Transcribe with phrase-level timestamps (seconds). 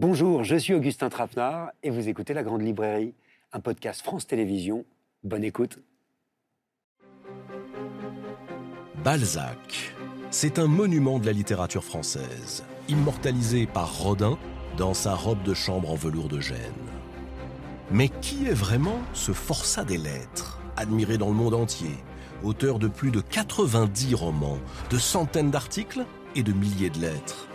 [0.00, 3.12] Bonjour, je suis Augustin Trapenard et vous écoutez La Grande Librairie,
[3.52, 4.86] un podcast France Télévisions.
[5.24, 5.78] Bonne écoute.
[9.04, 9.94] Balzac,
[10.30, 14.38] c'est un monument de la littérature française, immortalisé par Rodin
[14.78, 16.56] dans sa robe de chambre en velours de gêne.
[17.90, 21.94] Mais qui est vraiment ce forçat des lettres, admiré dans le monde entier,
[22.42, 26.06] auteur de plus de 90 romans, de centaines d'articles
[26.36, 27.49] et de milliers de lettres?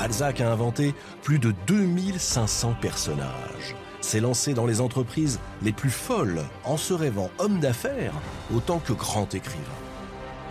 [0.00, 6.42] Balzac a inventé plus de 2500 personnages, s'est lancé dans les entreprises les plus folles
[6.64, 8.14] en se rêvant homme d'affaires
[8.54, 9.60] autant que grand écrivain.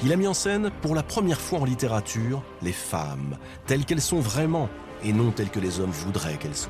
[0.03, 4.01] Il a mis en scène pour la première fois en littérature les femmes, telles qu'elles
[4.01, 4.69] sont vraiment
[5.03, 6.69] et non telles que les hommes voudraient qu'elles soient.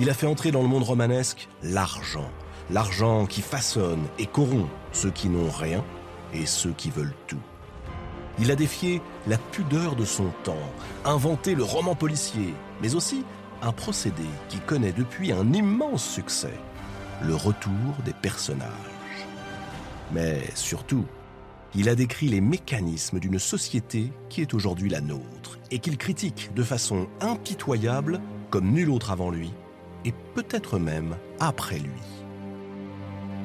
[0.00, 2.28] Il a fait entrer dans le monde romanesque l'argent,
[2.68, 5.84] l'argent qui façonne et corrompt ceux qui n'ont rien
[6.34, 7.38] et ceux qui veulent tout.
[8.38, 10.54] Il a défié la pudeur de son temps,
[11.04, 13.24] inventé le roman policier, mais aussi
[13.62, 16.52] un procédé qui connaît depuis un immense succès,
[17.22, 18.70] le retour des personnages.
[20.12, 21.06] Mais surtout,
[21.74, 26.50] il a décrit les mécanismes d'une société qui est aujourd'hui la nôtre et qu'il critique
[26.54, 28.20] de façon impitoyable
[28.50, 29.52] comme nul autre avant lui
[30.04, 32.15] et peut-être même après lui.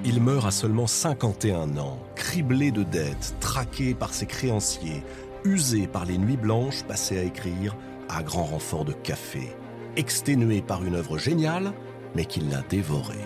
[0.04, 5.04] Il meurt à seulement 51 ans, criblé de dettes, traqué par ses créanciers,
[5.44, 7.76] usé par les nuits blanches passées à écrire
[8.10, 9.56] à grand renfort de café,
[9.96, 11.72] exténué par une œuvre géniale,
[12.16, 13.20] mais qui l'a dévoré.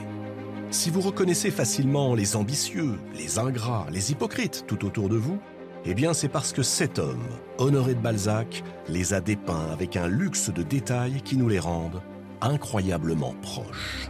[0.69, 5.39] Si vous reconnaissez facilement les ambitieux, les ingrats, les hypocrites tout autour de vous,
[5.85, 7.23] eh bien c'est parce que cet homme,
[7.57, 12.01] Honoré de Balzac, les a dépeints avec un luxe de détails qui nous les rendent
[12.41, 14.09] incroyablement proches.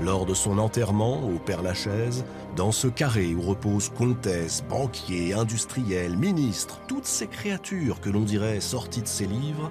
[0.00, 6.80] Lors de son enterrement au Père-Lachaise, dans ce carré où reposent comtesses, banquiers, industriels, ministres,
[6.86, 9.70] toutes ces créatures que l'on dirait sorties de ses livres,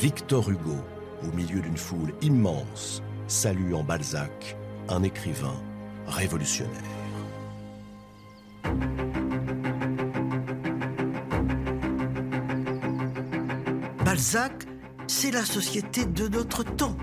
[0.00, 0.76] Victor Hugo,
[1.22, 4.56] au milieu d'une foule immense, salue en Balzac
[4.88, 5.54] un écrivain
[6.06, 6.72] révolutionnaire.
[14.04, 14.66] Balzac,
[15.06, 16.96] c'est la société de notre temps.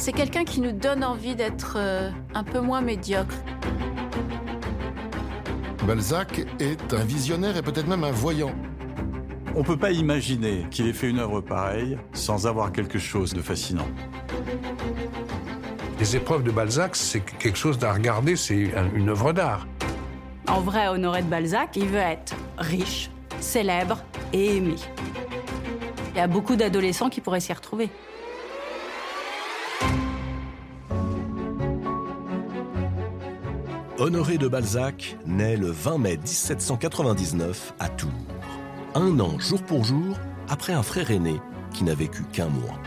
[0.00, 3.34] C'est quelqu'un qui nous donne envie d'être euh, un peu moins médiocre.
[5.86, 8.52] Balzac est un visionnaire et peut-être même un voyant.
[9.54, 13.34] On ne peut pas imaginer qu'il ait fait une œuvre pareille sans avoir quelque chose
[13.34, 13.86] de fascinant.
[15.98, 19.68] Les épreuves de Balzac, c'est quelque chose à regarder, c'est une œuvre d'art.
[20.48, 24.76] En vrai, Honoré de Balzac, il veut être riche, célèbre et aimé.
[26.14, 27.90] Il y a beaucoup d'adolescents qui pourraient s'y retrouver.
[34.00, 38.08] Honoré de Balzac naît le 20 mai 1799 à Tours,
[38.94, 40.16] un an jour pour jour
[40.48, 41.38] après un frère aîné
[41.74, 42.78] qui n'a vécu qu'un mois.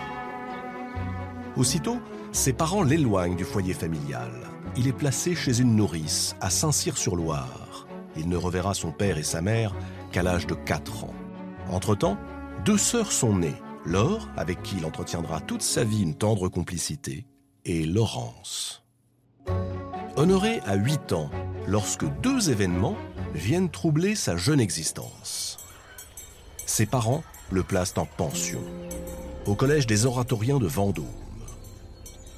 [1.56, 2.00] Aussitôt,
[2.32, 4.32] ses parents l'éloignent du foyer familial.
[4.76, 7.86] Il est placé chez une nourrice à Saint-Cyr-sur-Loire.
[8.18, 9.76] Il ne reverra son père et sa mère
[10.12, 11.14] qu'à l'âge de 4 ans.
[11.70, 12.18] Entre-temps,
[12.66, 17.28] deux sœurs sont nées, Laure, avec qui il entretiendra toute sa vie une tendre complicité,
[17.66, 18.83] et Laurence.
[20.16, 21.32] Honoré a 8 ans
[21.68, 22.96] lorsque deux événements
[23.34, 25.58] viennent troubler sa jeune existence.
[26.68, 28.62] Ses parents le placent en pension,
[29.48, 31.08] au collège des oratoriens de Vendôme.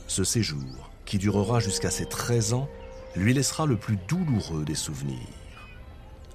[0.08, 2.70] Ce séjour, qui durera jusqu'à ses 13 ans,
[3.14, 5.20] lui laissera le plus douloureux des souvenirs.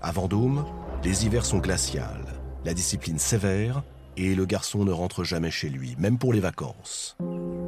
[0.03, 0.67] À Vendôme,
[1.05, 3.83] les hivers sont glaciales, la discipline sévère
[4.19, 7.17] et le garçon ne rentre jamais chez lui, même pour les vacances.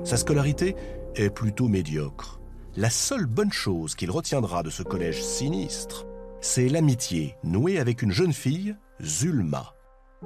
[0.04, 0.76] Sa scolarité
[1.14, 2.41] est plutôt médiocre
[2.76, 6.06] la seule bonne chose qu'il retiendra de ce collège sinistre,
[6.40, 9.74] c'est l'amitié nouée avec une jeune fille, Zulma.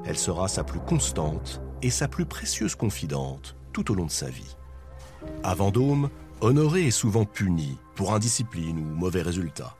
[0.04, 4.30] Elle sera sa plus constante et sa plus précieuse confidente tout au long de sa
[4.30, 4.56] vie.
[5.42, 6.08] À Vendôme,
[6.40, 9.76] Honoré est souvent puni pour indiscipline ou mauvais résultats.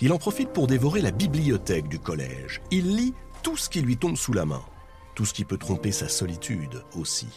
[0.00, 2.62] Il en profite pour dévorer la bibliothèque du collège.
[2.70, 4.62] Il lit tout ce qui lui tombe sous la main,
[5.14, 7.28] tout ce qui peut tromper sa solitude aussi.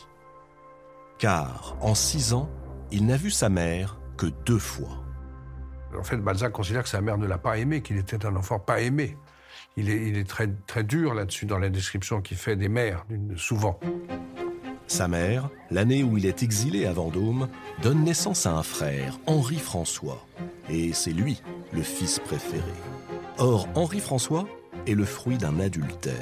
[1.18, 2.50] Car en six ans,
[2.92, 5.02] il n'a vu sa mère que deux fois.
[5.98, 8.60] En fait, Balzac considère que sa mère ne l'a pas aimé, qu'il était un enfant
[8.60, 9.18] pas aimé.
[9.78, 13.06] Il est, il est très, très dur là-dessus dans la description qu'il fait des mères,
[13.38, 13.80] souvent.
[14.88, 17.48] Sa mère, l'année où il est exilé à Vendôme,
[17.82, 20.26] donne naissance à un frère, Henri-François.
[20.70, 22.74] Et c'est lui, le fils préféré.
[23.38, 24.48] Or, Henri-François
[24.86, 26.14] est le fruit d'un adultère.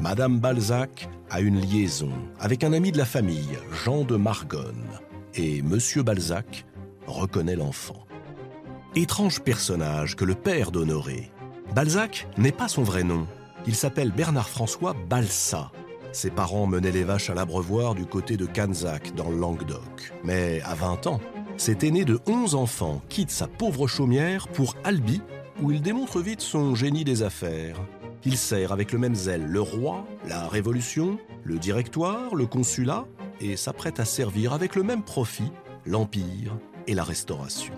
[0.00, 4.88] Madame Balzac a une liaison avec un ami de la famille, Jean de Margonne.
[5.34, 6.64] Et Monsieur Balzac
[7.06, 8.06] reconnaît l'enfant.
[8.96, 11.30] Étrange personnage que le père d'Honoré.
[11.74, 13.26] Balzac n'est pas son vrai nom.
[13.66, 15.70] Il s'appelle Bernard-François Balsa.
[16.12, 20.12] ses parents menaient les vaches à l'abreuvoir du côté de Canzac, dans le Languedoc.
[20.24, 21.20] Mais à 20 ans,
[21.56, 25.22] cet aîné de 11 enfants quitte sa pauvre chaumière pour Albi,
[25.62, 27.76] où il démontre vite son génie des affaires.
[28.24, 33.06] Il sert avec le même zèle le roi, la Révolution, le directoire, le consulat,
[33.40, 35.52] et s'apprête à servir avec le même profit
[35.86, 36.56] l'Empire
[36.86, 37.74] et la Restauration.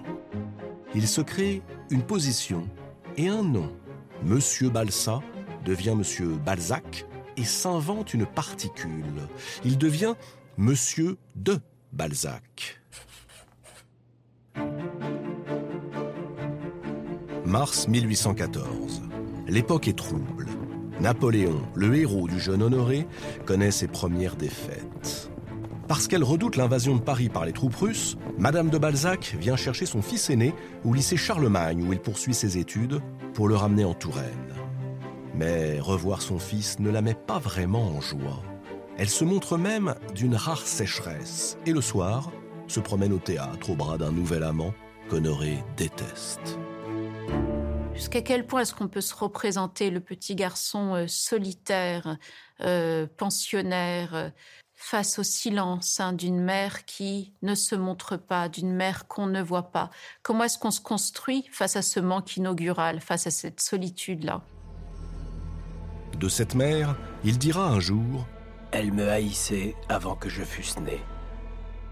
[0.95, 2.69] Il se crée une position
[3.17, 3.73] et un nom.
[4.23, 5.21] Monsieur Balsa
[5.65, 7.07] devient Monsieur Balzac
[7.37, 9.29] et s'invente une particule.
[9.65, 10.15] Il devient
[10.57, 11.59] Monsieur de
[11.93, 12.81] Balzac.
[17.45, 19.03] Mars 1814.
[19.49, 20.47] L'époque est trouble.
[21.01, 23.07] Napoléon, le héros du jeune Honoré,
[23.45, 25.12] connaît ses premières défaites.
[25.93, 29.85] Parce qu'elle redoute l'invasion de Paris par les troupes russes, Madame de Balzac vient chercher
[29.85, 30.55] son fils aîné
[30.87, 33.03] au lycée Charlemagne où il poursuit ses études
[33.35, 34.55] pour le ramener en Touraine.
[35.35, 38.43] Mais revoir son fils ne la met pas vraiment en joie.
[38.97, 42.31] Elle se montre même d'une rare sécheresse et le soir
[42.69, 44.73] se promène au théâtre au bras d'un nouvel amant
[45.11, 46.59] qu'Honoré déteste.
[47.93, 52.17] Jusqu'à quel point est-ce qu'on peut se représenter le petit garçon euh, solitaire,
[52.63, 54.31] euh, pensionnaire, euh,
[54.83, 59.41] face au silence hein, d'une mère qui ne se montre pas, d'une mère qu'on ne
[59.41, 59.91] voit pas
[60.23, 64.43] Comment est-ce qu'on se construit face à ce manque inaugural, face à cette solitude-là?
[66.19, 68.27] De cette mère, il dira un jour
[68.73, 71.01] Elle me haïssait avant que je fusse né.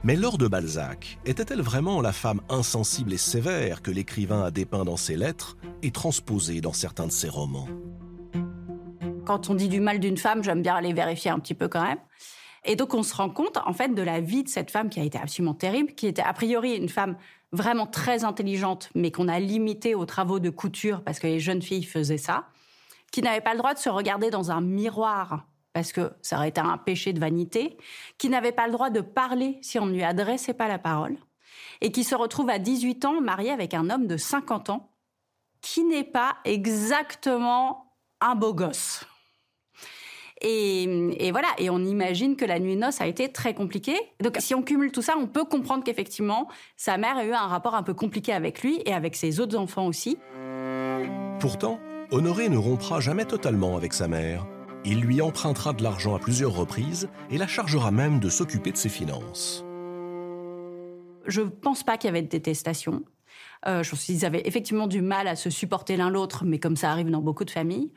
[0.02, 4.84] Mais Laure de Balzac était-elle vraiment la femme insensible et sévère que l'écrivain a dépeint
[4.84, 7.68] dans ses lettres et transposée dans certains de ses romans?
[9.24, 11.82] Quand on dit du mal d'une femme, j'aime bien aller vérifier un petit peu quand
[11.82, 11.98] même.
[12.64, 15.00] Et donc on se rend compte en fait de la vie de cette femme qui
[15.00, 17.16] a été absolument terrible, qui était a priori une femme
[17.52, 21.62] vraiment très intelligente, mais qu'on a limitée aux travaux de couture parce que les jeunes
[21.62, 22.46] filles faisaient ça,
[23.10, 26.48] qui n'avait pas le droit de se regarder dans un miroir parce que ça aurait
[26.48, 27.76] été un péché de vanité,
[28.18, 31.16] qui n'avait pas le droit de parler si on ne lui adressait pas la parole,
[31.80, 34.90] et qui se retrouve à 18 ans mariée avec un homme de 50 ans,
[35.60, 39.04] qui n'est pas exactement un beau gosse.
[40.42, 43.98] Et, voilà, et on imagine que la nuit de noces a été très compliquée.
[44.22, 47.46] Donc si on cumule tout ça, on peut comprendre qu'effectivement, sa mère a eu un
[47.46, 50.16] rapport un peu compliqué avec lui et avec ses autres enfants aussi.
[51.40, 51.78] Pourtant,
[52.10, 54.46] Honoré ne rompra jamais totalement avec sa mère.
[54.84, 58.78] Il lui empruntera de l'argent à plusieurs reprises et la chargera même de s'occuper de
[58.78, 59.64] ses finances.
[61.26, 63.02] Je ne pense pas qu'il y avait de détestation.
[63.66, 66.90] Euh, je qu'ils avaient effectivement du mal à se supporter l'un l'autre, mais comme ça
[66.90, 67.92] arrive dans beaucoup de familles.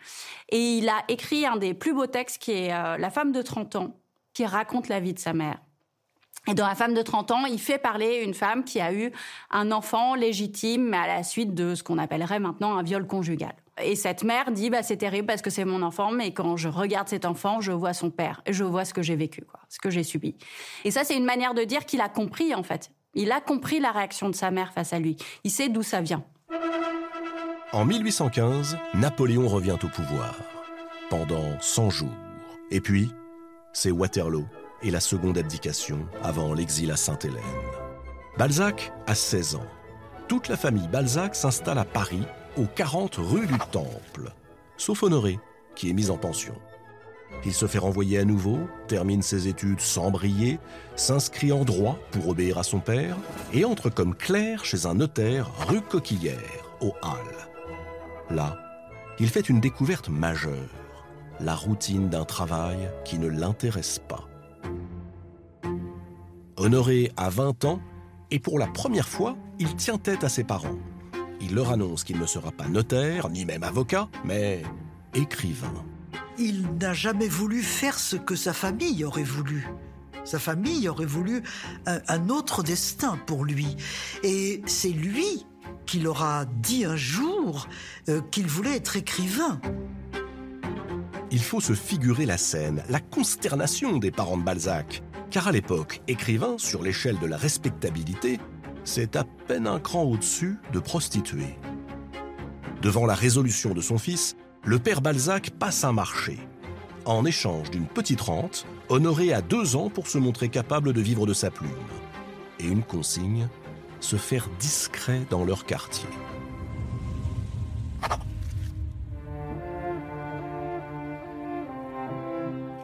[0.50, 3.42] Et il a écrit un des plus beaux textes qui est euh, La femme de
[3.42, 3.96] 30 ans,
[4.34, 5.60] qui raconte la vie de sa mère.
[6.48, 9.14] Et dans La femme de 30 ans, il fait parler une femme qui a eu
[9.52, 13.56] un enfant légitime, mais à la suite de ce qu'on appellerait maintenant un viol conjugal.
[13.82, 16.68] Et cette mère dit bah c'est terrible parce que c'est mon enfant, mais quand je
[16.68, 19.90] regarde cet enfant, je vois son père je vois ce que j'ai vécu, ce que
[19.90, 20.36] j'ai subi.
[20.84, 22.92] Et ça, c'est une manière de dire qu'il a compris en fait.
[23.14, 25.18] Il a compris la réaction de sa mère face à lui.
[25.44, 26.24] Il sait d'où ça vient.
[27.72, 30.36] En 1815, Napoléon revient au pouvoir
[31.10, 32.10] pendant 100 jours.
[32.72, 33.12] Et puis,
[33.72, 34.46] c'est Waterloo
[34.82, 37.42] et la seconde abdication avant l'exil à Sainte-Hélène.
[38.38, 39.68] Balzac a 16 ans.
[40.28, 42.24] Toute la famille Balzac s'installe à Paris
[42.58, 44.32] aux 40 rue du Temple,
[44.78, 45.40] sauf Honoré,
[45.76, 46.56] qui est mis en pension.
[47.46, 50.60] Il se fait renvoyer à nouveau, termine ses études sans briller,
[50.96, 53.18] s'inscrit en droit pour obéir à son père
[53.54, 56.40] et entre comme clerc chez un notaire rue Coquillère,
[56.82, 57.50] au Halles.
[58.30, 58.58] Là,
[59.20, 60.56] il fait une découverte majeure,
[61.40, 64.28] la routine d'un travail qui ne l'intéresse pas.
[66.56, 67.82] Honoré a 20 ans
[68.32, 70.78] et pour la première fois, il tient tête à ses parents
[71.44, 74.64] il leur annonce qu'il ne sera pas notaire, ni même avocat, mais
[75.14, 75.74] écrivain.
[76.38, 79.68] Il n'a jamais voulu faire ce que sa famille aurait voulu.
[80.24, 81.44] Sa famille aurait voulu
[81.86, 83.76] un, autre destin pour lui.
[84.24, 85.46] Et c'est lui
[85.86, 87.68] qui leur a dit un jour
[88.10, 89.60] euh, qu'il voulait être écrivain.
[91.30, 95.04] Il faut se figurer la scène, la consternation des parents de Balzac.
[95.30, 98.40] Car à l'époque, écrivain, sur l'échelle de la respectabilité,
[98.84, 101.58] c'est à peine un cran au-dessus de prostituée.
[102.82, 104.36] Devant la résolution de son fils,
[104.66, 106.40] le père Balzac passe un marché.
[107.06, 111.26] En échange d'une petite rente, Honoré a deux ans pour se montrer capable de vivre
[111.26, 111.72] de sa plume.
[112.60, 113.48] Et une consigne,
[114.00, 116.10] se faire discret dans leur quartier.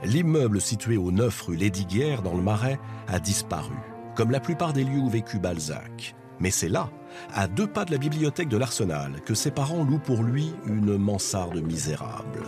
[0.04, 3.76] L'immeuble situé au 9 rue Lédiguière dans le Marais a disparu
[4.16, 6.14] comme la plupart des lieux où vécut Balzac.
[6.40, 6.90] Mais c'est là,
[7.34, 10.98] à deux pas de la bibliothèque de l'Arsenal, que ses parents louent pour lui une
[10.98, 12.44] mansarde misérable.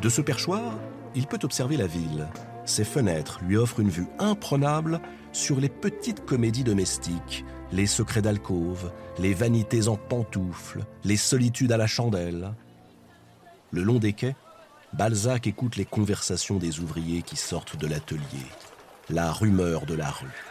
[0.00, 0.78] De ce perchoir,
[1.14, 2.28] il peut observer la ville.
[2.64, 5.00] Ses fenêtres lui offrent une vue imprenable
[5.32, 11.76] sur les petites comédies domestiques, les secrets d'alcôve, les vanités en pantoufles, les solitudes à
[11.76, 12.52] la chandelle.
[13.72, 14.36] Le long des quais,
[14.92, 18.46] Balzac écoute les conversations des ouvriers qui sortent de l'atelier,
[19.10, 20.47] la rumeur de la rue.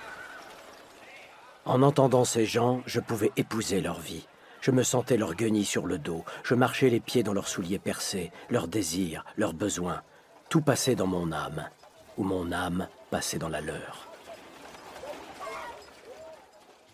[1.67, 4.25] En entendant ces gens, je pouvais épouser leur vie.
[4.62, 7.77] Je me sentais leur guenille sur le dos, je marchais les pieds dans leurs souliers
[7.77, 10.01] percés, leurs désirs, leurs besoins.
[10.50, 11.69] Tout passait dans mon âme,
[12.17, 14.07] ou mon âme passait dans la leur.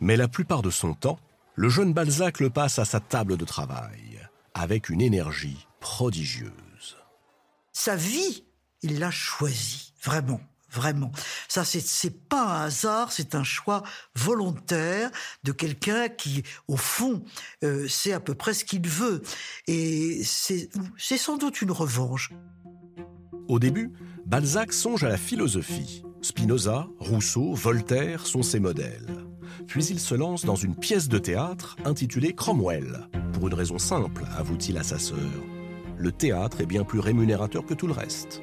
[0.02, 1.20] Mais la plupart de son temps,
[1.54, 6.98] le jeune Balzac le passe à sa table de travail, avec une énergie prodigieuse.
[7.74, 8.44] Sa vie,
[8.82, 10.42] il l'a choisie, vraiment.
[10.74, 11.12] Vraiment.
[11.48, 13.84] Ça, c'est pas un hasard, c'est un choix
[14.16, 15.12] volontaire
[15.44, 17.24] de quelqu'un qui, au fond,
[17.64, 19.22] euh, sait à peu près ce qu'il veut.
[19.68, 20.70] Et c'est
[21.18, 22.32] sans doute une revanche.
[23.48, 23.92] Au début,
[24.26, 26.04] Balzac songe à la philosophie.
[26.22, 29.26] Spinoza, Rousseau, Voltaire sont ses modèles.
[29.68, 34.24] Puis il se lance dans une pièce de théâtre intitulée Cromwell, pour une raison simple,
[34.38, 35.18] avoue-t-il à sa sœur.
[35.98, 38.42] Le théâtre est bien plus rémunérateur que tout le reste.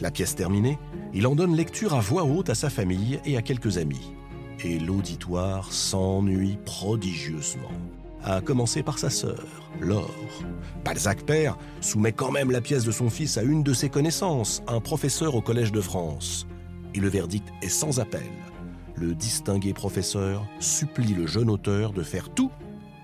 [0.00, 0.78] La pièce terminée,
[1.14, 4.12] il en donne lecture à voix haute à sa famille et à quelques amis.
[4.64, 7.70] Et l'auditoire s'ennuie prodigieusement.
[8.24, 9.44] À commencer par sa sœur,
[9.80, 10.10] Laure.
[10.84, 14.62] Balzac père soumet quand même la pièce de son fils à une de ses connaissances,
[14.66, 16.46] un professeur au Collège de France.
[16.94, 18.22] Et le verdict est sans appel.
[18.96, 22.50] Le distingué professeur supplie le jeune auteur de faire tout,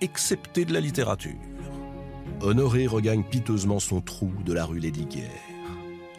[0.01, 1.39] excepté de la littérature.
[2.41, 5.31] Honoré regagne piteusement son trou de la rue Lédiguerre.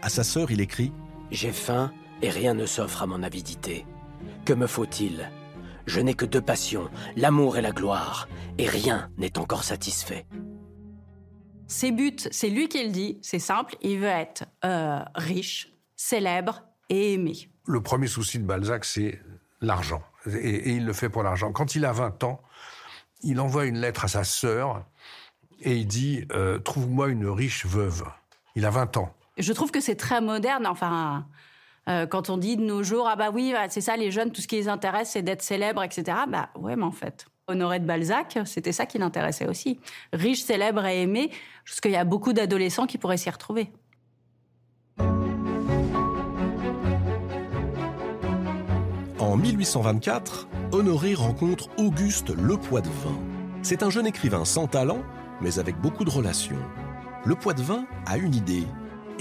[0.02, 0.92] À sa sœur, il écrit
[1.32, 3.86] j'ai faim et rien ne s'offre à mon avidité.
[4.46, 5.32] Que me faut-il?
[5.88, 10.28] Je n'ai que deux passions, l'amour et la gloire, et rien n'est encore satisfait.
[11.68, 16.64] Ses buts, c'est lui qui le dit, c'est simple, il veut être euh, riche, célèbre
[16.90, 17.50] et aimé.
[17.66, 19.20] Le premier souci de Balzac, c'est
[19.62, 20.04] l'argent.
[20.28, 21.52] Et, il le fait pour l'argent.
[21.52, 22.42] Quand il a 20 ans,
[23.24, 24.86] il envoie une lettre à sa sœur
[25.62, 28.04] et il dit euh, Trouve-moi une riche veuve.
[28.56, 30.68] Il a 20 ans je trouve que c'est très moderne.
[30.68, 31.26] Enfin,
[31.90, 34.32] euh, quand on dit de nos jours, ah bah oui, bah, c'est ça, les jeunes,
[34.32, 36.18] tout ce qui les intéresse, c'est d'être célèbre, etc.
[36.28, 39.80] Bah ouais, mais en fait, Honoré de Balzac, c'était ça qui l'intéressait aussi.
[40.14, 41.32] Riche, célèbre et aimé,
[41.66, 43.72] parce qu'il y a beaucoup d'adolescents qui pourraient s'y retrouver.
[49.20, 53.18] En 1824, Honoré rencontre Auguste Lepoitvin.
[53.64, 55.04] C'est un jeune écrivain sans talent,
[55.42, 56.60] mais avec beaucoup de relations.
[57.24, 58.66] Le Poitvin a une idée,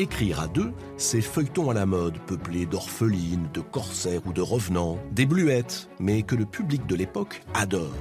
[0.01, 4.99] Écrire à deux, c'est feuilleton à la mode, peuplé d'orphelines, de corsaires ou de revenants,
[5.13, 7.93] des bluettes, mais que le public de l'époque adore.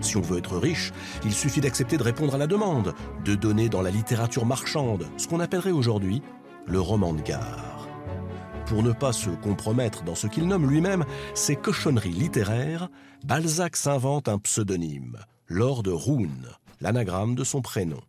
[0.00, 0.94] Si on veut être riche,
[1.26, 2.94] il suffit d'accepter de répondre à la demande,
[3.26, 6.22] de donner dans la littérature marchande, ce qu'on appellerait aujourd'hui
[6.66, 7.86] le roman de gare.
[8.64, 12.88] Pour ne pas se compromettre dans ce qu'il nomme lui-même ses cochonneries littéraires,
[13.26, 16.30] Balzac s'invente un pseudonyme, Lord Roon,
[16.80, 18.00] l'anagramme de son prénom.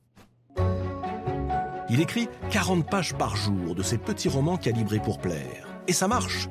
[1.90, 5.68] Il écrit 40 pages par jour de ses petits romans calibrés pour plaire.
[5.88, 6.50] Et ça marche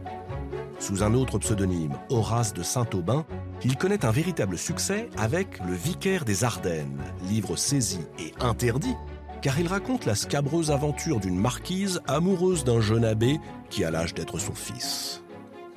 [0.78, 3.26] Sous un autre pseudonyme, Horace de Saint-Aubin,
[3.62, 8.96] il connaît un véritable succès avec Le Vicaire des Ardennes, livre saisi et interdit,
[9.42, 13.38] car il raconte la scabreuse aventure d'une marquise amoureuse d'un jeune abbé
[13.68, 15.22] qui a l'âge d'être son fils.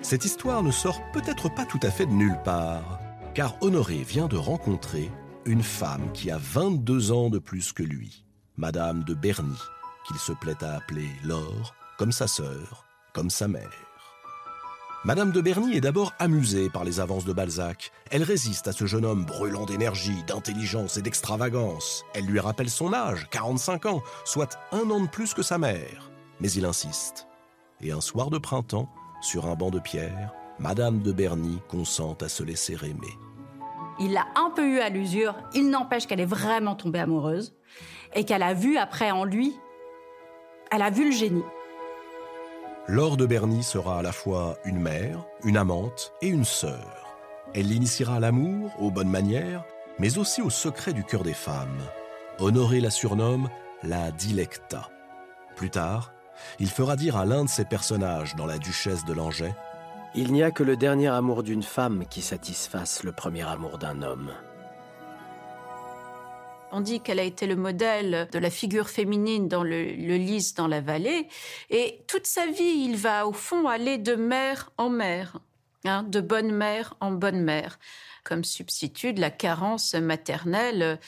[0.01, 2.99] Cette histoire ne sort peut-être pas tout à fait de nulle part,
[3.33, 5.11] car Honoré vient de rencontrer
[5.45, 8.23] une femme qui a 22 ans de plus que lui.
[8.59, 9.57] Madame de Berny,
[10.05, 13.71] qu'il se plaît à appeler Laure, comme sa sœur, comme sa mère.
[15.05, 17.93] Madame de Berny est d'abord amusée par les avances de Balzac.
[18.11, 22.03] Elle résiste à ce jeune homme brûlant d'énergie, d'intelligence et d'extravagance.
[22.13, 26.11] Elle lui rappelle son âge, 45 ans, soit un an de plus que sa mère.
[26.41, 27.27] Mais il insiste.
[27.79, 28.89] Et un soir de printemps,
[29.21, 33.17] sur un banc de pierre, Madame de Berny consent à se laisser aimer.
[33.99, 37.53] Il l'a un peu eu à l'usure, il n'empêche qu'elle est vraiment tombée amoureuse
[38.15, 39.55] et qu'elle a vu après en lui,
[40.71, 41.43] elle a vu le génie.
[42.87, 47.17] Laure de Berny sera à la fois une mère, une amante et une sœur.
[47.53, 49.63] Elle l'initiera à l'amour, aux bonnes manières,
[49.99, 51.81] mais aussi au secret du cœur des femmes.
[52.39, 53.49] Honoré la surnomme
[53.83, 54.89] la Dilecta.
[55.55, 56.11] Plus tard,
[56.59, 59.55] il fera dire à l'un de ses personnages dans La Duchesse de Langeais
[60.15, 64.01] Il n'y a que le dernier amour d'une femme qui satisfasse le premier amour d'un
[64.01, 64.31] homme.
[66.71, 70.67] On dit qu'elle a été le modèle de la figure féminine dans le, lys dans
[70.67, 71.27] la vallée.
[71.69, 75.37] Et toute sa vie, il va au fond aller de mère en mère.
[75.85, 77.79] hein, de bonne mère en bonne mère,
[78.29, 80.99] comme substitut de la carence maternelle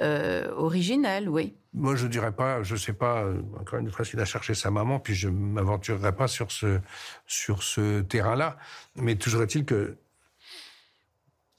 [0.00, 1.54] euh, originelle, oui.
[1.74, 4.70] Moi, je dirais pas, je sais pas, euh, encore une fois, il a cherché sa
[4.70, 6.80] maman, puis je m'aventurerai pas sur ce,
[7.26, 8.56] sur ce terrain-là.
[8.96, 9.98] Mais toujours est-il que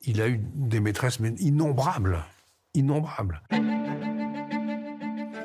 [0.01, 2.25] il a eu des maîtresses mais innombrables,
[2.73, 3.43] innombrables.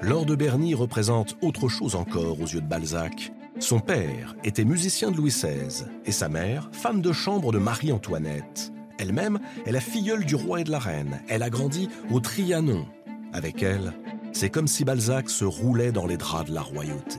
[0.01, 3.31] Laure de Berny représente autre chose encore aux yeux de Balzac.
[3.59, 8.73] Son père était musicien de Louis XVI et sa mère, femme de chambre de Marie-Antoinette.
[8.99, 11.21] Elle-même est la filleule du roi et de la reine.
[11.29, 12.87] Elle a grandi au Trianon.
[13.33, 13.93] Avec elle,
[14.33, 17.19] c'est comme si Balzac se roulait dans les draps de la royauté.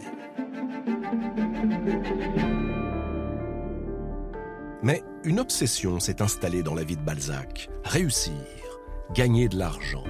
[4.84, 7.70] Mais une obsession s'est installée dans la vie de Balzac.
[7.84, 8.34] Réussir,
[9.14, 10.04] gagner de l'argent.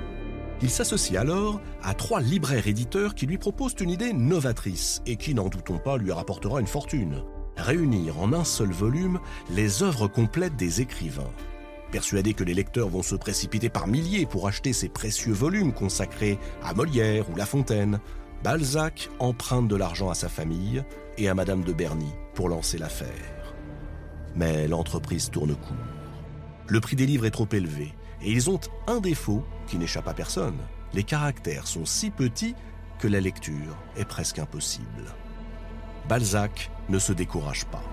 [0.62, 5.34] Il s'associe alors à trois libraires éditeurs qui lui proposent une idée novatrice et qui,
[5.34, 7.24] n'en doutons pas, lui rapportera une fortune.
[7.58, 9.20] Réunir en un seul volume
[9.50, 11.32] les œuvres complètes des écrivains.
[11.92, 16.38] Persuadé que les lecteurs vont se précipiter par milliers pour acheter ces précieux volumes consacrés
[16.62, 18.00] à Molière ou La Fontaine,
[18.44, 20.84] Balzac emprunte de l'argent à sa famille
[21.18, 23.54] et à Madame de Berny pour lancer l'affaire.
[24.36, 25.76] Mais l'entreprise tourne court.
[26.68, 30.14] Le prix des livres est trop élevé et ils ont un défaut qui n'échappe à
[30.14, 30.58] personne.
[30.94, 32.56] Les caractères sont si petits
[33.00, 35.06] que la lecture est presque impossible.
[36.10, 37.84] Balzac ne se décourage pas.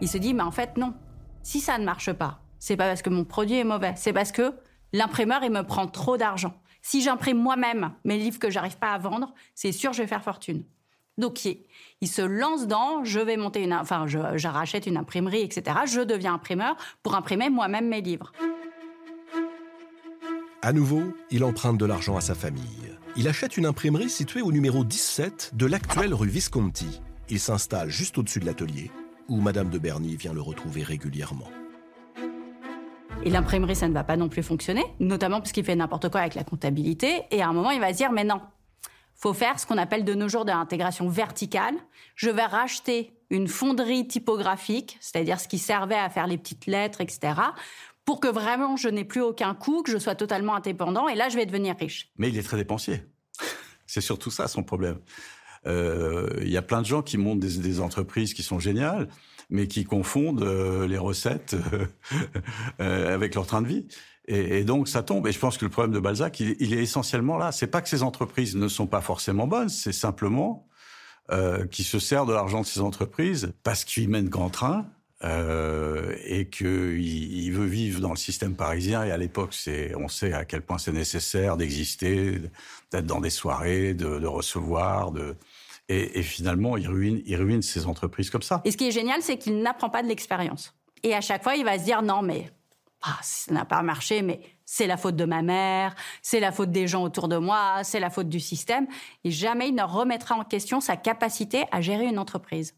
[0.00, 0.94] Il se dit, mais en fait, non.
[1.42, 4.32] Si ça ne marche pas, c'est pas parce que mon produit est mauvais, c'est parce
[4.32, 4.54] que
[4.92, 6.54] l'imprimeur, il me prend trop d'argent.
[6.82, 10.22] Si j'imprime moi-même mes livres que j'arrive pas à vendre, c'est sûr, je vais faire
[10.22, 10.64] fortune.
[11.16, 15.78] Donc, il, se lance dans, je vais monter une, enfin, je, rachète une imprimerie, etc.
[15.84, 18.30] Je deviens imprimeur pour imprimer moi-même mes livres.
[20.62, 22.92] À nouveau, il emprunte de l'argent à sa famille.
[23.16, 27.00] Il achète une imprimerie située au numéro 17 de l'actuelle rue Visconti.
[27.28, 28.90] Il s'installe juste au-dessus de l'atelier
[29.28, 31.48] où Madame de Berny vient le retrouver régulièrement.
[33.24, 36.20] Et l'imprimerie, ça ne va pas non plus fonctionner, notamment parce qu'il fait n'importe quoi
[36.20, 37.22] avec la comptabilité.
[37.30, 38.40] Et à un moment, il va se dire, mais non,
[39.14, 41.74] faut faire ce qu'on appelle de nos jours de l'intégration verticale.
[42.14, 47.00] Je vais racheter une fonderie typographique, c'est-à-dire ce qui servait à faire les petites lettres,
[47.00, 47.34] etc.,
[48.04, 51.28] pour que vraiment je n'ai plus aucun coût, que je sois totalement indépendant, et là,
[51.28, 52.10] je vais devenir riche.
[52.16, 53.02] Mais il est très dépensier.
[53.86, 55.00] C'est surtout ça son problème.
[55.66, 59.08] Euh, il y a plein de gens qui montent des, entreprises qui sont géniales,
[59.50, 61.56] mais qui confondent euh, les recettes
[62.80, 63.86] euh, avec leur train de vie.
[64.28, 65.26] Et, donc ça tombe.
[65.26, 67.50] Et je pense que le problème de Balzac, il, est essentiellement là.
[67.50, 70.68] C'est pas que ces entreprises ne sont pas forcément bonnes, c'est simplement
[71.30, 74.86] euh, qu'il se sert de l'argent de ces entreprises parce qu'il mène grand train.
[75.24, 79.02] Euh, et qu'il il veut vivre dans le système parisien.
[79.02, 82.40] Et à l'époque, c'est, on sait à quel point c'est nécessaire d'exister,
[82.92, 85.34] d'être dans des soirées, de, de recevoir, de,
[85.88, 88.60] et, et, finalement, il ruine, il ruine ses entreprises comme ça.
[88.64, 90.74] Et ce qui est génial, c'est qu'il n'apprend pas de l'expérience.
[91.02, 92.50] Et à chaque fois, il va se dire non, mais
[93.02, 96.72] ah, ça n'a pas marché, mais c'est la faute de ma mère, c'est la faute
[96.72, 98.86] des gens autour de moi, c'est la faute du système.
[99.24, 102.74] Et jamais il ne remettra en question sa capacité à gérer une entreprise.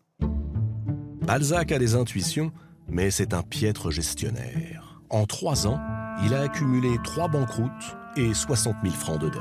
[1.22, 2.52] Balzac a des intuitions,
[2.88, 5.00] mais c'est un piètre gestionnaire.
[5.08, 5.80] En trois ans,
[6.24, 9.40] il a accumulé trois banqueroutes et 60 000 francs de dettes.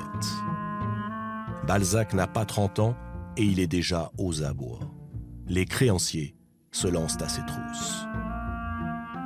[1.67, 2.95] Balzac n'a pas 30 ans
[3.39, 4.81] et il est déjà aux abois.
[5.47, 6.35] Les créanciers
[6.71, 8.05] se lancent à ses trousses.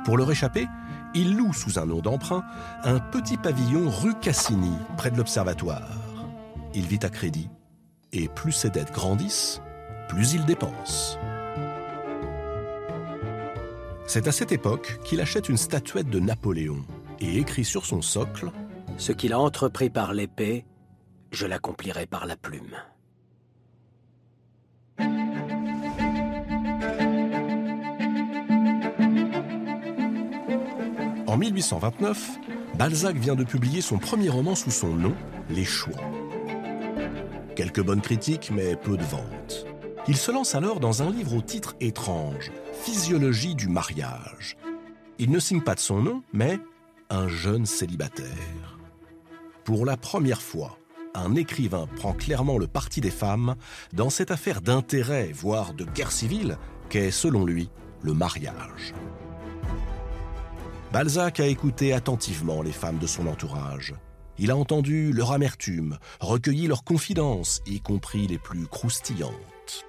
[0.04, 0.68] Pour le réchapper,
[1.14, 2.44] il loue sous un nom d'emprunt
[2.84, 5.90] un petit pavillon rue Cassini, près de l'Observatoire.
[6.74, 7.48] Il vit à crédit,
[8.12, 9.60] et plus ses dettes grandissent,
[10.08, 11.18] plus il dépense.
[14.06, 16.84] C'est à cette époque qu'il achète une statuette de Napoléon
[17.18, 18.52] et écrit sur son socle
[18.96, 20.64] Ce qu'il a entrepris par l'épée,
[21.32, 22.76] je l'accomplirai par la plume.
[31.26, 32.38] En 1829,
[32.78, 35.14] Balzac vient de publier son premier roman sous son nom,
[35.50, 36.12] Les Chouans.
[37.56, 39.66] Quelques bonnes critiques, mais peu de ventes.
[40.06, 44.56] Il se lance alors dans un livre au titre étrange, Physiologie du mariage.
[45.18, 46.58] Il ne signe pas de son nom, mais
[47.10, 48.78] un jeune célibataire.
[49.64, 50.78] Pour la première fois,
[51.14, 53.54] un écrivain prend clairement le parti des femmes
[53.92, 57.70] dans cette affaire d'intérêt, voire de guerre civile, qu'est, selon lui,
[58.02, 58.94] le mariage.
[60.92, 63.94] Balzac a écouté attentivement les femmes de son entourage.
[64.38, 69.86] Il a entendu leur amertume, recueilli leurs confidences, y compris les plus croustillantes.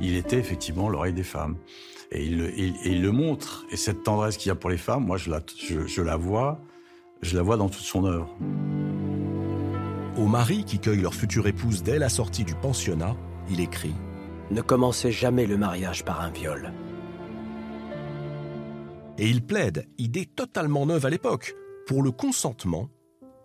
[0.00, 1.56] Il était effectivement l'oreille des femmes.
[2.12, 3.64] Et il, le montre.
[3.70, 5.40] Et cette tendresse qu'il y a pour les femmes, moi, je la,
[5.86, 6.60] je la vois,
[7.20, 8.34] je la vois dans toute son œuvre.
[10.16, 13.14] Aux maris qui cueillent leur future épouse dès la sortie du pensionnat,
[13.50, 13.94] il écrit
[14.50, 16.72] Ne commencez jamais le mariage par un viol.
[19.18, 21.54] Et il plaide, idée totalement neuve à l'époque,
[21.86, 22.88] pour le consentement,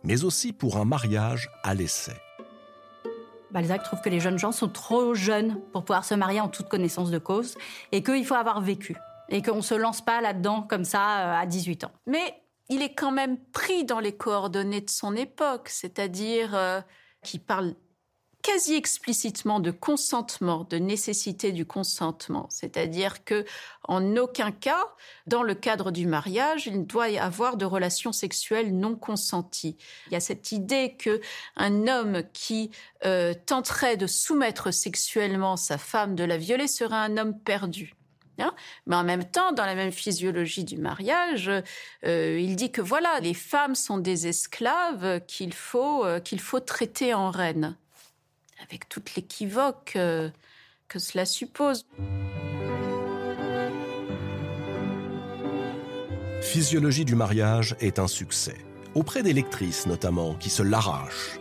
[0.06, 2.16] mais aussi pour un mariage à l'essai.
[3.52, 6.70] Balzac trouve que les jeunes gens sont trop jeunes pour pouvoir se marier en toute
[6.70, 7.58] connaissance de cause
[7.92, 8.96] et qu'il faut avoir vécu
[9.28, 11.92] et qu'on ne se lance pas là-dedans comme ça euh, à 18 ans.
[12.08, 16.80] Mais il est quand même pris dans les coordonnées de son époque, c'est-à-dire euh,
[17.22, 17.76] qu'il parle
[18.42, 22.48] quasi explicitement de consentement, de nécessité du consentement.
[22.50, 23.46] C'est-à-dire que,
[23.84, 24.86] en aucun cas,
[25.28, 29.78] dans le cadre du mariage, il ne doit y avoir de relations sexuelles non consenties.
[30.08, 31.20] Il y a cette idée que
[31.58, 32.72] un homme qui
[33.06, 37.96] euh, tenterait de soumettre sexuellement sa femme, de la violer, serait un homme perdu.
[38.88, 41.50] Mais en même temps, dans la même physiologie du mariage,
[42.06, 46.60] euh, il dit que voilà, les femmes sont des esclaves qu'il faut, euh, qu'il faut
[46.60, 47.76] traiter en reines
[48.64, 50.30] avec toute l'équivoque euh,
[50.88, 51.86] que cela suppose.
[56.42, 58.58] Physiologie du mariage est un succès,
[58.96, 61.40] auprès des lectrices notamment, qui se l'arrachent.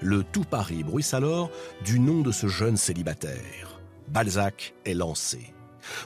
[0.00, 1.50] Le tout Paris bruisse alors
[1.84, 3.80] du nom de ce jeune célibataire.
[4.08, 5.54] Balzac est lancé.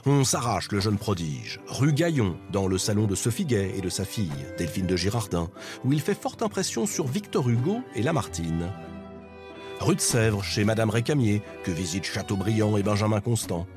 [0.05, 3.89] On s'arrache le jeune prodige, rue Gaillon, dans le salon de Sophie Gay et de
[3.89, 5.49] sa fille, Delphine de Girardin,
[5.83, 8.69] où il fait forte impression sur Victor Hugo et Lamartine
[9.79, 13.67] rue de Sèvres chez Madame Récamier, que visitent Chateaubriand et Benjamin Constant.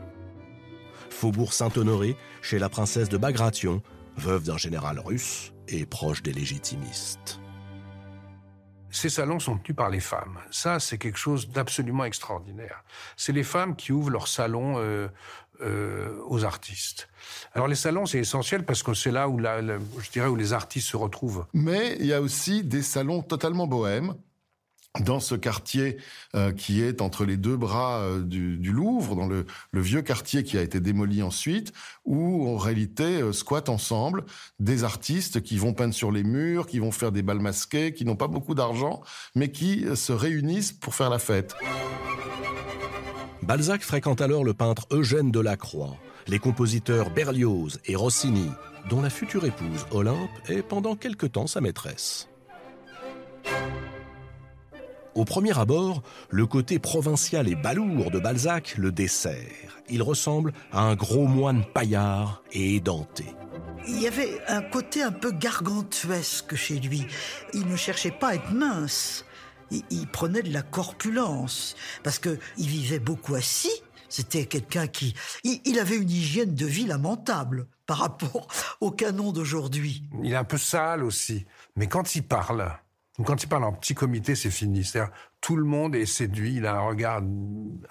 [1.11, 3.83] Faubourg Saint-Honoré chez la princesse de Bagration,
[4.16, 7.40] veuve d'un général russe et proche des légitimistes.
[8.90, 10.38] Ces salons sont tenus par les femmes.
[10.51, 12.83] Ça, c'est quelque chose d'absolument extraordinaire.
[13.16, 15.09] C'est les femmes qui ouvrent leurs salons euh,
[15.62, 17.09] euh, aux artistes.
[17.55, 20.88] Alors les salons, c'est essentiel parce que c'est là où, je dirais, où les artistes
[20.88, 21.46] se retrouvent.
[21.53, 24.14] Mais il y a aussi des salons totalement bohèmes
[24.99, 25.99] dans ce quartier
[26.35, 30.59] euh, qui est entre les deux bras euh, du, Louvre, dans le, vieux quartier qui
[30.59, 31.73] a été démoli ensuite,
[32.05, 34.25] où en réalité euh, squattent ensemble
[34.59, 38.05] des artistes qui vont peindre sur les murs, qui vont faire des balles masqués, qui
[38.05, 39.01] n'ont pas beaucoup d'argent,
[39.37, 41.55] mais qui se réunissent pour faire la fête.
[43.42, 45.96] Balzac fréquente alors le peintre Eugène Delacroix,
[46.29, 48.50] les compositeurs Berlioz et Rossini,
[48.88, 52.29] dont la future épouse Olympe est pendant quelque temps sa maîtresse.
[55.14, 59.81] Au premier abord, le côté provincial et balourd de Balzac le dessert.
[59.88, 63.24] Il ressemble à un gros moine paillard et édenté.
[63.88, 67.07] Il y avait un côté un peu gargantuesque chez lui.
[67.55, 69.24] Il ne cherchait pas à être mince.
[69.71, 73.83] Il, prenait de la corpulence parce que il vivait beaucoup assis.
[74.09, 78.49] C'était quelqu'un qui, il, avait une hygiène de vie lamentable par rapport
[78.81, 80.03] au canon d'aujourd'hui.
[80.23, 82.73] Il est un peu sale aussi, mais quand il parle,
[83.25, 84.85] quand il parle en petit comité, c'est fini.
[84.85, 87.23] C'est-à-dire, tout le monde est séduit, il a un regard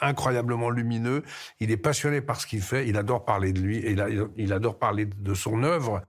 [0.01, 1.23] incroyablement lumineux,
[1.59, 3.95] il est passionné par ce qu'il fait, il adore parler de lui, et
[4.37, 6.01] il, adore parler de son œuvre.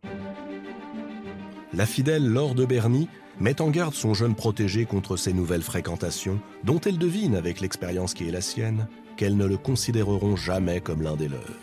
[1.73, 3.09] La fidèle Laure de Berny
[3.41, 8.15] met en garde son jeune protégé contre ces nouvelles fréquentations, dont elle devine, avec l'expérience
[8.15, 11.59] qui est la sienne, qu'elles ne le considéreront jamais comme l'un des leurs.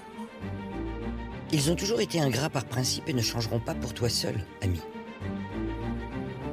[1.51, 4.81] Ils ont toujours été ingrats par principe et ne changeront pas pour toi seul, ami.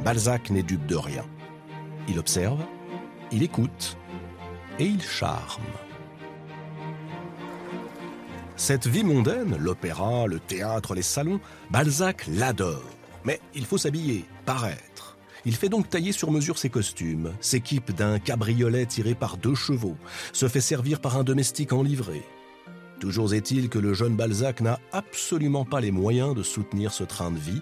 [0.04, 1.24] Balzac n'est dupe de rien.
[2.08, 2.60] Il observe,
[3.32, 3.96] il écoute
[4.78, 5.62] et il charme.
[8.56, 12.84] Cette vie mondaine, l'opéra, le théâtre, les salons, Balzac l'adore.
[13.24, 14.93] Mais il faut s'habiller, paraître.
[15.46, 19.96] Il fait donc tailler sur mesure ses costumes, s'équipe d'un cabriolet tiré par deux chevaux,
[20.32, 22.24] se fait servir par un domestique en livrée.
[22.98, 27.30] Toujours est-il que le jeune Balzac n'a absolument pas les moyens de soutenir ce train
[27.30, 27.60] de vie,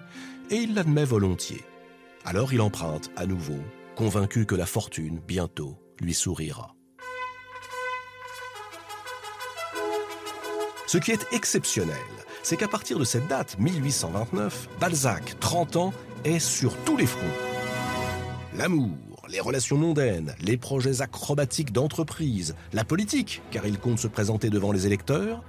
[0.51, 1.65] et il l'admet volontiers.
[2.25, 3.59] Alors il emprunte à nouveau,
[3.97, 6.77] convaincu que la fortune, bientôt, lui sourira.
[10.87, 11.97] Ce qui est exceptionnel,
[12.43, 17.52] c'est qu'à partir de cette date, 1829, Balzac, 30 ans, est sur tous les fronts.
[18.55, 18.99] L'amour,
[19.31, 24.73] les relations mondaines, les projets acrobatiques d'entreprise, la politique, car il compte se présenter devant
[24.73, 25.43] les électeurs,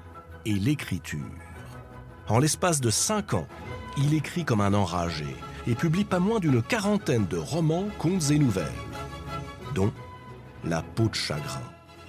[0.46, 1.20] et l'écriture.
[2.30, 3.48] En l'espace de cinq ans,
[3.98, 5.26] il écrit comme un enragé,
[5.68, 8.72] et publie pas moins d'une quarantaine de romans, contes et nouvelles,
[9.76, 9.92] dont
[10.64, 11.62] La peau de chagrin,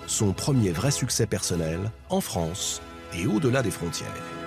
[0.06, 2.80] son premier vrai succès personnel en France
[3.18, 4.43] et au-delà des frontières.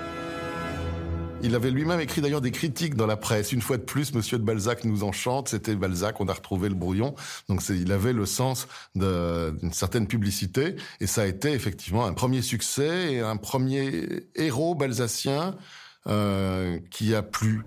[1.44, 3.52] Il avait lui-même écrit d'ailleurs des critiques dans la presse.
[3.52, 5.50] Une fois de plus, Monsieur de Balzac nous enchante.
[5.50, 7.16] C'était Balzac, on a retrouvé le brouillon.
[7.48, 10.76] Donc il avait le sens d'une certaine publicité.
[11.00, 15.56] Et ça a été effectivement un premier succès et un premier héros balzacien
[16.08, 17.64] euh, qui a plu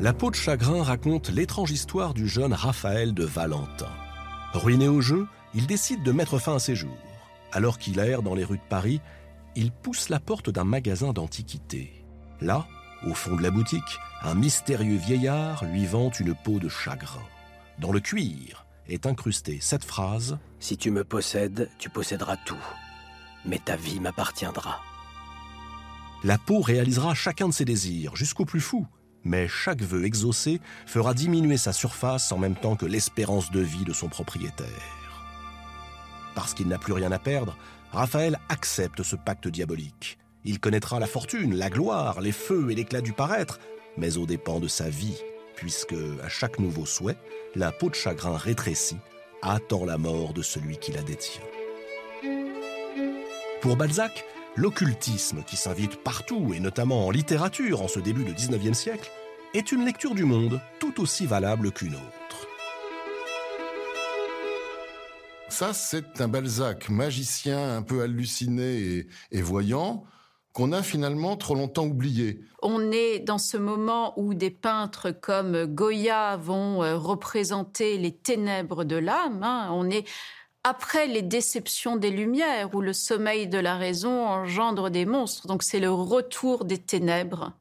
[0.00, 3.90] la peau de chagrin raconte l'étrange histoire du jeune Raphaël de Valentin.
[4.52, 6.96] Ruiné au jeu, il décide de mettre fin à ses jours.
[7.50, 9.00] Alors qu'il erre dans les rues de Paris,
[9.56, 11.97] il pousse la porte d'un magasin d'antiquités.
[12.40, 12.66] Là,
[13.06, 17.22] au fond de la boutique, un mystérieux vieillard lui vend une peau de chagrin.
[17.78, 22.64] Dans le cuir est incrustée cette phrase Si tu me possèdes, tu posséderas tout.
[23.44, 24.80] Mais ta vie m'appartiendra.
[26.24, 28.86] La peau réalisera chacun de ses désirs, jusqu'au plus fou,
[29.22, 33.84] mais chaque vœu exaucé fera diminuer sa surface en même temps que l'espérance de vie
[33.84, 34.66] de son propriétaire.
[36.34, 37.56] Parce qu'il n'a plus rien à perdre,
[37.92, 40.18] Raphaël accepte ce pacte diabolique.
[40.48, 43.60] Il connaîtra la fortune, la gloire, les feux et l'éclat du paraître,
[43.98, 45.22] mais aux dépens de sa vie,
[45.54, 47.18] puisque, à chaque nouveau souhait,
[47.54, 48.96] la peau de chagrin rétrécie
[49.42, 51.42] attend la mort de celui qui la détient.
[53.60, 54.24] Pour Balzac,
[54.56, 59.10] l'occultisme qui s'invite partout, et notamment en littérature en ce début du XIXe siècle,
[59.52, 62.48] est une lecture du monde tout aussi valable qu'une autre.
[65.50, 70.06] Ça, c'est un Balzac magicien un peu halluciné et, et voyant
[70.58, 72.40] qu'on a finalement trop longtemps oublié.
[72.62, 78.82] On est dans ce moment où des peintres comme Goya vont euh, représenter les ténèbres
[78.82, 79.44] de l'âme.
[79.44, 79.68] Hein.
[79.70, 80.04] On est
[80.64, 85.46] après les déceptions des Lumières, où le sommeil de la raison engendre des monstres.
[85.46, 87.52] Donc c'est le retour des ténèbres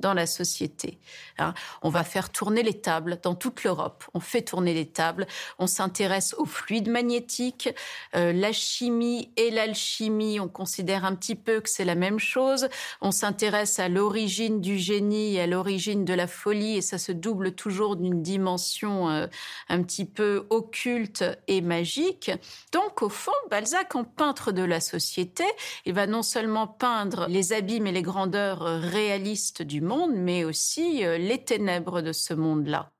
[0.00, 0.98] dans la société.
[1.38, 1.54] Hein.
[1.82, 4.04] On va faire tourner les tables dans toute l'Europe.
[4.14, 5.26] On fait tourner les tables.
[5.58, 7.68] On s'intéresse aux fluides magnétiques,
[8.16, 10.40] euh, la chimie et l'alchimie.
[10.40, 12.68] On considère un petit peu que c'est la même chose.
[13.00, 17.12] On s'intéresse à l'origine du génie et à l'origine de la folie, et ça se
[17.12, 19.26] double toujours d'une dimension euh,
[19.68, 22.30] un petit peu occulte et magique.
[22.72, 25.44] Donc, au fond, Balzac, en peintre de la société,
[25.84, 31.04] il va non seulement peindre les abîmes et les grandeurs réalistes du monde, mais aussi
[31.04, 32.90] euh, les ténèbres de ce monde-là.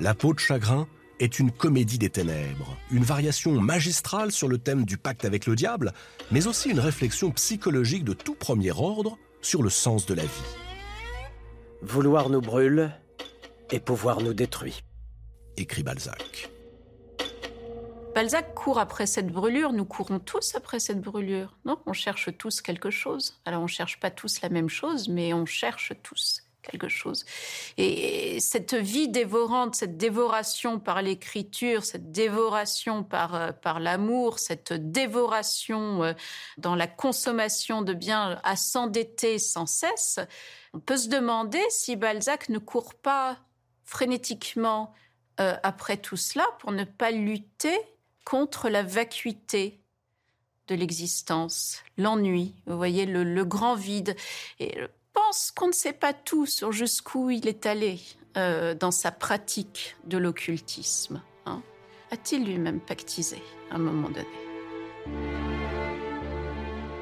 [0.00, 0.86] La peau de chagrin
[1.18, 5.56] est une comédie des ténèbres, une variation magistrale sur le thème du pacte avec le
[5.56, 5.92] diable,
[6.30, 10.56] mais aussi une réflexion psychologique de tout premier ordre sur le sens de la vie.
[11.82, 12.92] Vouloir nous brûle
[13.70, 14.82] et pouvoir nous détruit,
[15.56, 16.50] écrit Balzac.
[18.18, 21.56] Balzac court après cette brûlure, nous courons tous après cette brûlure.
[21.64, 23.38] Non, on cherche tous quelque chose.
[23.44, 27.24] Alors on cherche pas tous la même chose, mais on cherche tous quelque chose.
[27.76, 34.72] Et cette vie dévorante, cette dévoration par l'écriture, cette dévoration par, euh, par l'amour, cette
[34.72, 36.12] dévoration euh,
[36.56, 40.18] dans la consommation de biens à s'endetter sans cesse,
[40.74, 43.36] on peut se demander si Balzac ne court pas
[43.84, 44.92] frénétiquement
[45.38, 47.78] euh, après tout cela pour ne pas lutter
[48.28, 49.80] contre la vacuité
[50.66, 54.14] de l'existence, l'ennui, vous voyez, le, grand vide.
[54.60, 57.98] Et je pense qu'on ne sait pas tout sur jusqu'où il est allé
[58.36, 61.22] euh, dans sa pratique de l'occultisme.
[61.46, 61.62] Hein.
[62.10, 64.26] A-t-il lui-même pactisé à un moment donné?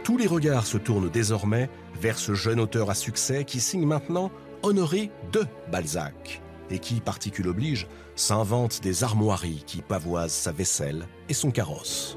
[0.04, 1.68] Tous les regards se tournent désormais
[2.00, 4.30] vers ce jeune auteur à succès qui signe maintenant
[4.62, 11.34] Honoré de Balzac et qui, particule oblige, s'invente des armoiries qui pavoisent sa vaisselle et
[11.34, 12.16] son carrosse.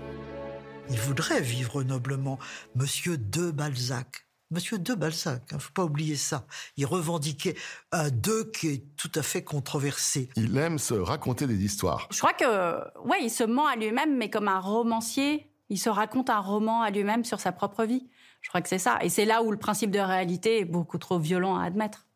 [0.89, 2.39] Il voudrait vivre noblement,
[2.75, 4.25] Monsieur de Balzac.
[4.51, 6.47] Monsieur de Balzac, il hein, ne faut pas oublier ça.
[6.75, 7.55] Il revendiquait
[7.91, 10.29] un de qui est tout à fait controversé.
[10.35, 12.07] Il aime se raconter des histoires.
[12.11, 15.89] Je crois que, ouais, il se ment à lui-même, mais comme un romancier, il se
[15.89, 18.09] raconte un roman à lui-même sur sa propre vie.
[18.41, 18.97] Je crois que c'est ça.
[19.03, 22.07] Et c'est là où le principe de réalité est beaucoup trop violent à admettre.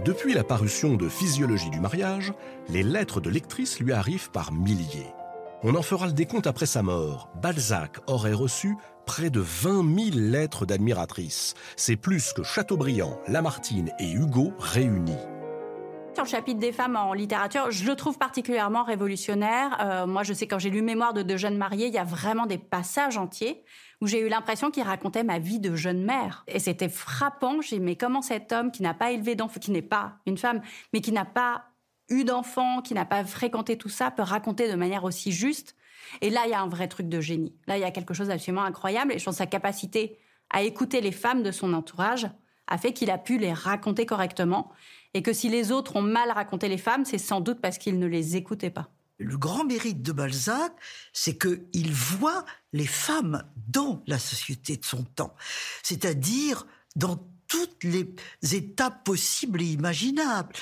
[0.00, 2.32] Depuis la parution de Physiologie du mariage,
[2.68, 5.12] les lettres de lectrices lui arrivent par milliers.
[5.62, 7.28] On en fera le décompte après sa mort.
[7.40, 8.76] Balzac aurait reçu
[9.06, 11.54] près de 20 000 lettres d'admiratrices.
[11.76, 15.31] C'est plus que Chateaubriand, Lamartine et Hugo réunis.
[16.14, 19.78] Sur le chapitre des femmes en littérature, je le trouve particulièrement révolutionnaire.
[19.80, 22.04] Euh, moi, je sais quand j'ai lu Mémoire de deux jeunes mariés, il y a
[22.04, 23.64] vraiment des passages entiers
[24.02, 26.44] où j'ai eu l'impression qu'il racontait ma vie de jeune mère.
[26.48, 27.62] Et c'était frappant.
[27.62, 30.36] J'ai dit, mais comment cet homme qui n'a pas élevé d'enfants, qui n'est pas une
[30.36, 30.60] femme,
[30.92, 31.64] mais qui n'a pas
[32.10, 35.76] eu d'enfants, qui n'a pas fréquenté tout ça, peut raconter de manière aussi juste?
[36.20, 37.54] Et là, il y a un vrai truc de génie.
[37.66, 39.14] Là, il y a quelque chose d'absolument incroyable.
[39.14, 40.18] Et je pense sa capacité
[40.50, 42.28] à écouter les femmes de son entourage
[42.66, 44.70] a fait qu'il a pu les raconter correctement
[45.14, 47.98] et que si les autres ont mal raconté les femmes, c'est sans doute parce qu'ils
[47.98, 48.90] ne les écoutaient pas.
[49.18, 50.72] Le grand mérite de Balzac,
[51.12, 55.34] c'est qu'il voit les femmes dans la société de son temps,
[55.82, 58.14] c'est-à-dire dans toutes les
[58.52, 60.54] étapes possibles et imaginables.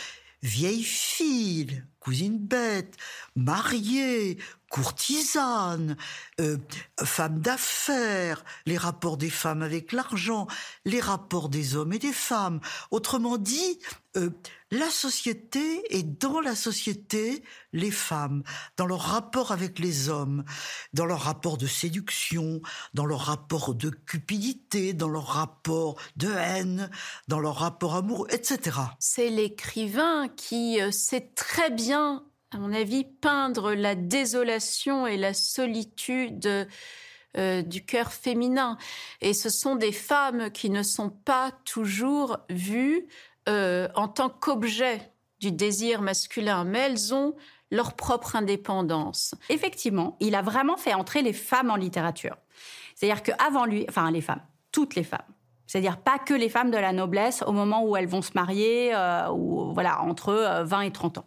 [0.43, 2.97] Vieilles filles, cousine bête,
[3.37, 4.39] mariée,
[4.71, 5.97] courtisane,
[6.41, 6.57] euh,
[7.05, 10.47] femme d'affaires, les rapports des femmes avec l'argent,
[10.85, 12.61] les rapports des hommes et des femmes.
[12.91, 13.79] Autrement dit,
[14.17, 14.31] euh,
[14.71, 18.43] la société et dans la société, les femmes,
[18.77, 20.45] dans leur rapport avec les hommes,
[20.93, 22.61] dans leur rapport de séduction,
[22.95, 26.91] dans leur rapport de cupidité, dans leur rapport de haine,
[27.29, 28.79] dans leur rapport amoureux, etc.
[28.99, 35.35] C'est l'écrivain qui euh, sait très bien à mon avis, peindre la désolation et la
[35.35, 36.69] solitude
[37.37, 38.77] euh, du cœur féminin.
[39.21, 43.07] Et ce sont des femmes qui ne sont pas toujours vues
[43.51, 47.35] euh, en tant qu'objet du désir masculin, mais elles ont
[47.73, 49.35] leur propre indépendance.
[49.49, 52.37] Effectivement, il a vraiment fait entrer les femmes en littérature.
[52.95, 55.19] C'est-à-dire qu'avant lui, enfin les femmes, toutes les femmes,
[55.67, 58.95] c'est-à-dire pas que les femmes de la noblesse au moment où elles vont se marier,
[58.95, 61.27] euh, ou voilà, entre 20 et 30 ans.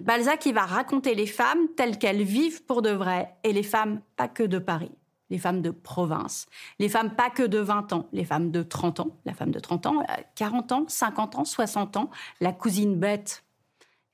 [0.00, 4.00] Balzac, il va raconter les femmes telles qu'elles vivent pour de vrai, et les femmes
[4.16, 4.92] pas que de Paris,
[5.30, 6.46] les femmes de province,
[6.78, 9.60] les femmes pas que de 20 ans, les femmes de 30 ans, la femme de
[9.60, 10.02] 30 ans,
[10.36, 12.10] 40 euh, ans, 50 ans, 60 ans,
[12.40, 13.44] la cousine bête,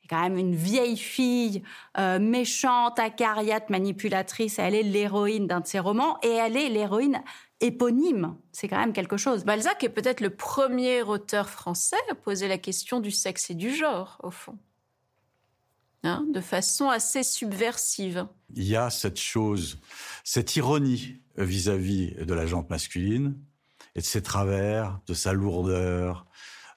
[0.08, 1.62] quand même une vieille fille
[1.98, 4.58] euh, méchante, acariate, manipulatrice.
[4.58, 7.22] Elle est l'héroïne d'un de ses romans et elle est l'héroïne
[7.60, 8.36] éponyme.
[8.52, 9.44] C'est quand même quelque chose.
[9.44, 13.74] Balzac est peut-être le premier auteur français à poser la question du sexe et du
[13.74, 14.58] genre, au fond.
[16.06, 18.26] Hein, de façon assez subversive.
[18.54, 19.78] Il y a cette chose,
[20.22, 23.34] cette ironie vis-à-vis de la jante masculine
[23.94, 26.26] et de ses travers, de sa lourdeur,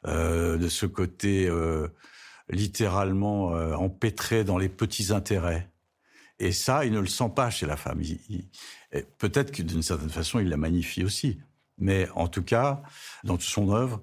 [0.05, 1.89] euh, de ce côté euh,
[2.49, 5.69] littéralement euh, empêtré dans les petits intérêts.
[6.39, 8.01] Et ça, il ne le sent pas chez la femme.
[9.17, 11.37] Peut-être que d'une certaine façon, il la magnifie aussi.
[11.79, 12.81] Mais en tout cas,
[13.25, 14.01] dans toute son œuvre,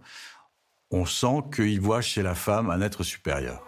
[0.91, 3.67] on sent qu'il voit chez la femme un être supérieur.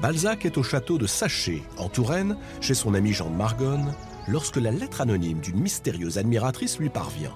[0.00, 3.92] Balzac est au château de Saché, en Touraine, chez son ami Jean de Margonne,
[4.28, 7.34] lorsque la lettre anonyme d'une mystérieuse admiratrice lui parvient.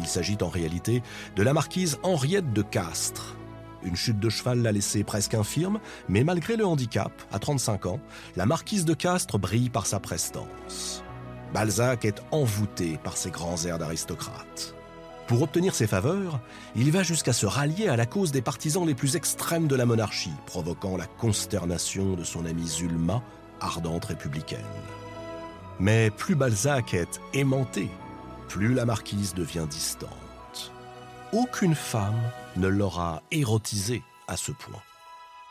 [0.00, 1.00] Il s'agit en réalité
[1.36, 3.36] de la marquise Henriette de Castres.
[3.84, 8.00] Une chute de cheval l'a laissée presque infirme, mais malgré le handicap, à 35 ans,
[8.34, 11.04] la marquise de Castres brille par sa prestance.
[11.54, 14.74] Balzac est envoûté par ses grands airs d'aristocrate.
[15.26, 16.40] Pour obtenir ses faveurs,
[16.74, 19.86] il va jusqu'à se rallier à la cause des partisans les plus extrêmes de la
[19.86, 23.22] monarchie, provoquant la consternation de son amie Zulma,
[23.60, 24.60] ardente républicaine.
[25.78, 27.88] Mais plus Balzac est aimanté,
[28.48, 30.10] plus la marquise devient distante.
[31.32, 32.20] Aucune femme
[32.56, 34.82] ne l'aura érotisé à ce point.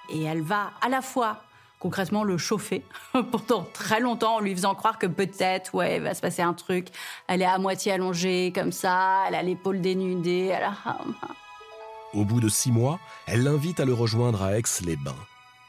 [0.09, 1.41] Et elle va à la fois
[1.81, 6.21] concrètement le chauffer pendant très longtemps en lui faisant croire que peut-être, ouais, va se
[6.21, 6.87] passer un truc.
[7.27, 10.53] Elle est à moitié allongée comme ça, elle a l'épaule dénudée.
[10.53, 10.69] Elle
[12.13, 15.15] Au bout de six mois, elle l'invite à le rejoindre à Aix-les-Bains.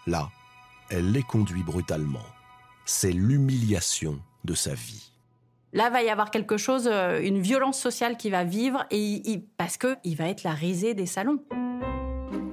[0.07, 0.29] Là,
[0.91, 2.27] elle les conduit brutalement.
[2.85, 5.13] C'est l'humiliation de sa vie.
[5.73, 9.79] Là, va y avoir quelque chose, euh, une violence sociale qui va vivre, et parce
[9.79, 11.43] que il va être la risée des salons.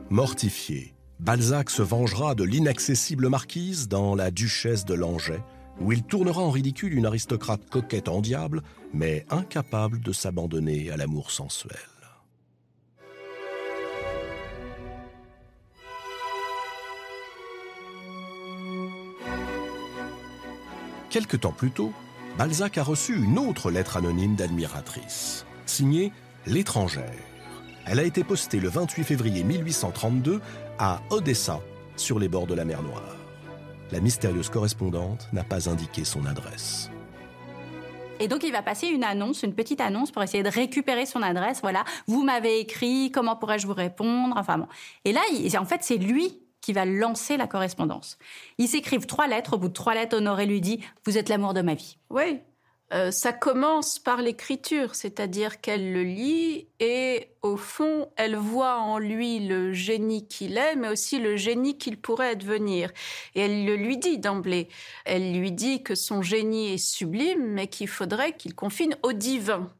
[0.09, 5.43] Mortifié, Balzac se vengera de l'inaccessible marquise dans La Duchesse de Langeais,
[5.81, 10.97] où il tournera en ridicule une aristocrate coquette en diable, mais incapable de s'abandonner à
[10.97, 11.77] l'amour sensuel.
[21.09, 21.91] Quelque temps plus tôt,
[22.37, 26.13] Balzac a reçu une autre lettre anonyme d'admiratrice, signée
[26.45, 27.11] L'étrangère.
[27.85, 30.39] Elle a été postée le 28 février 1832
[30.79, 31.59] à Odessa,
[31.97, 33.17] sur les bords de la mer Noire.
[33.91, 36.89] La mystérieuse correspondante n'a pas indiqué son adresse.
[38.21, 41.21] Et donc il va passer une annonce, une petite annonce pour essayer de récupérer son
[41.21, 41.59] adresse.
[41.61, 44.35] Voilà, vous m'avez écrit, comment pourrais-je vous répondre?
[44.37, 44.67] Enfin bon.
[45.03, 45.21] Et là,
[45.59, 48.17] en fait, c'est lui qui va lancer la correspondance.
[48.57, 49.55] Ils s'écrivent trois lettres.
[49.55, 51.97] Au bout de trois lettres, Honoré lui dit Vous êtes l'amour de ma vie.
[52.09, 52.39] Oui,
[52.91, 58.97] euh, ça commence par l'écriture, c'est-à-dire qu'elle le lit et au fond, elle voit en
[58.97, 62.91] lui le génie qu'il est, mais aussi le génie qu'il pourrait devenir.
[63.35, 64.69] Et elle le lui dit d'emblée.
[65.05, 69.71] Elle lui dit que son génie est sublime, mais qu'il faudrait qu'il confine au divin.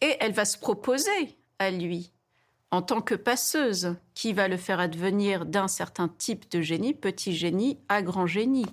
[0.00, 2.10] Et elle va se proposer à lui,
[2.72, 7.36] en tant que passeuse, qui va le faire advenir d'un certain type de génie, petit
[7.36, 8.66] génie, à grand génie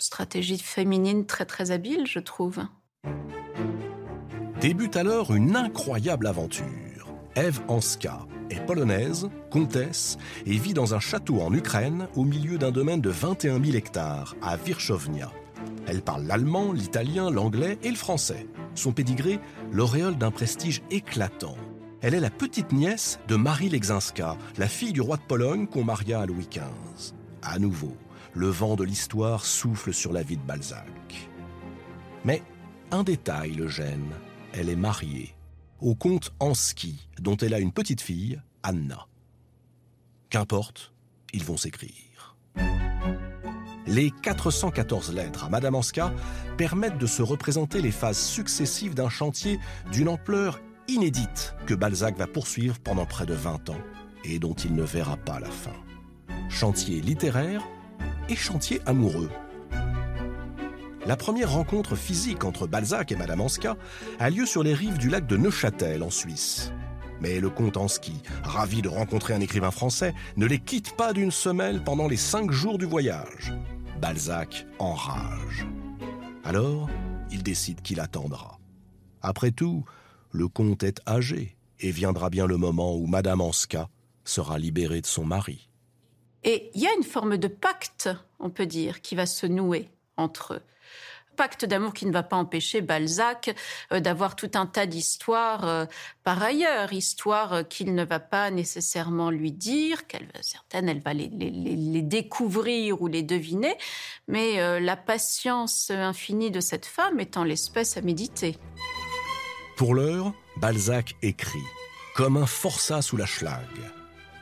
[0.00, 2.60] stratégie féminine très très habile, je trouve.
[4.60, 7.08] Débute alors une incroyable aventure.
[7.36, 12.70] Eve Anska est polonaise, comtesse et vit dans un château en Ukraine au milieu d'un
[12.70, 15.30] domaine de 21 000 hectares à Virchovnia.
[15.86, 18.46] Elle parle l'allemand, l'italien, l'anglais et le français.
[18.74, 19.38] Son pédigré
[19.72, 21.56] l'auréole d'un prestige éclatant.
[22.02, 25.84] Elle est la petite nièce de Marie Legzinska, la fille du roi de Pologne qu'on
[25.84, 27.14] maria à Louis XV.
[27.42, 27.94] À nouveau,
[28.34, 31.28] le vent de l'histoire souffle sur la vie de Balzac.
[32.24, 32.42] Mais
[32.90, 34.12] un détail le gêne.
[34.52, 35.34] Elle est mariée
[35.80, 39.06] au comte Anski, dont elle a une petite fille, Anna.
[40.28, 40.92] Qu'importe,
[41.32, 42.36] ils vont s'écrire.
[43.86, 46.12] Les 414 lettres à Madame Anska
[46.56, 49.58] permettent de se représenter les phases successives d'un chantier
[49.90, 53.80] d'une ampleur inédite que Balzac va poursuivre pendant près de 20 ans
[54.24, 55.74] et dont il ne verra pas la fin.
[56.48, 57.62] Chantier littéraire
[58.28, 59.30] et chantier amoureux.
[61.06, 63.76] La première rencontre physique entre Balzac et Madame Anska
[64.18, 66.72] a lieu sur les rives du lac de Neuchâtel en Suisse.
[67.20, 71.30] Mais le comte Anski, ravi de rencontrer un écrivain français, ne les quitte pas d'une
[71.30, 73.52] semelle pendant les cinq jours du voyage.
[74.00, 75.66] Balzac enrage.
[76.44, 76.88] Alors,
[77.30, 78.58] il décide qu'il attendra.
[79.22, 79.84] Après tout,
[80.30, 83.88] le comte est âgé et viendra bien le moment où Madame Anska
[84.24, 85.69] sera libérée de son mari.
[86.44, 89.90] Et il y a une forme de pacte, on peut dire, qui va se nouer
[90.16, 90.62] entre eux
[91.40, 93.56] pacte d'amour qui ne va pas empêcher Balzac
[93.92, 95.86] euh, d'avoir tout un tas d'histoires euh,
[96.22, 101.14] par ailleurs, histoires euh, qu'il ne va pas nécessairement lui dire, qu'elle certaines elle va
[101.14, 103.74] les, les, découvrir ou les deviner,
[104.28, 108.58] mais la patience infinie de cette femme étant l'espèce à méditer.
[109.78, 111.58] Pour l'heure, Balzac écrit
[112.16, 113.66] comme un forçat sous la schlag,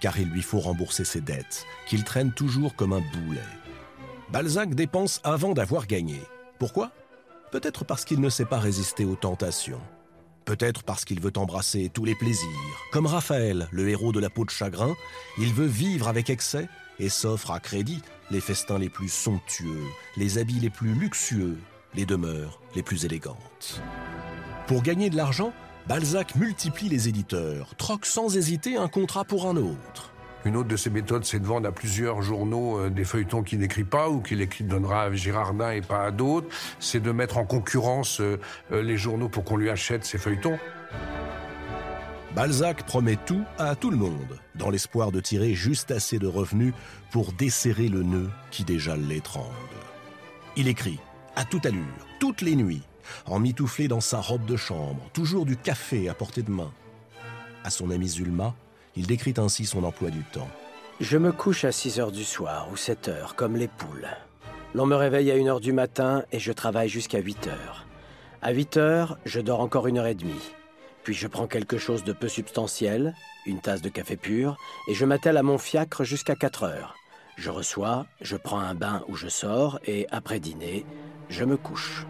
[0.01, 3.41] car il lui faut rembourser ses dettes, qu'il traîne toujours comme un boulet.
[4.31, 6.21] Balzac dépense avant d'avoir gagné.
[6.59, 6.91] Pourquoi?
[7.51, 9.81] Peut-être parce qu'il ne sait pas résister aux tentations.
[10.45, 12.49] Peut-être parce qu'il veut embrasser tous les plaisirs.
[12.93, 14.95] Comme Raphaël, le héros de la peau de chagrin,
[15.39, 16.69] il veut vivre avec excès
[16.99, 19.85] et s'offre à crédit les festins les plus somptueux,
[20.17, 21.59] les habits les plus luxueux,
[21.95, 23.81] les demeures les plus élégantes.
[24.67, 25.53] Pour gagner de l'argent,
[25.89, 30.13] Balzac multiplie les éditeurs, troque sans hésiter un contrat pour un autre.
[30.45, 33.61] Une autre de ses méthodes, c'est de vendre à plusieurs journaux euh, des feuilletons qu'il
[33.61, 36.47] n'écrit pas ou qu'il donnera à Girardin et pas à d'autres.
[36.79, 38.39] C'est de mettre en concurrence euh,
[38.71, 40.59] euh, les journaux pour qu'on lui achète ses feuilletons.
[42.35, 46.75] Balzac promet tout à tout le monde, dans l'espoir de tirer juste assez de revenus
[47.13, 49.49] pour desserrer le nœud qui déjà l'étrangle.
[50.55, 50.99] Il écrit,
[51.35, 52.83] à toute allure, toutes les nuits,
[53.27, 56.73] en mitouflé dans sa robe de chambre, toujours du café à portée de main.
[57.65, 58.55] À son ami Zulma,
[58.97, 60.49] il décrit ainsi son emploi du temps.
[61.01, 64.09] Je me couche à 6 heures du soir ou 7 heures, comme les poules.
[64.75, 67.87] L'on me réveille à 1 heure du matin et je travaille jusqu'à 8 heures.
[68.43, 70.53] À 8 heures, je dors encore une heure et demie.
[71.05, 73.15] Puis je prends quelque chose de peu substantiel,
[73.47, 74.57] une tasse de café pur,
[74.89, 76.95] et je m'attelle à mon fiacre jusqu'à 4 heures.
[77.37, 80.85] Je reçois, je prends un bain où je sors, et après dîner,
[81.29, 82.05] je me couche.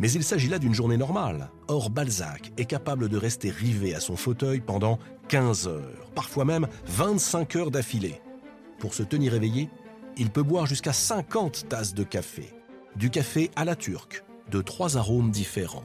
[0.00, 1.50] Mais il s'agit là d'une journée normale.
[1.68, 4.98] Or, Balzac est capable de rester rivé à son fauteuil pendant
[5.28, 8.22] 15 heures, parfois même 25 heures d'affilée.
[8.78, 9.68] Pour se tenir éveillé,
[10.16, 12.48] il peut boire jusqu'à 50 tasses de café.
[12.96, 15.84] Du café à la turque, de trois arômes différents.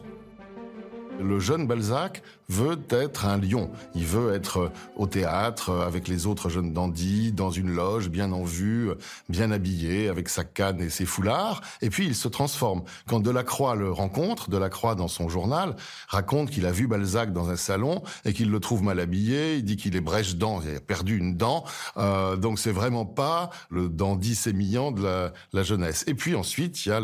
[1.19, 3.69] Le jeune Balzac veut être un lion.
[3.95, 8.43] Il veut être au théâtre avec les autres jeunes dandys, dans une loge, bien en
[8.43, 8.89] vue,
[9.29, 11.61] bien habillé, avec sa canne et ses foulards.
[11.81, 12.83] Et puis il se transforme.
[13.07, 15.75] Quand Delacroix le rencontre, Delacroix dans son journal
[16.07, 19.57] raconte qu'il a vu Balzac dans un salon et qu'il le trouve mal habillé.
[19.57, 21.65] Il dit qu'il est brèche-dent, il a perdu une dent.
[21.97, 26.03] Euh, donc c'est vraiment pas le dandy sémillant de la, jeunesse.
[26.07, 26.99] Et puis ensuite il y a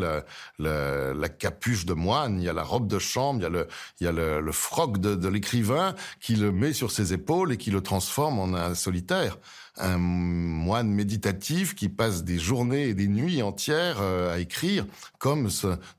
[0.60, 3.39] la, capuche de moine, il y a la robe de chambre,
[4.00, 7.72] il y a le, froc de l'écrivain qui le met sur ses épaules et qui
[7.72, 9.38] le transforme en un solitaire.
[9.78, 14.86] Un moine méditatif qui passe des journées et des nuits entières euh, à écrire,
[15.18, 15.50] comme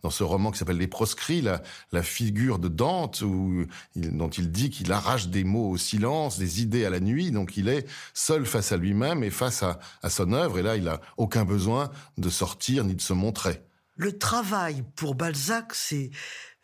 [0.02, 3.24] dans ce roman qui s'appelle Les Proscrits, la, figure de Dante,
[3.96, 7.56] dont il dit qu'il arrache des mots au silence, des idées à la nuit, donc
[7.56, 10.86] il est seul face à lui-même et face à, à son œuvre, et là il
[10.88, 13.62] a aucun besoin de sortir ni de se montrer.
[13.96, 16.10] Le travail pour Balzac, c'est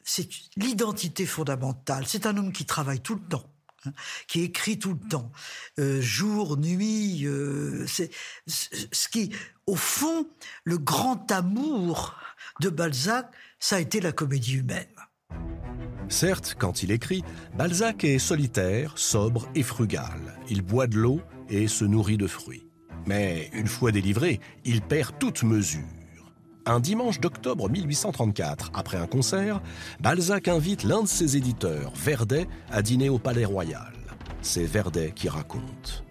[0.09, 2.04] c'est l'identité fondamentale.
[2.06, 3.44] C'est un homme qui travaille tout le temps.
[3.84, 3.92] Hein,
[4.26, 5.30] qui écrit tout le temps,
[5.78, 7.24] euh, jour, nuit.
[7.26, 8.11] Euh, c'est
[8.46, 9.30] ce qui,
[9.66, 10.26] au fond,
[10.64, 12.16] le grand amour
[12.61, 13.30] de Balzac,
[13.61, 14.88] ça a été la comédie humaine.
[16.09, 17.22] Certes, quand il écrit,
[17.56, 20.40] Balzac est solitaire, sobre et frugal.
[20.48, 22.66] Il boit de l'eau et se nourrit de fruits.
[23.06, 25.97] Mais une fois délivré, il perd toute mesure.
[26.71, 29.62] Un dimanche d'octobre 1834, après un concert,
[30.01, 33.95] Balzac invite l'un de ses éditeurs, Verdet, à dîner au Palais Royal.
[34.43, 36.05] C'est Verdet qui raconte.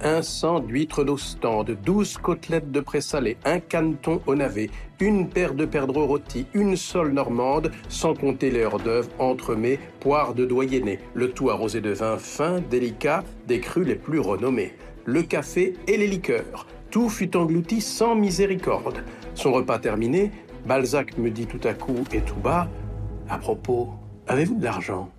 [0.00, 4.70] un sang d'huîtres d'Ostende, douze côtelettes de présalé, un caneton au navet,
[5.00, 10.32] une paire de perdreaux rôtis, une sole normande, sans compter les hors d'œuvre, entremets, poires
[10.32, 14.72] de doyenné, le tout arrosé de vin fin, délicat, des crus les plus renommés,
[15.04, 16.66] le café et les liqueurs.
[16.94, 19.02] Tout fut englouti sans miséricorde.
[19.34, 20.30] Son repas terminé,
[20.64, 22.68] Balzac me dit tout à coup et tout bas
[23.28, 23.90] À propos,
[24.28, 25.10] avez-vous de l'argent?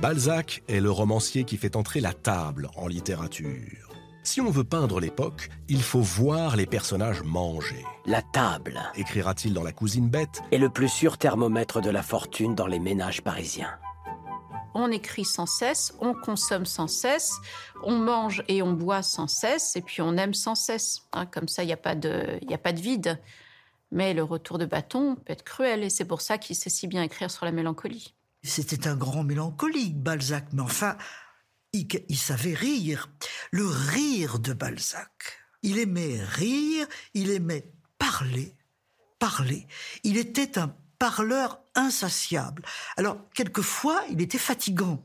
[0.00, 3.92] Balzac est le romancier qui fait entrer la table en littérature.
[4.24, 7.84] Si on veut peindre l'époque, il faut voir les personnages manger.
[8.06, 10.42] La table Écrira-t-il dans La cousine bête?
[10.50, 13.78] Est le plus sûr thermomètre de la fortune dans les ménages parisiens.
[14.74, 17.34] On écrit sans cesse, on consomme sans cesse,
[17.82, 21.02] on mange et on boit sans cesse, et puis on aime sans cesse.
[21.12, 23.20] Hein, comme ça, il n'y a, pas de- a pas de vide.
[23.90, 26.86] Mais le retour de bâton peut être cruel, et c'est pour ça qu'il sait si
[26.86, 28.14] bien écrire sur la mélancolie.
[28.42, 30.96] C'était un grand mélancolique, Balzac, mais enfin,
[31.72, 33.10] il, il savait rire.
[33.50, 35.10] Le rire de Balzac.
[35.62, 38.56] Il aimait rire, il aimait parler,
[39.18, 39.68] parler.
[40.02, 42.62] Il était un parleur insatiable.
[42.96, 45.02] Alors, quelquefois, il était fatigant.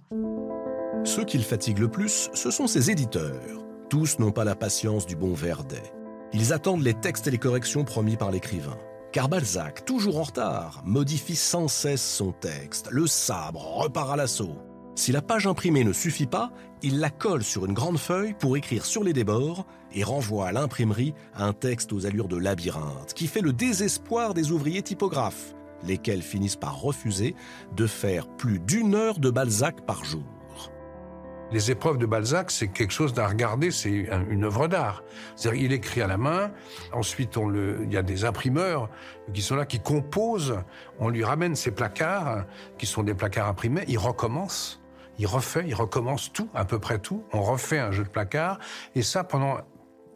[1.03, 3.65] Ceux qui le fatiguent le plus, ce sont ses éditeurs.
[3.89, 5.91] Tous n'ont pas la patience du bon Verdet.
[6.33, 8.77] Ils attendent les textes et les corrections promis par l'écrivain.
[9.11, 12.89] Car Balzac, toujours en retard, modifie sans cesse son texte.
[12.91, 14.61] Le sabre repart à l'assaut.
[14.93, 16.51] Si la page imprimée ne suffit pas,
[16.83, 20.51] il la colle sur une grande feuille pour écrire sur les débords et renvoie à
[20.51, 26.21] l'imprimerie un texte aux allures de labyrinthe qui fait le désespoir des ouvriers typographes, lesquels
[26.21, 27.35] finissent par refuser
[27.75, 30.23] de faire plus d'une heure de Balzac par jour.
[31.49, 35.01] Les épreuves de Balzac, c'est quelque chose à regarder, c'est un- une œuvre d'art.
[35.55, 36.51] Il écrit à la main,
[36.91, 38.89] ensuite il y a des imprimeurs
[39.33, 40.57] qui sont là, qui composent,
[40.99, 42.43] on lui ramène ses placards,
[42.77, 44.81] qui sont des placards imprimés, il recommence,
[45.19, 48.59] il refait, il recommence tout, à peu près tout, on refait un jeu de placards,
[48.93, 49.55] et ça pendant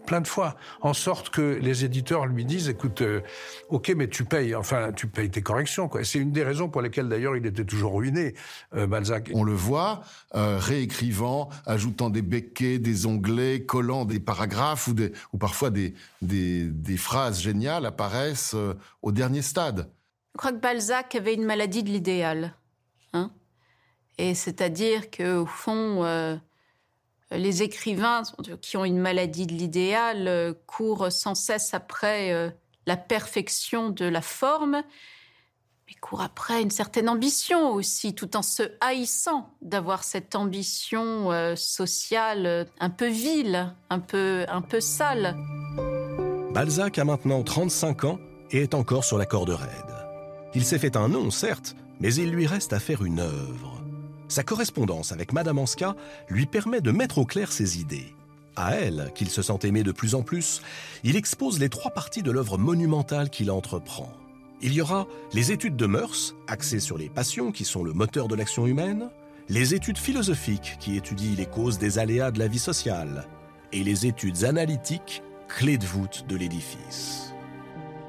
[0.05, 3.21] plein de fois, en sorte que les éditeurs lui disent, écoute, euh,
[3.69, 6.03] ok, mais tu payes, enfin, tu payes tes corrections, quoi.
[6.03, 8.33] C'est une des raisons pour lesquelles d'ailleurs il était toujours ruiné,
[8.75, 9.31] euh, Balzac.
[9.33, 10.01] On le voit
[10.35, 15.93] euh, réécrivant, ajoutant des béquets, des onglets, collant des paragraphes ou, des, ou parfois des,
[16.21, 19.91] des, des phrases géniales apparaissent euh, au dernier stade.
[20.33, 22.53] Je crois que Balzac avait une maladie de l'idéal.
[23.13, 23.31] Hein
[24.17, 26.35] et c'est-à-dire qu'au fond, euh,
[27.31, 28.23] les écrivains
[28.61, 32.49] qui ont une maladie de l'idéal euh, courent sans cesse après euh,
[32.85, 34.83] la perfection de la forme,
[35.87, 41.55] mais courent après une certaine ambition aussi, tout en se haïssant d'avoir cette ambition euh,
[41.55, 45.35] sociale un peu vile, un peu, un peu sale.
[46.53, 48.19] Balzac a maintenant 35 ans
[48.51, 49.69] et est encore sur la corde raide.
[50.53, 53.80] Il s'est fait un nom, certes, mais il lui reste à faire une œuvre.
[54.31, 55.93] Sa correspondance avec Madame Anska
[56.29, 58.15] lui permet de mettre au clair ses idées.
[58.55, 60.61] À elle, qu'il se sent aimé de plus en plus,
[61.03, 64.09] il expose les trois parties de l'œuvre monumentale qu'il entreprend.
[64.61, 68.29] Il y aura les études de mœurs, axées sur les passions qui sont le moteur
[68.29, 69.09] de l'action humaine,
[69.49, 73.27] les études philosophiques qui étudient les causes des aléas de la vie sociale,
[73.73, 77.33] et les études analytiques, clé de voûte de l'édifice.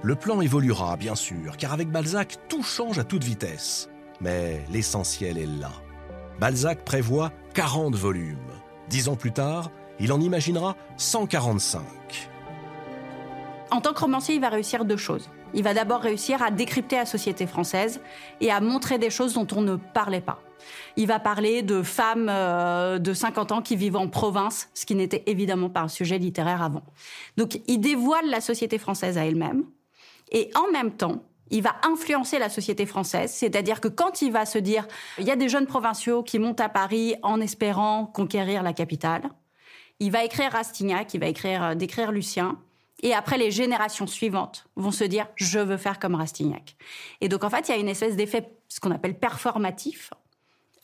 [0.03, 3.89] Le plan évoluera, bien sûr, car avec Balzac, tout change à toute vitesse.
[4.21, 5.73] Mais l'essentiel est là.
[6.41, 8.37] Balzac prévoit 40 volumes.
[8.89, 9.71] Dix ans plus tard,
[10.01, 11.83] il en imaginera 145.
[13.71, 15.31] En tant que romancier, il va réussir deux choses.
[15.55, 18.01] Il va d'abord réussir à décrypter la société française
[18.41, 20.41] et à montrer des choses dont on ne parlait pas.
[20.97, 24.95] Il va parler de femmes euh, de 50 ans qui vivent en province, ce qui
[24.95, 26.83] n'était évidemment pas un sujet littéraire avant.
[27.37, 29.65] Donc il dévoile la société française à elle-même
[30.31, 31.23] et en même temps,
[31.53, 34.89] il va influencer la société française, c'est-à-dire que quand il va se dire
[35.19, 39.31] il y a des jeunes provinciaux qui montent à Paris en espérant conquérir la capitale,
[40.01, 42.59] il va écrire Rastignac, il va écrire euh, décrire Lucien
[43.03, 46.77] et après, les générations suivantes vont se dire je veux faire comme Rastignac.
[47.21, 50.13] Et donc, en fait, il y a une espèce d'effet, ce qu'on appelle performatif.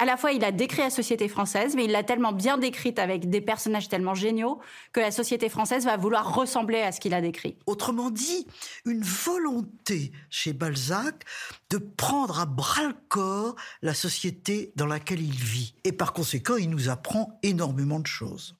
[0.00, 3.00] À la fois, il a décrit la société française, mais il l'a tellement bien décrite
[3.00, 4.60] avec des personnages tellement géniaux
[4.92, 7.56] que la société française va vouloir ressembler à ce qu'il a décrit.
[7.66, 8.46] Autrement dit,
[8.84, 11.24] une volonté chez Balzac
[11.70, 15.74] de prendre à bras le corps la société dans laquelle il vit.
[15.82, 18.54] Et par conséquent, il nous apprend énormément de choses.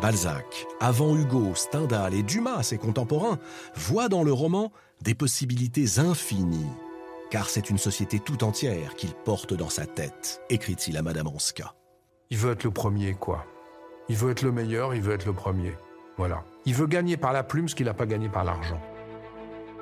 [0.00, 3.38] Balzac, avant Hugo, Stendhal et Dumas, ses contemporains,
[3.74, 4.72] voit dans le roman
[5.02, 6.70] des possibilités infinies.
[7.30, 11.74] Car c'est une société tout entière qu'il porte dans sa tête, écrit-il à Madame Anska.
[12.30, 13.46] Il veut être le premier, quoi.
[14.08, 15.76] Il veut être le meilleur, il veut être le premier.
[16.16, 16.44] Voilà.
[16.64, 18.80] Il veut gagner par la plume ce qu'il n'a pas gagné par l'argent.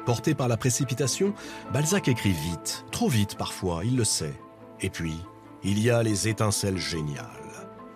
[0.04, 1.34] Porté par la précipitation,
[1.72, 4.34] Balzac écrit vite, trop vite parfois, il le sait.
[4.80, 5.16] Et puis,
[5.62, 7.26] il y a les étincelles géniales.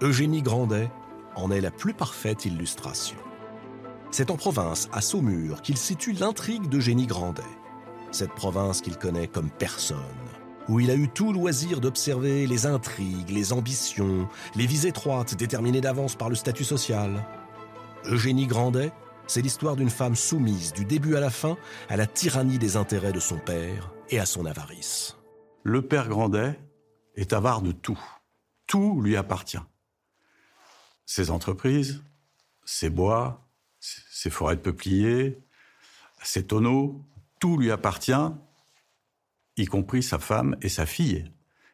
[0.03, 0.91] Eugénie Grandet
[1.37, 3.17] en est la plus parfaite illustration.
[4.11, 7.43] C'est en province, à Saumur, qu'il situe l'intrigue d'Eugénie Grandet.
[8.13, 9.97] Cette province qu'il connaît comme personne,
[10.69, 15.81] où il a eu tout loisir d'observer les intrigues, les ambitions, les vies étroites déterminées
[15.81, 17.27] d'avance par le statut social.
[18.05, 18.93] Eugénie Grandet,
[19.27, 21.57] c'est l'histoire d'une femme soumise du début à la fin
[21.89, 25.17] à la tyrannie des intérêts de son père et à son avarice.
[25.63, 26.61] Le père Grandet
[27.15, 28.01] est avare de tout.
[28.67, 29.57] Tout lui appartient.
[31.07, 32.05] Ses entreprises,
[32.67, 33.49] ses bois,
[33.81, 35.43] ses forêts de peupliers,
[36.23, 37.07] ses tonneaux,
[37.43, 38.13] tout lui appartient,
[39.57, 41.25] y compris sa femme et sa fille.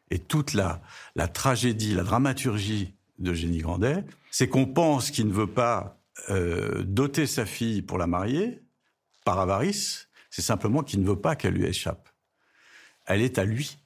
[0.09, 0.81] Et toute la,
[1.15, 6.01] la tragédie, la dramaturgie de Génie Grandet, c'est qu'on pense qu'il ne veut pas
[6.31, 8.63] euh, doter sa fille pour la marier
[9.25, 12.09] par avarice, c'est simplement qu'il ne veut pas qu'elle lui échappe.
[13.05, 13.77] Elle est à lui.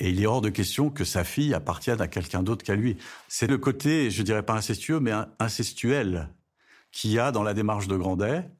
[0.00, 2.96] Et il est hors de question que sa fille appartienne à quelqu'un d'autre qu'à lui.
[3.28, 6.28] C'est le côté, je dirais pas incestueux, mais incestuel
[6.90, 8.50] qu'il y a dans la démarche de Grandet,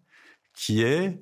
[0.54, 1.18] qui est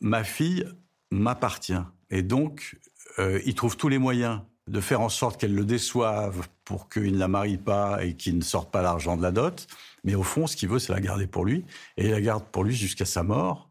[0.00, 0.66] ma fille
[1.10, 1.82] m'appartient.
[2.10, 2.78] Et donc,
[3.18, 7.12] euh, il trouve tous les moyens de faire en sorte qu'elle le déçoive pour qu'il
[7.12, 9.66] ne la marie pas et qu'il ne sorte pas l'argent de la dot.
[10.04, 11.64] Mais au fond, ce qu'il veut, c'est la garder pour lui.
[11.96, 13.70] Et il la garde pour lui jusqu'à sa mort.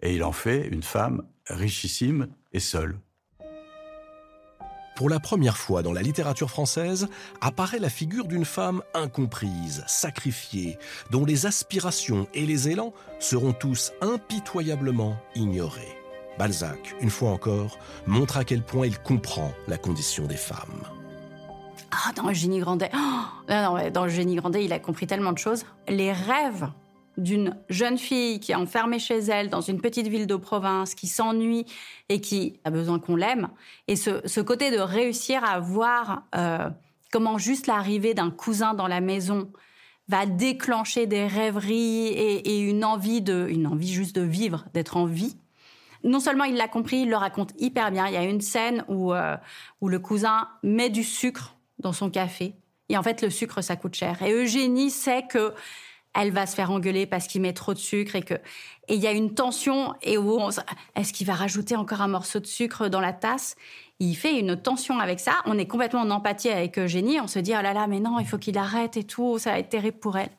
[0.00, 2.98] Et il en fait une femme richissime et seule.
[4.98, 7.06] Pour la première fois dans la littérature française,
[7.40, 10.76] apparaît la figure d'une femme incomprise, sacrifiée,
[11.12, 15.96] dont les aspirations et les élans seront tous impitoyablement ignorés.
[16.36, 17.78] Balzac, une fois encore,
[18.08, 20.82] montre à quel point il comprend la condition des femmes.
[21.92, 25.64] Ah, dans Génie Grandet, oh, non, dans Génie Grandet, il a compris tellement de choses.
[25.86, 26.68] Les rêves
[27.18, 31.08] d'une jeune fille qui est enfermée chez elle dans une petite ville de province, qui
[31.08, 31.66] s'ennuie
[32.08, 33.48] et qui a besoin qu'on l'aime.
[33.88, 36.70] Et ce, côté de réussir à voir euh,
[37.12, 39.50] comment juste l'arrivée d'un cousin dans la maison
[40.06, 45.04] va déclencher des rêveries et, une envie de, une envie juste de vivre, d'être en
[45.04, 45.36] vie.
[46.04, 48.06] Non seulement il l'a compris, il le raconte hyper bien.
[48.06, 49.36] Il y a une scène où, euh,
[49.80, 52.54] où le cousin met du sucre dans son café.
[52.88, 54.22] Et en fait, le sucre, ça coûte cher.
[54.22, 55.52] Et Eugénie sait que
[56.18, 58.34] elle va se faire engueuler parce qu'il met trop de sucre et que
[58.88, 60.40] et il y a une tension et où
[60.96, 63.54] est-ce qu'il va rajouter encore un morceau de sucre dans la tasse?
[64.00, 65.32] Il fait une tension avec ça.
[65.44, 67.20] On est complètement en empathie avec Eugénie.
[67.20, 69.52] On se dit oh là là mais non il faut qu'il arrête et tout ça
[69.52, 70.30] va être terrible pour elle.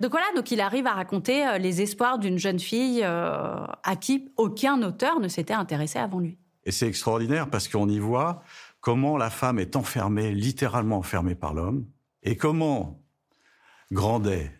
[0.00, 3.96] Donc voilà donc il arrive à raconter euh, les espoirs d'une jeune fille euh, à
[3.96, 6.36] qui aucun auteur ne s'était intéressé avant lui.
[6.64, 8.42] Et c'est extraordinaire parce qu'on y voit
[8.80, 11.86] comment la femme est enfermée, littéralement enfermée par l'homme,
[12.22, 13.00] et comment
[13.92, 14.50] Grandet,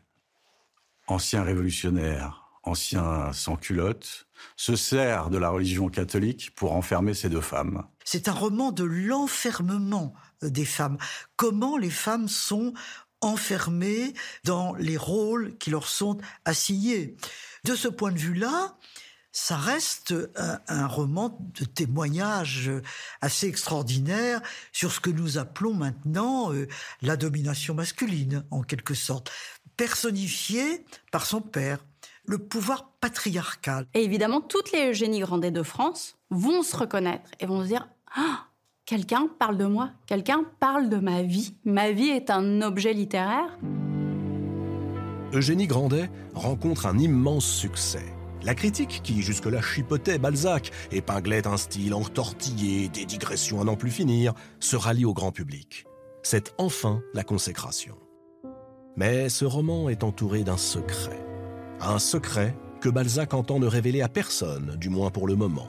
[1.06, 4.26] ancien révolutionnaire, ancien sans-culotte,
[4.56, 7.84] se sert de la religion catholique pour enfermer ces deux femmes.
[8.04, 10.98] C'est un roman de l'enfermement des femmes.
[11.36, 12.74] Comment les femmes sont
[13.20, 14.12] enfermées
[14.44, 17.16] dans les rôles qui leur sont assignés?
[17.64, 18.76] De ce point de vue-là,
[19.32, 22.70] ça reste un, roman de témoignage
[23.20, 24.40] assez extraordinaire
[24.70, 26.68] sur ce que nous appelons maintenant euh,
[27.02, 29.32] la domination masculine, en quelque sorte
[29.76, 31.84] personnifié par son père,
[32.24, 33.86] le pouvoir patriarcal.
[33.94, 37.88] Et évidemment, toutes les Eugénie Grandet de France vont se reconnaître et vont se dire
[38.16, 38.46] ah,
[38.86, 41.54] quelqu'un parle de moi, quelqu'un parle de ma vie.
[41.64, 43.58] Ma vie est un objet littéraire.
[45.32, 48.04] Eugénie Grandet rencontre un immense succès.
[48.44, 53.90] La critique, qui jusque-là chipotait Balzac, épinglait un style entortillé, des digressions à n'en plus
[53.90, 55.86] finir, se rallie au grand public.
[56.22, 57.96] C'est enfin la consécration.
[58.96, 61.24] Mais ce roman est entouré d'un secret.
[61.80, 65.68] Un secret que Balzac entend ne révéler à personne, du moins pour le moment.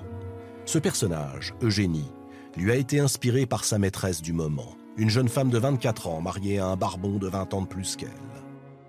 [0.65, 2.11] Ce personnage, Eugénie,
[2.55, 6.21] lui a été inspiré par sa maîtresse du moment, une jeune femme de 24 ans
[6.21, 8.09] mariée à un barbon de 20 ans de plus qu'elle.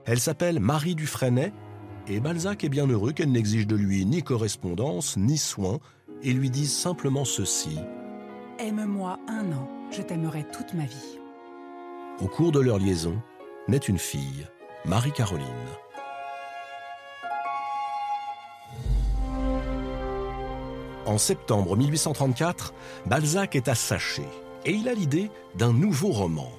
[0.04, 1.52] Elle s'appelle Marie Dufresnay,
[2.06, 5.78] et Balzac est bien heureux qu'elle n'exige de lui ni correspondance, ni soin,
[6.22, 7.78] et lui dise simplement ceci.
[8.58, 11.18] Aime-moi un an, je t'aimerai toute ma vie.
[12.20, 13.20] Au cours de leur liaison,
[13.68, 14.46] naît une fille,
[14.84, 15.46] Marie-Caroline.
[21.04, 22.74] En septembre 1834,
[23.06, 24.24] Balzac est à Saché
[24.64, 26.50] et il a l'idée d'un nouveau roman,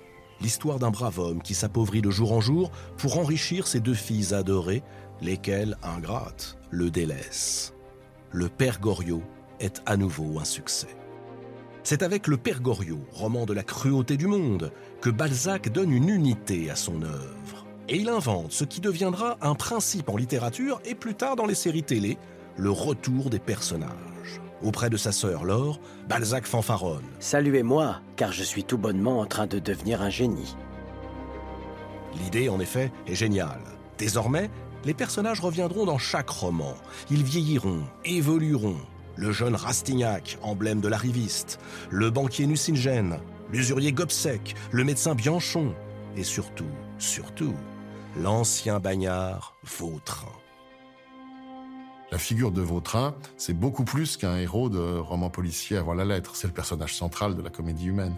[0.41, 4.34] l'histoire d'un brave homme qui s'appauvrit de jour en jour pour enrichir ses deux filles
[4.34, 4.84] adorées,
[5.22, 7.74] lesquelles, ingrates, le délaissent.
[8.32, 9.24] Le Père Goriot
[9.60, 10.95] est à nouveau un succès.
[11.84, 16.10] C'est avec Le Père Goriot, roman de la cruauté du monde, que Balzac donne une
[16.10, 17.66] unité à son œuvre.
[17.89, 21.56] Et il invente ce qui deviendra un principe en littérature et plus tard dans les
[21.56, 22.18] séries télé,
[22.58, 24.41] le retour des personnages.
[24.64, 25.80] Auprès de sa sœur Laure,
[26.10, 27.06] Balzac fanfaronne.
[27.20, 30.58] Saluez-moi, car je suis tout bonnement en train de devenir un génie.
[32.20, 33.62] L'idée, en effet, est géniale.
[33.98, 34.50] Désormais,
[34.84, 36.74] les personnages reviendront dans chaque roman.
[37.12, 38.78] Ils vieilliront, évolueront.
[39.16, 43.18] Le jeune Rastignac, emblème de l'arriviste, le banquier Nucingen,
[43.52, 45.74] l'usurier Gobseck, le médecin Bianchon,
[46.16, 46.66] et surtout,
[46.98, 47.54] surtout,
[48.16, 50.32] l'ancien bagnard Vautrin.
[52.12, 56.38] La figure de Vautrin, c'est beaucoup plus qu'un héros de roman policier avant la lettre.
[56.38, 58.16] C'est le personnage central de la comédie humaine.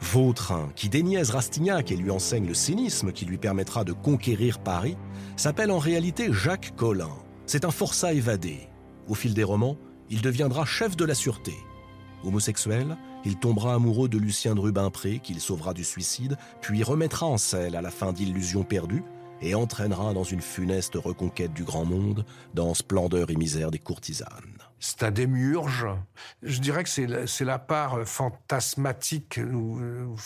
[0.00, 4.96] Vautrin, qui déniaise Rastignac et lui enseigne le cynisme qui lui permettra de conquérir Paris,
[5.36, 7.10] s'appelle en réalité Jacques Collin.
[7.44, 8.68] C'est un forçat évadé.
[9.06, 9.76] Au fil des romans,
[10.08, 11.54] il deviendra chef de la sûreté.
[12.24, 17.38] Homosexuel, il tombera amoureux de Lucien de Rubempré, qu'il sauvera du suicide, puis remettra en
[17.38, 19.04] selle à la fin d'Illusions perdues,
[19.42, 24.58] et entraînera dans une funeste reconquête du grand monde, dans splendeur et misère des courtisanes.
[24.78, 25.86] C'est un démiurge.
[26.42, 30.16] Je dirais que c'est la, part fantasmatique ou,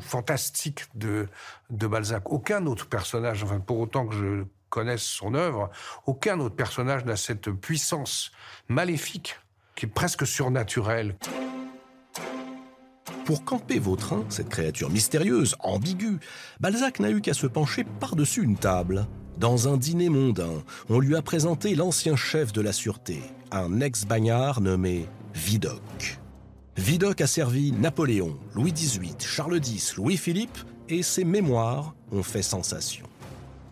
[0.00, 1.28] fantastique de,
[1.70, 2.30] de Balzac.
[2.30, 5.70] Aucun autre personnage, enfin pour autant que je connaisse son œuvre,
[6.06, 8.32] aucun autre personnage n'a cette puissance
[8.68, 9.38] maléfique
[9.74, 11.16] qui est presque surnaturelle.
[13.32, 16.20] Pour camper Vautrin, cette créature mystérieuse, ambiguë,
[16.60, 19.06] Balzac n'a eu qu'à se pencher par-dessus une table.
[19.38, 24.60] Dans un dîner mondain, on lui a présenté l'ancien chef de la sûreté, un ex-bagnard
[24.60, 26.20] nommé Vidocq.
[26.76, 30.58] Vidocq a servi Napoléon, Louis XVIII, Charles X, Louis-Philippe,
[30.90, 33.06] et ses mémoires ont fait sensation.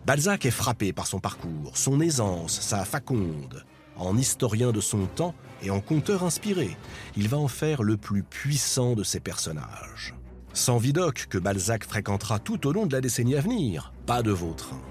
[0.07, 3.63] Balzac est frappé par son parcours, son aisance, sa faconde.
[3.95, 6.75] En historien de son temps et en conteur inspiré,
[7.15, 10.15] il va en faire le plus puissant de ses personnages.
[10.53, 14.31] Sans Vidocq, que Balzac fréquentera tout au long de la décennie à venir, pas de
[14.31, 14.81] Vautrin.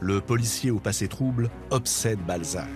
[0.00, 2.68] Le policier au passé trouble obsède Balzac,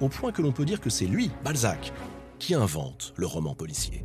[0.00, 1.92] au point que l'on peut dire que c'est lui, Balzac,
[2.38, 4.04] qui invente le roman policier.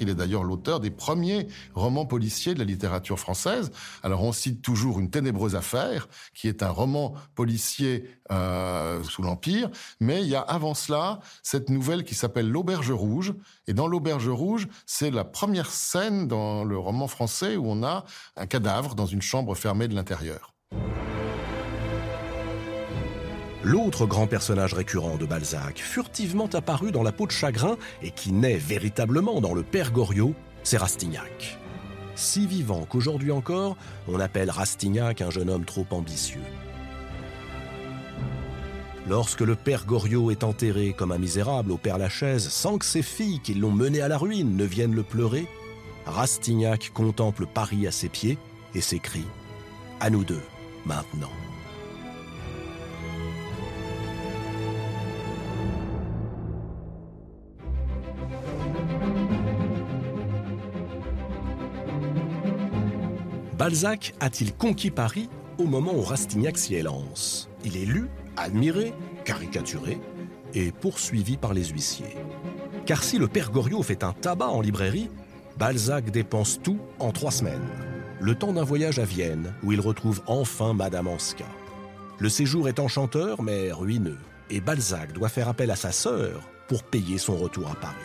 [0.00, 3.70] Il est d'ailleurs l'auteur des premiers romans policiers de la littérature française.
[4.02, 9.70] Alors on cite toujours Une ténébreuse affaire, qui est un roman policier euh, sous l'Empire,
[10.00, 13.34] mais il y a avant cela cette nouvelle qui s'appelle L'Auberge rouge.
[13.66, 18.04] Et dans L'Auberge rouge, c'est la première scène dans le roman français où on a
[18.36, 20.54] un cadavre dans une chambre fermée de l'intérieur.
[23.62, 28.32] L'autre grand personnage récurrent de Balzac, furtivement apparu dans La peau de chagrin et qui
[28.32, 31.58] naît véritablement dans le Père Goriot, c'est Rastignac.
[32.14, 33.76] Si vivant qu'aujourd'hui encore,
[34.08, 36.40] on appelle Rastignac un jeune homme trop ambitieux.
[39.08, 43.02] Lorsque le père Goriot est enterré comme un misérable au Père Lachaise, sans que ses
[43.02, 45.46] filles qui l'ont mené à la ruine ne viennent le pleurer,
[46.06, 48.38] Rastignac contemple Paris à ses pieds
[48.74, 49.26] et s'écrie
[50.00, 50.42] À nous deux,
[50.84, 51.30] maintenant.
[63.58, 67.48] Balzac a-t-il conquis Paris au moment où Rastignac s'y élance?
[67.64, 68.92] Il est lu, admiré,
[69.24, 69.98] caricaturé
[70.52, 72.18] et poursuivi par les huissiers.
[72.84, 75.10] Car si le père Goriot fait un tabac en librairie,
[75.58, 77.66] Balzac dépense tout en trois semaines.
[78.20, 81.46] Le temps d'un voyage à Vienne, où il retrouve enfin Madame Anska.
[82.18, 84.18] Le séjour est enchanteur, mais ruineux,
[84.50, 87.96] et Balzac doit faire appel à sa sœur pour payer son retour à Paris.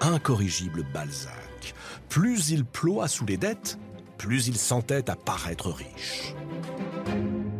[0.00, 1.74] Incorrigible Balzac.
[2.08, 3.78] Plus il ploie sous les dettes,
[4.18, 6.34] plus il s'entête à paraître riche.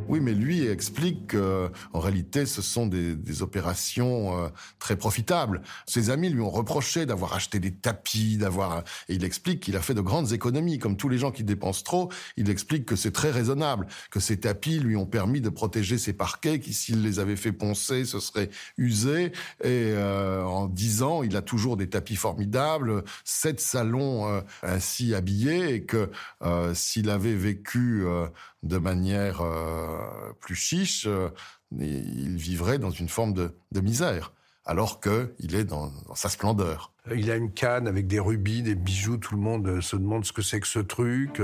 [0.08, 4.48] Oui, mais lui explique qu'en réalité, ce sont des, des opérations euh,
[4.78, 5.62] très profitables.
[5.86, 8.84] Ses amis lui ont reproché d'avoir acheté des tapis, d'avoir...
[9.08, 10.78] Et il explique qu'il a fait de grandes économies.
[10.78, 14.40] Comme tous les gens qui dépensent trop, il explique que c'est très raisonnable, que ces
[14.40, 18.20] tapis lui ont permis de protéger ses parquets, qui s'il les avait fait poncer, ce
[18.20, 19.32] serait usé.
[19.62, 25.14] Et euh, en dix ans, il a toujours des tapis formidables, sept salons euh, ainsi
[25.14, 26.10] habillés, et que
[26.42, 28.26] euh, s'il avait vécu euh,
[28.62, 31.30] de manière euh, plus chiche, euh,
[31.78, 34.32] il vivrait dans une forme de, de misère,
[34.64, 36.92] alors qu'il est dans, dans, sa splendeur.
[37.14, 40.32] Il a une canne avec des rubis, des bijoux, tout le monde se demande ce
[40.32, 41.40] que c'est que ce truc.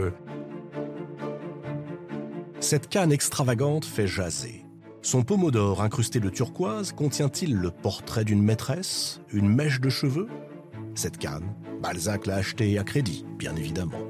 [2.60, 4.64] Cette canne extravagante fait jaser.
[5.02, 10.28] Son pommeau d'or incrusté de turquoise contient-il le portrait d'une maîtresse, une mèche de cheveux?
[10.94, 14.00] Cette canne, Balzac l'a achetée à crédit, bien évidemment.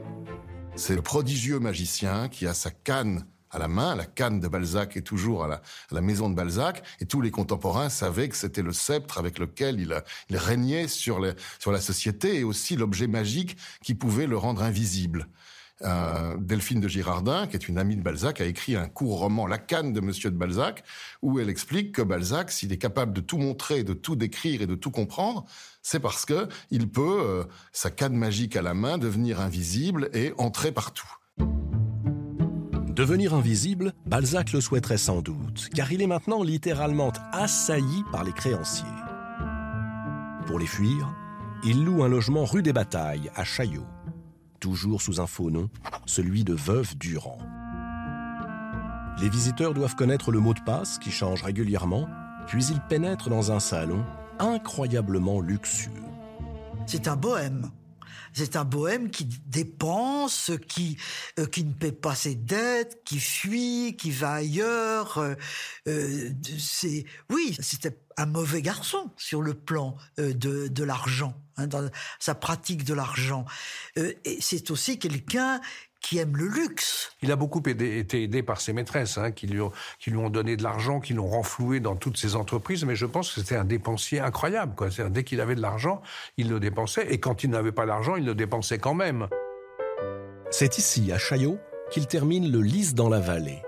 [0.76, 3.94] C'est le prodigieux magicien qui a sa canne à la main.
[3.94, 6.82] La canne de Balzac est toujours à la, maison de Balzac.
[7.00, 11.80] Et tous les contemporains savaient que c'était le sceptre avec lequel il, régnait sur la
[11.80, 15.28] société et aussi l'objet magique qui pouvait le rendre invisible.
[15.84, 19.46] Euh, Delphine de Girardin, qui est une amie de Balzac, a écrit un court roman,
[19.46, 20.84] La canne de Monsieur de Balzac,
[21.22, 24.66] où elle explique que Balzac, s'il est capable de tout montrer, de tout décrire et
[24.66, 25.44] de tout comprendre,
[25.82, 30.32] c'est parce que il peut, euh, sa canne magique à la main, devenir invisible et
[30.38, 31.10] entrer partout.
[32.94, 38.32] Devenir invisible, Balzac le souhaiterait sans doute, car il est maintenant littéralement assailli par les
[38.32, 38.84] créanciers.
[40.46, 41.12] Pour les fuir,
[41.64, 43.86] il loue un logement rue des Batailles, à Chaillot,
[44.64, 45.68] toujours sous un faux nom,
[46.06, 47.36] celui de Veuve Durand.
[49.20, 52.08] Les visiteurs doivent connaître le mot de passe qui change régulièrement,
[52.46, 54.02] puis ils pénètrent dans un salon
[54.38, 55.90] incroyablement luxueux.
[56.86, 57.68] C'est un bohème.
[58.34, 60.98] C'est un bohème qui dépense, qui
[61.38, 65.18] euh, qui ne paie pas ses dettes, qui fuit, qui va ailleurs.
[65.18, 65.34] Euh,
[65.88, 71.88] euh, c'est oui, c'était un mauvais garçon sur le plan de, de l'argent, hein, dans
[72.20, 73.44] sa pratique de l'argent.
[73.96, 75.60] et c'est aussi quelqu'un
[76.04, 77.12] qui aime le luxe.
[77.22, 80.28] Il a beaucoup été aidé par ses maîtresses, hein, qui, lui ont, qui lui ont
[80.28, 83.56] donné de l'argent, qui l'ont renfloué dans toutes ses entreprises, mais je pense que c'était
[83.56, 84.74] un dépensier incroyable.
[84.74, 84.88] Quoi.
[85.08, 86.02] Dès qu'il avait de l'argent,
[86.36, 89.28] il le dépensait, et quand il n'avait pas d'argent, il le dépensait quand même.
[90.50, 91.58] C'est ici, à Chaillot,
[91.90, 93.62] qu'il termine le Lys dans la vallée.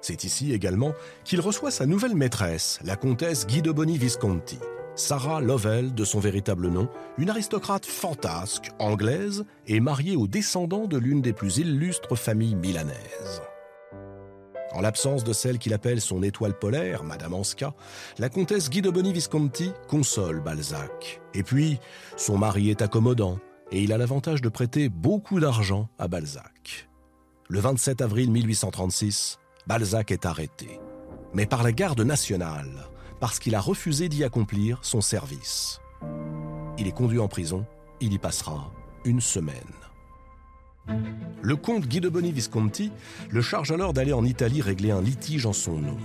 [0.00, 4.58] C'est ici également qu'il reçoit sa nouvelle maîtresse, la comtesse Guy de Boni Visconti.
[4.98, 6.88] Sarah Lovell, de son véritable nom,
[7.18, 13.42] une aristocrate fantasque, anglaise, et mariée au descendant de l'une des plus illustres familles milanaises.
[14.72, 17.74] En l'absence de celle qu'il appelle son étoile polaire, Madame Anska,
[18.18, 21.20] la comtesse Guidoboni Visconti console Balzac.
[21.32, 21.78] Et puis,
[22.16, 23.38] son mari est accommodant,
[23.70, 26.88] et il a l'avantage de prêter beaucoup d'argent à Balzac.
[27.48, 29.38] Le 27 avril 1836,
[29.68, 30.80] Balzac est arrêté.
[31.34, 32.87] Mais par la garde nationale,
[33.20, 35.80] parce qu'il a refusé d'y accomplir son service.
[36.78, 37.66] Il est conduit en prison,
[38.00, 38.70] il y passera
[39.04, 39.54] une semaine.
[41.42, 42.90] Le comte Guido Boni Visconti
[43.30, 45.96] le charge alors d'aller en Italie régler un litige en son nom.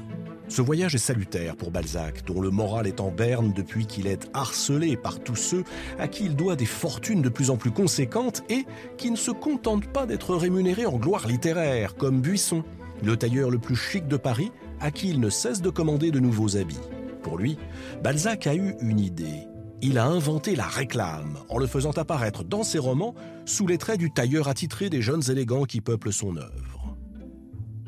[0.50, 4.30] Ce voyage est salutaire pour Balzac, dont le moral est en berne depuis qu'il est
[4.34, 5.64] harcelé par tous ceux
[5.98, 8.66] à qui il doit des fortunes de plus en plus conséquentes et
[8.98, 12.64] qui ne se contentent pas d'être rémunérés en gloire littéraire, comme Buisson,
[13.04, 16.20] le tailleur le plus chic de Paris, à qui il ne cesse de commander de
[16.20, 16.80] nouveaux habits.
[17.24, 17.58] Pour lui,
[18.04, 19.48] Balzac a eu une idée.
[19.82, 23.16] Il a inventé la réclame en le faisant apparaître dans ses romans
[23.46, 26.98] sous les traits du tailleur attitré des jeunes élégants qui peuplent son œuvre.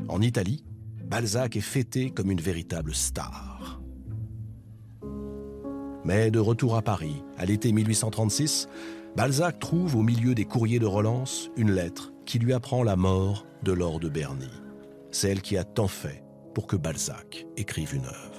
[0.07, 0.63] En Italie,
[1.03, 3.81] Balzac est fêté comme une véritable star.
[6.03, 8.67] Mais de retour à Paris, à l'été 1836,
[9.15, 13.45] Balzac trouve au milieu des courriers de relance une lettre qui lui apprend la mort
[13.63, 14.11] de Lord de
[15.11, 16.23] celle qui a tant fait
[16.53, 18.34] pour que Balzac écrive une œuvre.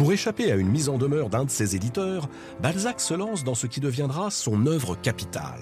[0.00, 2.30] Pour échapper à une mise en demeure d'un de ses éditeurs,
[2.62, 5.60] Balzac se lance dans ce qui deviendra son œuvre capitale,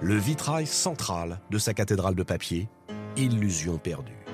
[0.00, 2.68] le vitrail central de sa cathédrale de papier,
[3.16, 4.24] Illusion perdue.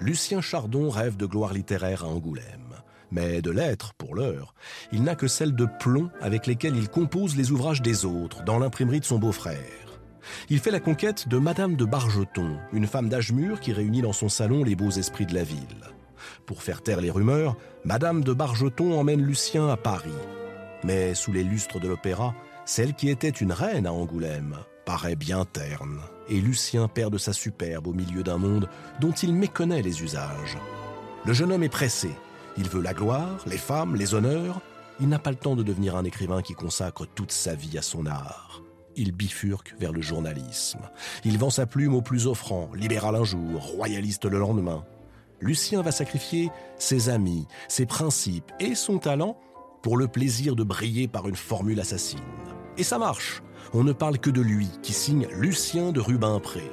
[0.00, 2.67] Lucien Chardon rêve de gloire littéraire à Angoulême,
[3.10, 4.54] mais de lettres, pour l'heure,
[4.92, 8.58] il n'a que celles de plomb avec lesquelles il compose les ouvrages des autres dans
[8.58, 9.56] l'imprimerie de son beau-frère.
[10.50, 14.12] Il fait la conquête de Madame de Bargeton, une femme d'âge mûr qui réunit dans
[14.12, 15.84] son salon les beaux esprits de la ville.
[16.46, 20.10] Pour faire taire les rumeurs, Madame de Bargeton emmène Lucien à Paris.
[20.84, 22.34] Mais sous les lustres de l'opéra,
[22.64, 27.32] celle qui était une reine à Angoulême paraît bien terne, et Lucien perd de sa
[27.32, 28.68] superbe au milieu d'un monde
[29.00, 30.58] dont il méconnaît les usages.
[31.24, 32.10] Le jeune homme est pressé.
[32.58, 34.60] Il veut la gloire, les femmes, les honneurs.
[35.00, 37.82] Il n'a pas le temps de devenir un écrivain qui consacre toute sa vie à
[37.82, 38.62] son art.
[38.96, 40.80] Il bifurque vers le journalisme.
[41.24, 44.84] Il vend sa plume au plus offrant, libéral un jour, royaliste le lendemain.
[45.40, 49.38] Lucien va sacrifier ses amis, ses principes et son talent
[49.82, 52.18] pour le plaisir de briller par une formule assassine.
[52.76, 53.40] Et ça marche.
[53.72, 56.68] On ne parle que de lui, qui signe Lucien de Rubempré.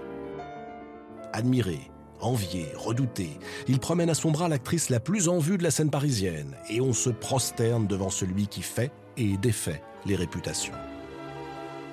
[1.31, 1.91] Admiré,
[2.25, 5.89] envié, redouté, il promène à son bras l'actrice la plus en vue de la scène
[5.89, 10.73] parisienne, et on se prosterne devant celui qui fait et défait les réputations.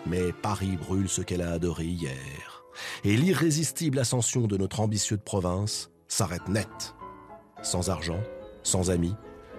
[0.06, 2.64] Mais Paris brûle ce qu'elle a adoré hier,
[3.04, 6.94] et l'irrésistible ascension de notre ambitieux de province s'arrête net.
[7.62, 8.20] Sans argent,
[8.62, 9.14] sans amis,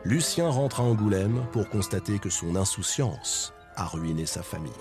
[0.05, 4.71] Lucien rentre à Angoulême pour constater que son insouciance a ruiné sa famille.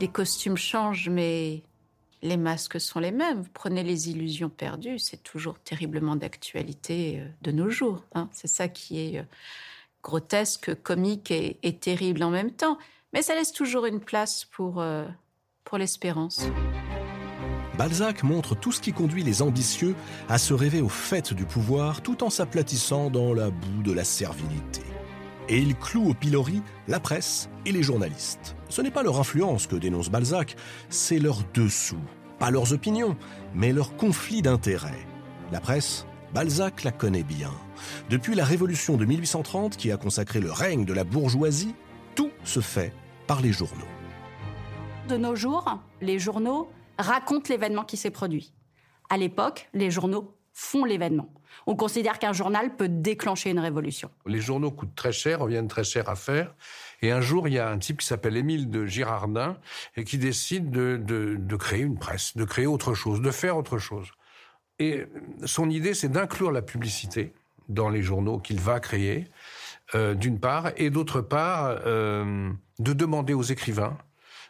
[0.00, 1.62] Les costumes changent, mais
[2.22, 3.42] les masques sont les mêmes.
[3.42, 8.04] Vous prenez les illusions perdues, c'est toujours terriblement d'actualité euh, de nos jours.
[8.14, 8.28] Hein.
[8.32, 9.24] C'est ça qui est euh,
[10.02, 12.78] grotesque, comique et, terrible en même temps.
[13.12, 15.06] Mais ça laisse toujours une place pour, euh,
[15.64, 16.46] pour l'espérance.
[17.76, 19.94] Balzac montre tout ce qui conduit les ambitieux
[20.28, 24.02] à se rêver au fait du pouvoir tout en s'aplatissant dans la boue de la
[24.02, 24.87] servilité.
[25.48, 28.54] Et il cloue au pilori la presse et les journalistes.
[28.68, 30.56] Ce n'est pas leur influence que dénonce Balzac,
[30.90, 32.00] c'est leur dessous.
[32.38, 33.16] Pas leurs opinions,
[33.54, 35.06] mais leur conflit d'intérêts.
[35.50, 37.52] La presse, Balzac la connaît bien.
[38.10, 41.74] Depuis la Révolution de 1830 qui a consacré le règne de la bourgeoisie,
[42.14, 42.92] tout se fait
[43.26, 43.88] par les journaux.
[45.08, 46.68] De nos jours, les journaux
[46.98, 48.52] racontent l'événement qui s'est produit.
[49.08, 51.32] À l'époque, les journaux font l'événement.
[51.66, 54.10] On considère qu'un journal peut déclencher une révolution.
[54.26, 56.52] Les journaux coûtent très cher, reviennent très cher à faire.
[57.00, 59.56] Et un jour, il y a un type qui s'appelle Émile de Girardin
[59.96, 64.08] et qui décide de, créer une presse, de créer autre chose, de faire autre chose.
[64.80, 65.06] Et
[65.44, 67.32] son idée, c'est d'inclure la publicité
[67.68, 69.28] dans les journaux qu'il va créer,
[69.94, 72.50] euh, d'une part, et d'autre part, euh,
[72.80, 73.96] de demander aux écrivains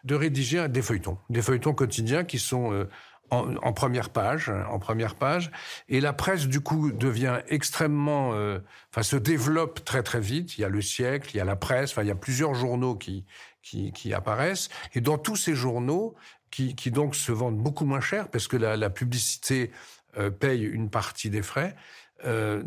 [0.04, 2.88] de rédiger des feuilletons, des feuilletons quotidiens qui sont euh,
[3.30, 5.50] en, en, première page, en première page,
[5.88, 8.30] et la presse du coup devient extrêmement,
[8.90, 10.58] enfin se développe très très vite.
[10.58, 12.54] Il y a le siècle, il y a la presse, enfin il y a plusieurs
[12.54, 13.24] journaux qui
[13.62, 16.14] qui, qui apparaissent, et dans tous ces journaux
[16.50, 19.70] qui, qui donc se vendent beaucoup moins cher parce que la, la publicité
[20.16, 21.76] euh, paye une partie des frais.
[22.24, 22.62] Euh,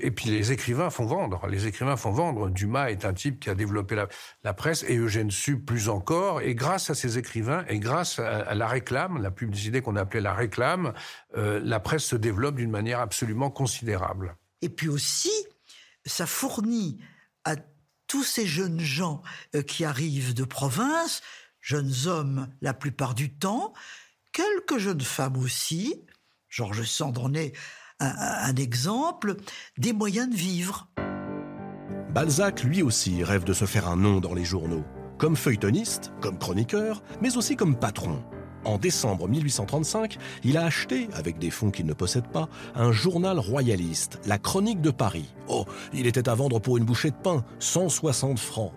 [0.00, 1.46] et puis les écrivains font vendre.
[1.46, 2.50] Les écrivains font vendre.
[2.50, 3.94] Dumas est un type qui a développé
[4.42, 6.40] la, presse et Eugène Sue plus encore.
[6.40, 10.34] Et grâce à ces écrivains et grâce à, la réclame, la publicité qu'on appelait la
[10.34, 10.92] réclame,
[11.36, 14.36] euh, la presse se développe d'une manière absolument considérable.
[14.62, 15.32] Et puis aussi,
[16.04, 16.98] ça fournit
[17.44, 17.54] à
[18.08, 19.22] tous ces jeunes gens
[19.66, 21.22] qui arrivent de province,
[21.60, 23.72] jeunes hommes la plupart du temps,
[24.32, 26.04] quelques jeunes femmes aussi,
[26.48, 27.52] Georges Sand en est
[28.00, 29.36] un, exemple,
[29.78, 30.88] des moyens de vivre.
[32.12, 34.84] Balzac, lui aussi, rêve de se faire un nom dans les journaux,
[35.18, 38.22] comme feuilletoniste, comme chroniqueur, mais aussi comme patron.
[38.64, 43.38] En décembre 1835, il a acheté, avec des fonds qu'il ne possède pas, un journal
[43.38, 45.34] royaliste, La Chronique de Paris.
[45.46, 48.72] Oh, il était à vendre pour une bouchée de pain, 160 francs.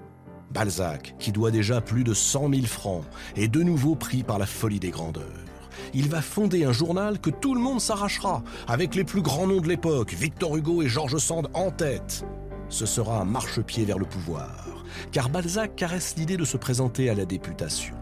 [0.51, 3.03] Balzac, qui doit déjà plus de 100 000 francs,
[3.35, 5.48] est de nouveau pris par la folie des grandeurs
[5.93, 9.61] il va fonder un journal que tout le monde s'arrachera, avec les plus grands noms
[9.61, 12.25] de l'époque, Victor Hugo et George Sand en tête.
[12.69, 14.65] Ce sera un marchepied vers le pouvoir,
[15.11, 17.95] car Balzac caresse l'idée de se présenter à la députation.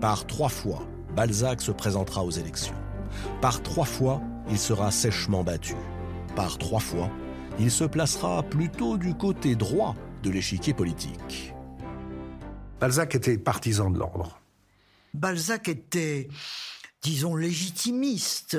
[0.00, 0.82] Par trois fois,
[1.14, 2.74] Balzac se présentera aux élections.
[3.40, 5.76] Par trois fois, il sera sèchement battu.
[6.34, 7.10] Par trois fois,
[7.58, 11.54] il se placera plutôt du côté droit de l'échiquier politique.
[12.80, 14.40] Balzac était partisan de l'ordre.
[15.14, 16.28] Balzac était
[17.02, 18.58] disons, légitimiste,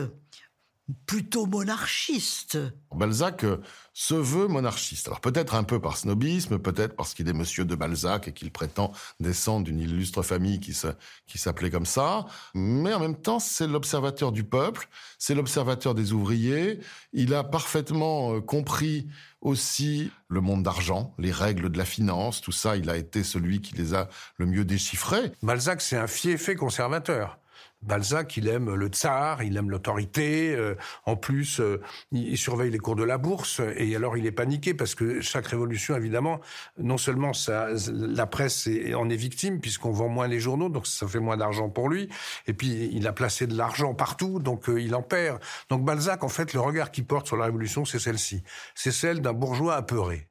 [1.06, 2.58] plutôt monarchiste.
[2.94, 3.58] Balzac euh,
[3.94, 5.08] se veut monarchiste.
[5.08, 8.52] Alors peut-être un peu par snobisme, peut-être parce qu'il est monsieur de Balzac et qu'il
[8.52, 10.78] prétend descendre d'une illustre famille qui,
[11.26, 12.26] qui s'appelait comme ça.
[12.54, 16.80] Mais en même temps, c'est l'observateur du peuple, c'est l'observateur des ouvriers.
[17.14, 19.08] Il a parfaitement euh, compris
[19.39, 23.62] aussi le monde d'argent, les règles de la finance, tout ça, il a été celui
[23.62, 25.32] qui les a le mieux déchiffrés.
[25.41, 27.38] Balzac, c'est un fiefé conservateur.
[27.86, 30.55] Balzac, il aime le tsar, il aime l'autorité.
[30.55, 30.75] Euh,
[31.05, 31.81] en plus, euh,
[32.11, 33.61] il, surveille les cours de la bourse.
[33.77, 36.39] Et alors, il est paniqué parce que chaque révolution, évidemment,
[36.77, 41.07] non seulement ça, la presse en est victime puisqu'on vend moins les journaux, donc ça
[41.07, 42.09] fait moins d'argent pour lui.
[42.47, 45.39] Et puis, il a placé de l'argent partout, donc euh, il en perd.
[45.69, 48.43] Donc Balzac, en fait, le regard qu'il porte sur la révolution, c'est celle-ci.
[48.75, 50.27] C'est celle d'un bourgeois apeuré.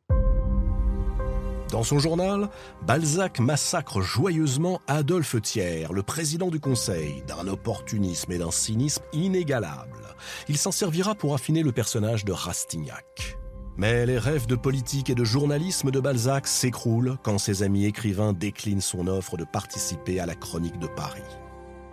[1.72, 2.50] Dans son journal,
[2.86, 10.14] Balzac massacre joyeusement Adolphe Thiers, le président du Conseil, d'un opportunisme et d'un cynisme inégalables.
[10.50, 13.38] Il s'en servira pour affiner le personnage de Rastignac.
[13.78, 18.34] Mais les rêves de politique et de journalisme de Balzac s'écroulent quand ses amis écrivains
[18.34, 21.22] déclinent son offre de participer à la chronique de Paris.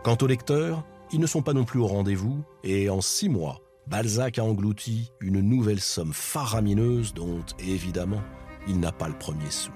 [0.04, 3.62] Quant aux lecteurs, ils ne sont pas non plus au rendez-vous, et en six mois,
[3.88, 8.22] Balzac a englouti une nouvelle somme faramineuse dont, évidemment,
[8.68, 9.72] il n'a pas le premier sou.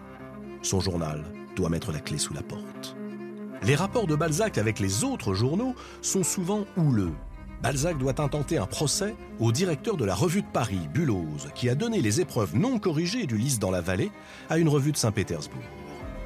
[0.62, 1.24] Son journal
[1.56, 2.96] doit mettre la clé sous la porte.
[3.64, 7.14] Les rapports de Balzac avec les autres journaux sont souvent houleux.
[7.62, 11.76] Balzac doit intenter un procès au directeur de la revue de Paris, Bulloz, qui a
[11.76, 14.12] donné les épreuves non corrigées du Lys dans la vallée
[14.50, 15.64] à une revue de Saint-Pétersbourg.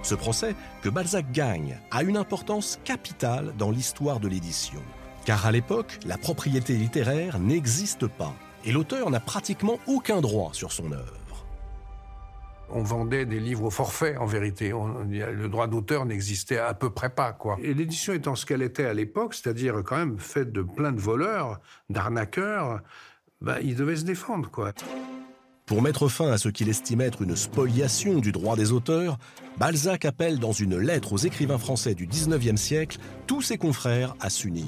[0.02, 4.82] Ce procès, que Balzac gagne, a une importance capitale dans l'histoire de l'édition.
[5.26, 8.34] Car à l'époque, la propriété littéraire n'existe pas
[8.66, 11.17] et l'auteur n'a pratiquement aucun droit sur son œuvre
[12.70, 14.72] on vendait des livres au forfait, en vérité.
[14.72, 17.58] le droit d'auteur n'existait à peu près pas, quoi.
[17.62, 21.00] Et l'édition étant ce qu'elle était à l'époque, c'est-à-dire quand même faite de plein de
[21.00, 21.60] voleurs,
[21.90, 22.82] d'arnaqueurs,
[23.42, 24.74] bah, il devait se défendre, quoi.
[25.66, 29.18] Pour mettre fin à ce qu'il estime être une spoliation du droit des auteurs,
[29.58, 34.30] Balzac appelle dans une lettre aux écrivains français du XIXe siècle tous ses confrères à
[34.30, 34.66] s'unir.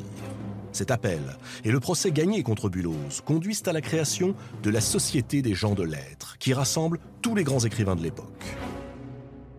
[0.72, 1.20] Cet appel
[1.64, 5.74] et le procès gagné contre Bulloz conduisent à la création de la Société des gens
[5.74, 8.56] de lettres, qui rassemble tous les grands écrivains de l'époque.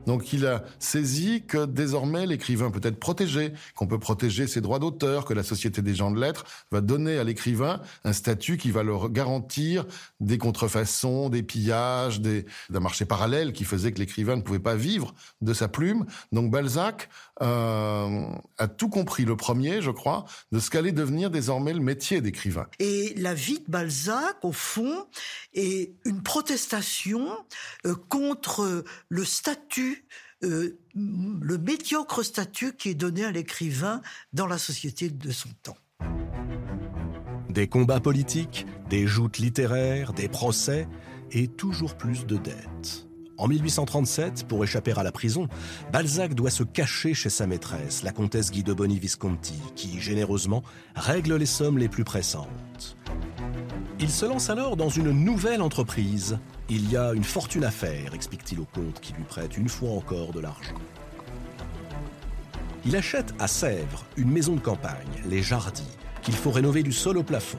[0.06, 4.78] Donc il a saisi que désormais l'écrivain peut être protégé, qu'on peut protéger ses droits
[4.78, 8.70] d'auteur, que la Société des gens de lettres va donner à l'écrivain un statut qui
[8.70, 9.86] va leur garantir
[10.20, 15.14] des contrefaçons, des pillages, d'un marché parallèle qui faisait que l'écrivain ne pouvait pas vivre
[15.40, 16.06] de sa plume.
[16.32, 17.08] Donc Balzac
[17.42, 18.26] euh,
[18.58, 22.66] a tout compris, le premier, je crois, de ce qu'allait devenir désormais le métier d'écrivain.
[22.78, 25.06] Et la vie de Balzac, au fond,
[25.54, 27.28] est une protestation
[27.86, 29.89] euh, contre le statut
[30.42, 34.00] euh, le médiocre statut qui est donné à l'écrivain
[34.32, 35.76] dans la société de son temps.
[37.48, 40.88] Des combats politiques, des joutes littéraires, des procès
[41.32, 43.06] et toujours plus de dettes.
[43.40, 45.48] En 1837, pour échapper à la prison,
[45.92, 50.62] Balzac doit se cacher chez sa maîtresse, la comtesse Guidoboni Visconti, qui généreusement
[50.94, 52.98] règle les sommes les plus pressantes.
[54.02, 56.38] Il se lance alors dans une nouvelle entreprise.
[56.70, 59.90] Il y a une fortune à faire, explique-t-il au comte qui lui prête une fois
[59.90, 60.74] encore de l'argent.
[62.86, 67.18] Il achète à Sèvres une maison de campagne, les Jardis, qu'il faut rénover du sol
[67.18, 67.58] au plafond.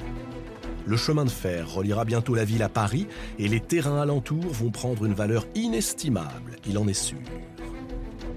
[0.88, 3.06] Le chemin de fer reliera bientôt la ville à Paris
[3.38, 7.20] et les terrains alentours vont prendre une valeur inestimable, il en est sûr.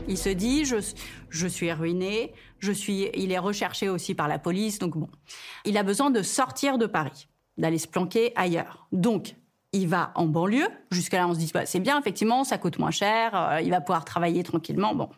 [0.08, 0.76] Il se dit, je,
[1.30, 5.08] je suis ruiné, je suis, il est recherché aussi par la police, donc bon.
[5.64, 7.28] Il a besoin de sortir de Paris,
[7.58, 8.86] d'aller se planquer ailleurs.
[8.92, 9.36] Donc,
[9.72, 10.68] il va en banlieue.
[10.90, 13.70] Jusqu'à là, on se dit, bah, c'est bien, effectivement, ça coûte moins cher, euh, il
[13.70, 14.94] va pouvoir travailler tranquillement.
[14.94, 15.08] Bon,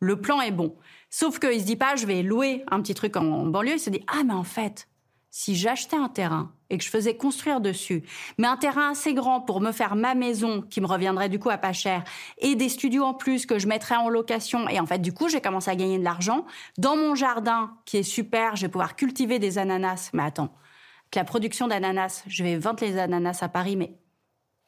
[0.00, 0.74] le plan est bon.
[1.10, 3.74] Sauf qu'il se dit pas, je vais louer un petit truc en banlieue.
[3.74, 4.88] Il se dit, ah, mais en fait,
[5.30, 8.04] si j'achetais un terrain et que je faisais construire dessus,
[8.38, 11.50] mais un terrain assez grand pour me faire ma maison, qui me reviendrait du coup
[11.50, 12.04] à pas cher,
[12.38, 15.28] et des studios en plus que je mettrais en location, et en fait du coup
[15.28, 16.46] j'ai commencé à gagner de l'argent,
[16.78, 20.54] dans mon jardin qui est super, je vais pouvoir cultiver des ananas, mais attends,
[21.10, 23.98] que la production d'ananas, je vais vendre les ananas à Paris, mais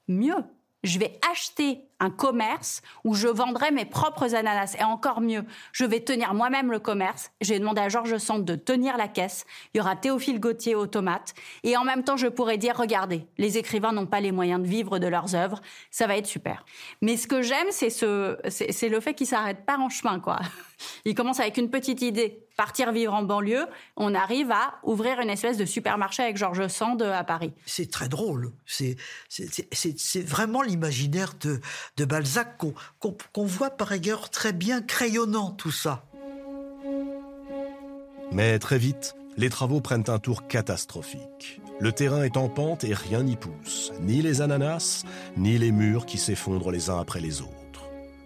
[0.09, 0.45] mieux,
[0.83, 4.77] je vais acheter un commerce où je vendrai mes propres ananas.
[4.79, 7.31] Et encore mieux, je vais tenir moi-même le commerce.
[7.41, 9.45] J'ai demandé à Georges Sand de tenir la caisse.
[9.73, 11.35] Il y aura Théophile Gauthier aux tomates.
[11.63, 14.67] Et en même temps, je pourrais dire, regardez, les écrivains n'ont pas les moyens de
[14.67, 15.61] vivre de leurs œuvres.
[15.91, 16.65] Ça va être super.
[17.03, 20.39] Mais ce que j'aime, c'est ce, c'est le fait qu'il s'arrête pas en chemin, quoi.
[21.05, 23.67] Il commence avec une petite idée, partir vivre en banlieue.
[23.97, 27.53] On arrive à ouvrir une espèce de supermarché avec Georges Sand à Paris.
[27.65, 28.53] C'est très drôle.
[28.67, 28.97] C'est
[30.23, 31.61] vraiment l'imaginaire de,
[31.97, 32.59] de Balzac
[32.99, 36.05] qu'on voit par ailleurs très bien crayonnant tout ça.
[38.33, 41.61] Mais très vite, les travaux prennent un tour catastrophique.
[41.79, 45.05] Le terrain est en pente et rien n'y pousse, ni les ananas,
[45.37, 47.53] ni les murs qui s'effondrent les uns après les autres.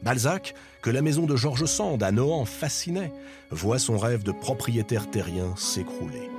[0.02, 3.12] Balzac, que la maison de Georges Sand à Nohant fascinait,
[3.50, 6.30] voit son rêve de propriétaire terrien s'écrouler.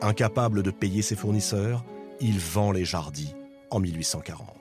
[0.00, 1.84] Incapable de payer ses fournisseurs,
[2.20, 3.34] il vend les jardins
[3.70, 4.59] en 1840.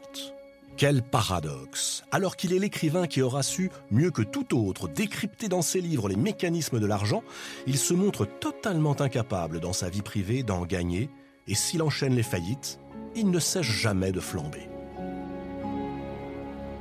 [0.79, 5.61] Quel paradoxe Alors qu'il est l'écrivain qui aura su, mieux que tout autre, décrypter dans
[5.61, 7.21] ses livres les mécanismes de l'argent,
[7.67, 11.09] il se montre totalement incapable dans sa vie privée d'en gagner,
[11.47, 12.79] et s'il enchaîne les faillites,
[13.13, 14.68] il ne sèche jamais de flamber.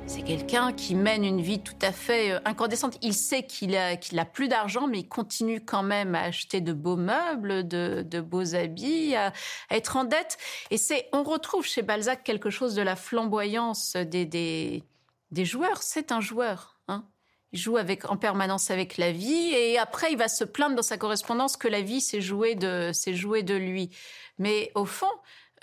[0.09, 2.97] C'est quelqu'un qui mène une vie tout à fait euh, incandescente.
[3.03, 6.73] Il sait qu'il a, a plus d'argent, mais il continue quand même à acheter de
[6.73, 9.35] beaux meubles, de, beaux habits, à,
[9.71, 10.39] être en dette.
[10.71, 15.83] Et c'est, on retrouve chez Balzac quelque chose de la flamboyance des, des, joueurs.
[15.83, 16.81] C'est un joueur.
[16.89, 17.05] Hein.
[17.53, 20.83] Il joue avec, en permanence avec la vie et après il va se plaindre dans
[20.83, 23.91] sa correspondance que la vie s'est jouée de, jouée de lui.
[24.39, 25.07] Mais au fond,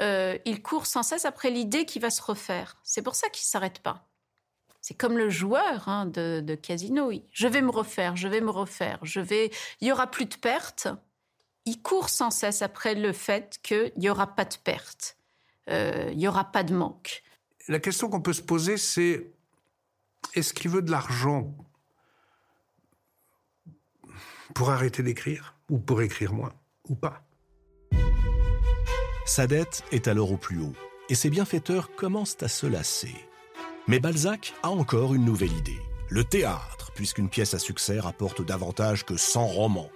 [0.02, 2.78] euh, il court sans cesse après l'idée qui va se refaire.
[2.84, 4.06] C'est pour ça qu'il s'arrête pas.
[4.88, 7.12] C'est comme le joueur hein, de, casino.
[7.32, 9.50] Je vais me refaire, je vais me refaire, je vais.
[9.82, 10.88] Il y aura plus de pertes.
[11.66, 15.18] Il court sans cesse après le fait qu'il n'y aura pas de pertes,
[15.72, 17.24] euh, il n'y aura pas de manque.
[17.68, 19.32] La question qu'on peut se poser, c'est
[20.36, 21.52] est-ce qu'il veut de l'argent
[24.54, 26.54] pour arrêter d'écrire ou pour écrire moins
[26.90, 27.24] ou pas?
[29.26, 30.74] Sa dette est alors au plus haut
[31.10, 33.16] et ses bienfaiteurs commencent à se lasser.
[33.88, 35.80] Mais Balzac a encore une nouvelle idée.
[36.10, 39.92] Le théâtre, puisqu'une pièce à succès rapporte davantage que 100 romans.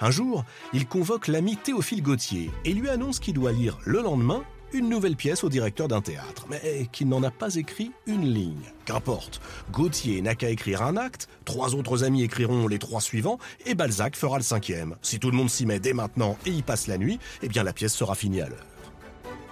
[0.00, 4.42] Un jour, il convoque l'ami Théophile Gautier et lui annonce qu'il doit lire le lendemain
[4.72, 8.72] une nouvelle pièce au directeur d'un théâtre, mais qu'il n'en a pas écrit une ligne.
[8.84, 9.40] Qu'importe,
[9.70, 14.16] Gautier n'a qu'à écrire un acte, trois autres amis écriront les trois suivants, et Balzac
[14.16, 14.96] fera le cinquième.
[15.00, 17.62] Si tout le monde s'y met dès maintenant et y passe la nuit, eh bien
[17.62, 18.66] la pièce sera finie à l'heure.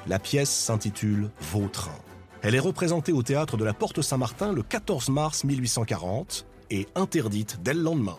[0.09, 1.95] La pièce s'intitule Vautrin.
[2.47, 7.59] Elle est représentée au théâtre de la Porte Saint-Martin le 14 mars 1840 et interdite
[7.65, 8.19] dès le lendemain.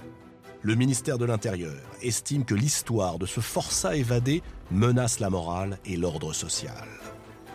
[0.63, 5.95] le ministère de l'Intérieur estime que l'histoire de ce forçat évadé menace la morale et
[5.95, 6.89] l'ordre social.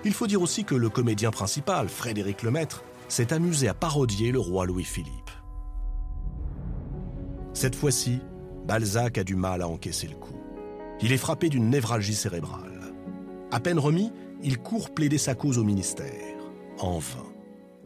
[0.07, 4.41] Il faut dire aussi que le comédien principal, Frédéric Lemaître, s'est amusé à parodier le
[4.41, 5.31] roi Louis-Philippe.
[7.53, 8.21] Cette fois-ci,
[8.67, 10.41] Balzac a du mal à encaisser le coup.
[11.03, 12.95] Il est frappé d'une névralgie cérébrale.
[13.51, 14.11] À peine remis,
[14.43, 16.33] il court plaider sa cause au ministère.
[16.83, 17.33] En vain.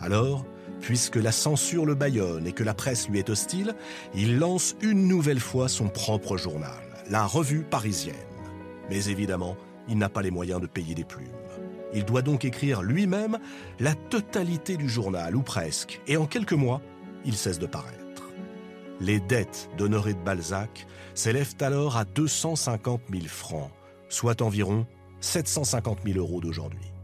[0.01, 0.47] Alors,
[0.81, 3.74] puisque la censure le bâillonne et que la presse lui est hostile,
[4.14, 8.14] il lance une nouvelle fois son propre journal, la Revue parisienne.
[8.89, 9.56] Mais évidemment,
[9.86, 11.28] il n'a pas les moyens de payer des plumes.
[11.93, 13.39] Il doit donc écrire lui-même
[13.81, 16.81] la totalité du journal, ou presque, et en quelques mois,
[17.27, 18.31] il cesse de paraître.
[19.01, 23.70] Les dettes d'Honoré de Balzac s'élèvent alors à 250 000 francs,
[24.09, 24.86] soit environ
[25.20, 26.95] 750 000 euros d'aujourd'hui.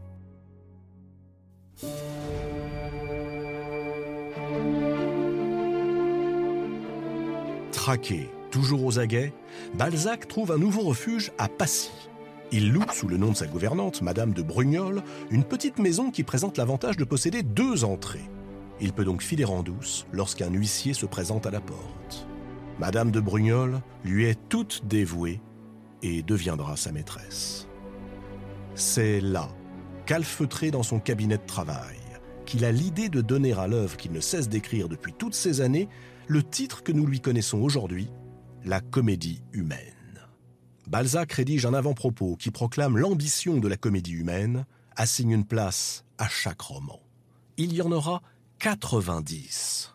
[7.71, 9.33] Traqué, toujours aux aguets,
[9.73, 11.91] Balzac trouve un nouveau refuge à Passy.
[12.51, 15.01] Il loue, sous le nom de sa gouvernante, Madame de Brugnol,
[15.31, 18.29] une petite maison qui présente l'avantage de posséder deux entrées.
[18.79, 22.27] Il peut donc filer en douce lorsqu'un huissier se présente à la porte.
[22.79, 25.41] Madame de Brugnol lui est toute dévouée
[26.03, 27.67] et deviendra sa maîtresse.
[28.75, 29.49] C'est là,
[30.05, 31.97] calfeutré dans son cabinet de travail,
[32.45, 35.89] qu'il a l'idée de donner à l'œuvre qu'il ne cesse d'écrire depuis toutes ces années
[36.27, 38.09] le titre que nous lui connaissons aujourd'hui,
[38.65, 39.79] la comédie humaine.
[40.87, 44.65] Balzac rédige un avant-propos qui proclame l'ambition de la comédie humaine,
[44.95, 46.99] assigne une place à chaque roman.
[47.57, 48.21] Il y en aura
[48.59, 49.92] 90.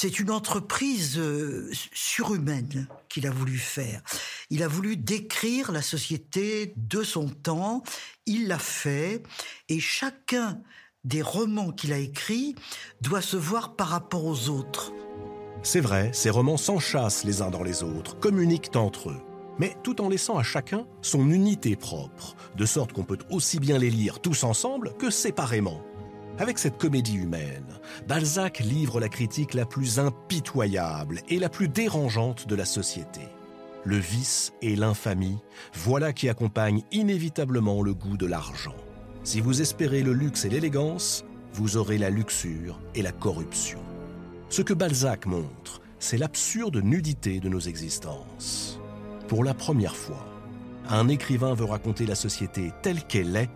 [0.00, 4.00] C'est une entreprise euh, surhumaine qu'il a voulu faire.
[4.48, 7.82] Il a voulu décrire la société de son temps,
[8.24, 9.24] il l'a fait,
[9.68, 10.60] et chacun
[11.02, 12.54] des romans qu'il a écrits
[13.00, 14.92] doit se voir par rapport aux autres.
[15.64, 19.20] C'est vrai, ces romans s'enchassent les uns dans les autres, communiquent entre eux,
[19.58, 23.78] mais tout en laissant à chacun son unité propre, de sorte qu'on peut aussi bien
[23.78, 25.82] les lire tous ensemble que séparément.
[26.38, 27.66] Avec cette comédie humaine,
[28.06, 33.22] Balzac livre la critique la plus impitoyable et la plus dérangeante de la société.
[33.84, 35.38] Le vice et l'infamie,
[35.74, 38.76] voilà qui accompagnent inévitablement le goût de l'argent.
[39.24, 41.24] Si vous espérez le luxe et l'élégance,
[41.54, 43.80] vous aurez la luxure et la corruption.
[44.48, 48.78] Ce que Balzac montre, c'est l'absurde nudité de nos existences.
[49.26, 50.24] Pour la première fois,
[50.88, 53.50] un écrivain veut raconter la société telle qu'elle est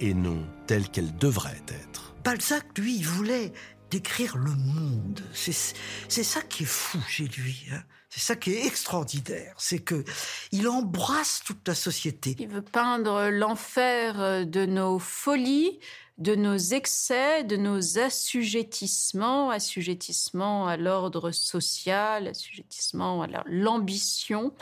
[0.00, 2.13] et non telle qu'elle devrait être.
[2.24, 3.52] Balzac, lui, il voulait
[3.90, 5.22] décrire le monde.
[5.34, 7.66] C'est ça qui est fou chez lui.
[7.72, 7.82] Hein.
[8.08, 10.04] C'est ça qui est extraordinaire, c'est que
[10.52, 12.36] il embrasse toute la société.
[12.38, 15.80] Il veut peindre l'enfer de nos folies,
[16.18, 24.54] de nos excès, de nos assujettissements, assujettissements à l'ordre social, assujettissement à l'ambition,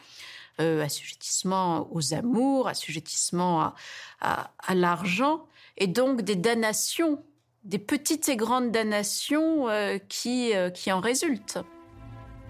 [0.61, 3.75] euh, assujettissement aux amours, assujettissement
[4.21, 7.23] à, l'argent, et donc des damnations,
[7.65, 11.59] des petites et grandes damnations euh, qui, euh, qui en résultent.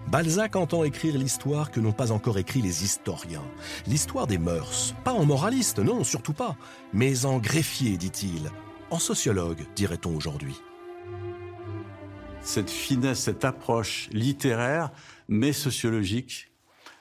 [0.07, 3.43] Balzac entend écrire l'histoire que n'ont pas encore écrit les historiens.
[3.87, 4.93] L'histoire des mœurs.
[5.03, 6.57] Pas en moraliste, non, surtout pas.
[6.91, 8.51] Mais en greffier, dit-il,
[8.89, 10.55] en sociologue, dirait-on aujourd'hui.
[12.41, 14.91] Cette finesse, cette approche littéraire,
[15.29, 16.51] mais sociologique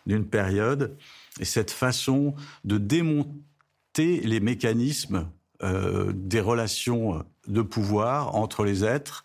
[0.07, 0.97] d'une période,
[1.41, 2.35] et cette façon
[2.65, 5.29] de démonter les mécanismes
[5.63, 9.25] euh, des relations de pouvoir entre les êtres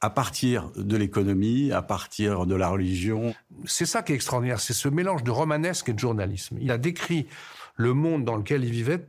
[0.00, 3.34] à partir de l'économie, à partir de la religion.
[3.64, 6.58] C'est ça qui est extraordinaire, c'est ce mélange de romanesque et de journalisme.
[6.60, 7.28] Il a décrit
[7.76, 9.06] le monde dans lequel il vivait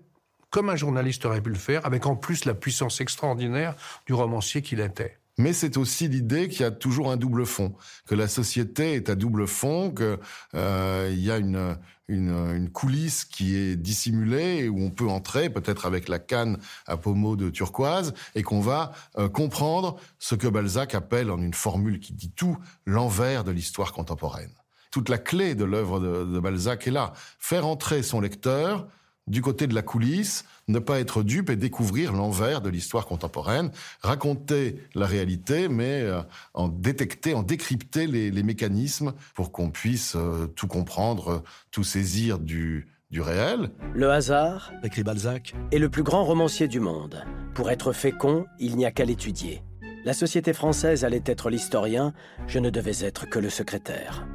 [0.52, 3.76] comme un journaliste aurait pu le faire, avec en plus la puissance extraordinaire
[4.06, 5.18] du romancier qu'il était.
[5.38, 7.74] Mais c'est aussi l'idée qu'il y a toujours un double fond,
[8.06, 10.20] que la société est à double fond, qu'il
[10.54, 16.20] euh, y a une, coulisse qui est dissimulée où on peut entrer, peut-être avec la
[16.20, 21.42] canne à pommeau de turquoise, et qu'on va euh, comprendre ce que Balzac appelle, en
[21.42, 24.52] une formule qui dit tout, l'envers de l'histoire contemporaine.
[24.92, 28.88] Toute la clé de l'œuvre de, de Balzac est là, faire entrer son lecteur
[29.28, 33.72] du côté de la coulisse, ne pas être dupe et découvrir l'envers de l'histoire contemporaine,
[34.02, 36.22] raconter la réalité, mais euh,
[36.54, 42.88] en détecter, en décrypter les, mécanismes pour qu'on puisse euh, tout comprendre, tout saisir du,
[43.12, 43.70] du réel.
[43.94, 47.24] Le hasard, écrit Balzac, est le plus grand romancier du monde.
[47.54, 49.64] Pour être fécond, il n'y a qu'à l'étudier.
[50.04, 52.14] La société française allait être l'historien,
[52.48, 54.28] je ne devais être que le secrétaire.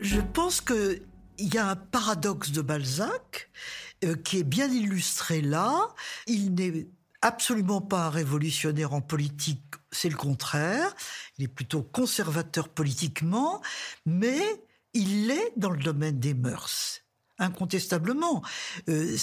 [0.00, 1.02] Je pense que
[1.40, 3.50] il y a un paradoxe de Balzac
[4.04, 5.88] euh, qui est bien illustré là.
[6.26, 6.86] Il n'est
[7.22, 10.94] absolument pas un révolutionnaire en politique, c'est le contraire.
[11.38, 13.60] Il est plutôt conservateur politiquement,
[14.06, 14.42] mais
[14.94, 17.02] il est dans le domaine des mœurs,
[17.38, 18.42] incontestablement.
[18.88, 19.16] Euh,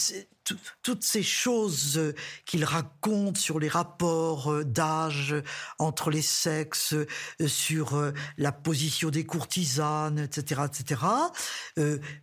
[0.83, 2.15] toutes ces choses euh,
[2.45, 5.35] qu'il raconte sur les rapports euh, d'âge
[5.79, 11.01] entre les sexes, euh, sur la position des courtisanes, etc., etc.,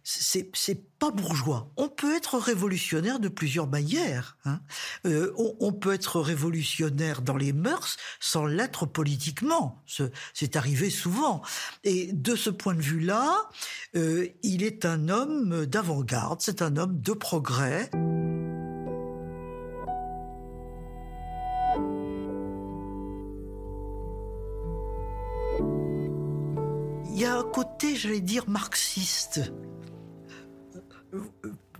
[0.02, 1.70] c'est bourgeois.
[1.76, 4.36] On peut être révolutionnaire de plusieurs manières.
[4.44, 4.60] Hein.
[5.04, 9.82] On, peut être révolutionnaire dans les mœurs sans l'être politiquement.
[10.32, 11.42] C'est arrivé souvent.
[11.82, 13.48] Et de ce point de vue-là,
[13.94, 17.90] il est un homme d'avant-garde, c'est un homme de progrès.
[27.14, 29.52] il y a un côté, j'allais dire, marxiste.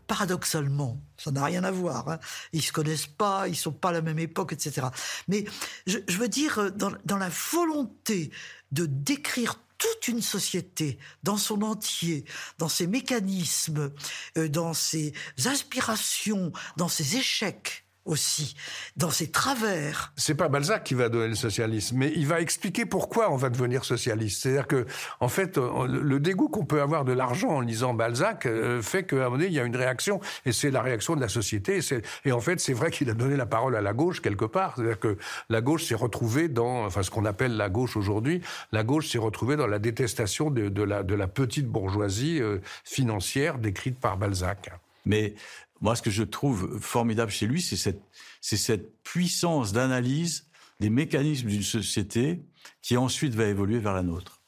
[0.07, 2.09] Paradoxalement, ça n'a rien à voir.
[2.09, 2.19] Hein.
[2.53, 4.89] Ils se connaissent pas, ils sont pas à la même époque, etc.
[5.29, 5.45] Mais
[5.87, 8.31] je, veux dire, dans, dans la volonté
[8.71, 12.25] de décrire toute une société dans son entier,
[12.59, 13.93] dans ses mécanismes,
[14.39, 15.13] euh, dans ses
[15.45, 18.55] aspirations, dans ses échecs, aussi,
[18.97, 20.13] dans ses travers.
[20.17, 23.51] C'est pas Balzac qui va donner le socialisme, mais il va expliquer pourquoi on va
[23.51, 24.43] devenir socialiste.
[24.43, 24.87] C'est-à-dire que,
[25.21, 29.05] en fait, euh, le dégoût qu'on peut avoir de l'argent en lisant Balzac euh, fait
[29.05, 31.29] qu'à un moment donné, il y a une réaction, et c'est la réaction de la
[31.29, 31.81] société.
[32.25, 34.75] Et, en fait, c'est vrai qu'il a donné la parole à la gauche quelque part.
[34.77, 35.17] C'est-à-dire que
[35.49, 39.19] la gauche s'est retrouvée dans, enfin, ce qu'on appelle la gauche aujourd'hui, la gauche s'est
[39.19, 44.71] retrouvée dans la détestation de, la, petite bourgeoisie euh, financière décrite par Balzac.
[45.05, 45.35] Mais
[45.81, 48.03] moi, ce que je trouve formidable chez lui, c'est cette,
[48.41, 50.47] c'est cette puissance d'analyse
[50.81, 52.43] des mécanismes d'une société
[52.83, 54.41] qui ensuite va évoluer vers la nôtre.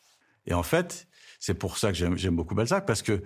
[0.47, 1.09] Et en fait,
[1.41, 3.23] c'est pour ça que j'aime beaucoup Balzac, parce que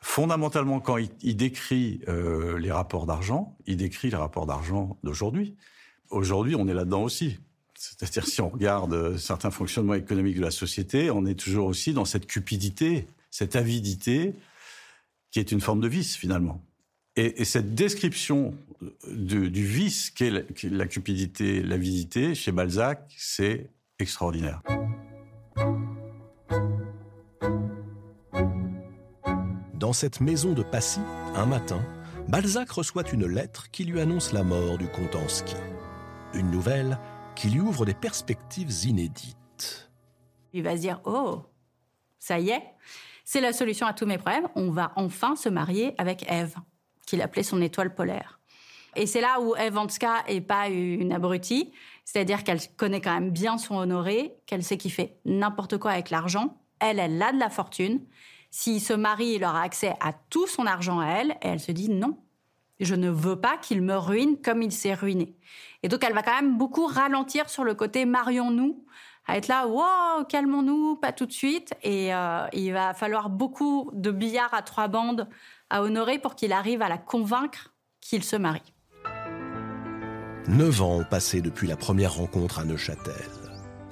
[0.00, 5.56] fondamentalement, quand il, décrit euh, les rapports d'argent, il décrit les rapports d'argent d'aujourd'hui.
[6.10, 7.38] Aujourd'hui, on est là-dedans aussi.
[7.74, 11.92] C'est-à-dire, si on regarde euh, certains fonctionnements économiques de la société, on est toujours aussi
[11.92, 14.34] dans cette cupidité, cette avidité,
[15.30, 16.64] qui est une forme de vice, finalement.
[17.16, 18.54] Et, cette description
[19.10, 24.62] du vice qu'est la, la, cupidité, l'avidité, chez Balzac, c'est extraordinaire.
[29.74, 31.00] Dans cette maison de Passy,
[31.34, 31.82] un matin,
[32.28, 35.54] Balzac reçoit une lettre qui lui annonce la mort du comte Anski.
[36.34, 36.98] Une nouvelle
[37.34, 39.90] qui lui ouvre des perspectives inédites.
[40.52, 41.42] Il va se dire Oh,
[42.18, 42.62] ça y est,
[43.30, 46.54] c'est la solution à tous mes problèmes, on va enfin se marier avec Ève
[47.04, 48.40] qu'il appelait son étoile polaire.
[48.96, 51.70] Et c'est là où Eve Anska est pas une abrutie,
[52.06, 56.08] c'est-à-dire qu'elle connaît quand même bien son honoré, qu'elle sait qu'il fait n'importe quoi avec
[56.08, 56.56] l'argent.
[56.80, 58.00] Elle, elle a de la fortune.
[58.50, 61.70] S'il se marie, il aura accès à tout son argent à elle, et elle se
[61.70, 62.16] dit non,
[62.80, 65.36] je ne veux pas qu'il me ruine comme il s'est ruiné.
[65.82, 68.86] Et donc elle va quand même beaucoup ralentir sur le côté marions-nous,
[69.28, 71.74] à être là, wow, calmons-nous, pas tout de suite.
[71.82, 75.28] Et euh, il va falloir beaucoup de billards à trois bandes
[75.68, 78.74] à honorer pour qu'il arrive à la convaincre qu'il se marie.
[80.48, 83.28] Neuf ans ont passé depuis la première rencontre à Neuchâtel.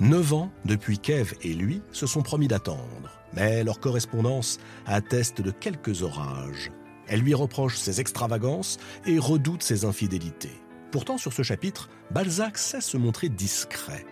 [0.00, 3.10] Neuf ans depuis qu'Ève et lui se sont promis d'attendre.
[3.34, 6.70] Mais leur correspondance atteste de quelques orages.
[7.08, 10.62] Elle lui reproche ses extravagances et redoute ses infidélités.
[10.92, 14.06] Pourtant, sur ce chapitre, Balzac sait se montrer discret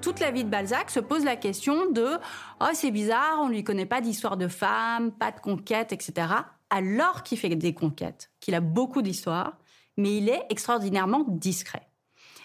[0.00, 2.18] toute la vie de Balzac se pose la question de
[2.60, 6.28] oh c'est bizarre, on lui connaît pas d'histoire de femme, pas de conquête, etc.
[6.70, 9.58] Alors qu'il fait des conquêtes, qu'il a beaucoup d'histoires,
[9.96, 11.88] mais il est extraordinairement discret.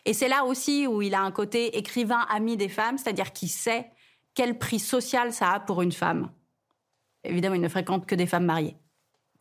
[0.06, 3.50] Et c'est là aussi où il a un côté écrivain ami des femmes, c'est-à-dire qu'il
[3.50, 3.90] sait
[4.34, 6.32] quel prix social ça a pour une femme.
[7.24, 8.76] Évidemment, il ne fréquente que des femmes mariées.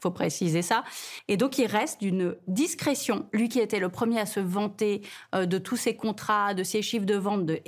[0.01, 0.85] Faut préciser ça.
[1.29, 3.29] Et donc, il reste d'une discrétion.
[3.33, 5.03] Lui qui était le premier à se vanter
[5.35, 7.61] euh, de tous ses contrats, de ses chiffres de vente, de,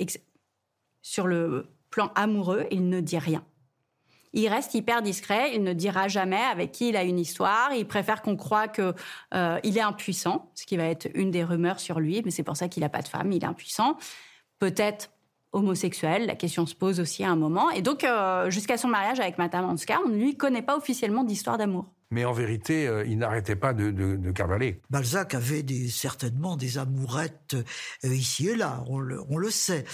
[1.05, 3.45] sur le plan amoureux, il ne dit rien.
[4.33, 7.85] Il reste hyper discret, il ne dira jamais avec qui il a une histoire, il
[7.85, 8.95] préfère qu'on croie qu'il
[9.35, 12.57] euh, est impuissant, ce qui va être une des rumeurs sur lui, mais c'est pour
[12.57, 13.97] ça qu'il n'a pas de femme, il est impuissant.
[14.57, 15.11] Peut-être
[15.51, 17.69] homosexuel, la question se pose aussi à un moment.
[17.69, 21.23] Et donc, euh, jusqu'à son mariage avec Madame Anska, on ne lui connaît pas officiellement
[21.23, 21.85] d'histoire d'amour.
[22.09, 24.81] Mais en vérité, euh, il n'arrêtait pas de, de, cavaler.
[24.89, 27.55] Balzac avait certainement des amourettes
[28.03, 29.85] ici et là, on le, on le sait.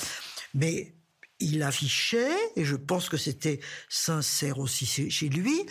[0.54, 0.94] Mais
[1.42, 3.60] il affichait, et je pense que c'était
[3.90, 5.66] sincère aussi chez lui,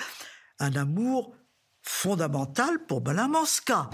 [0.59, 1.35] un amour
[1.83, 3.91] fondamental pour Anska.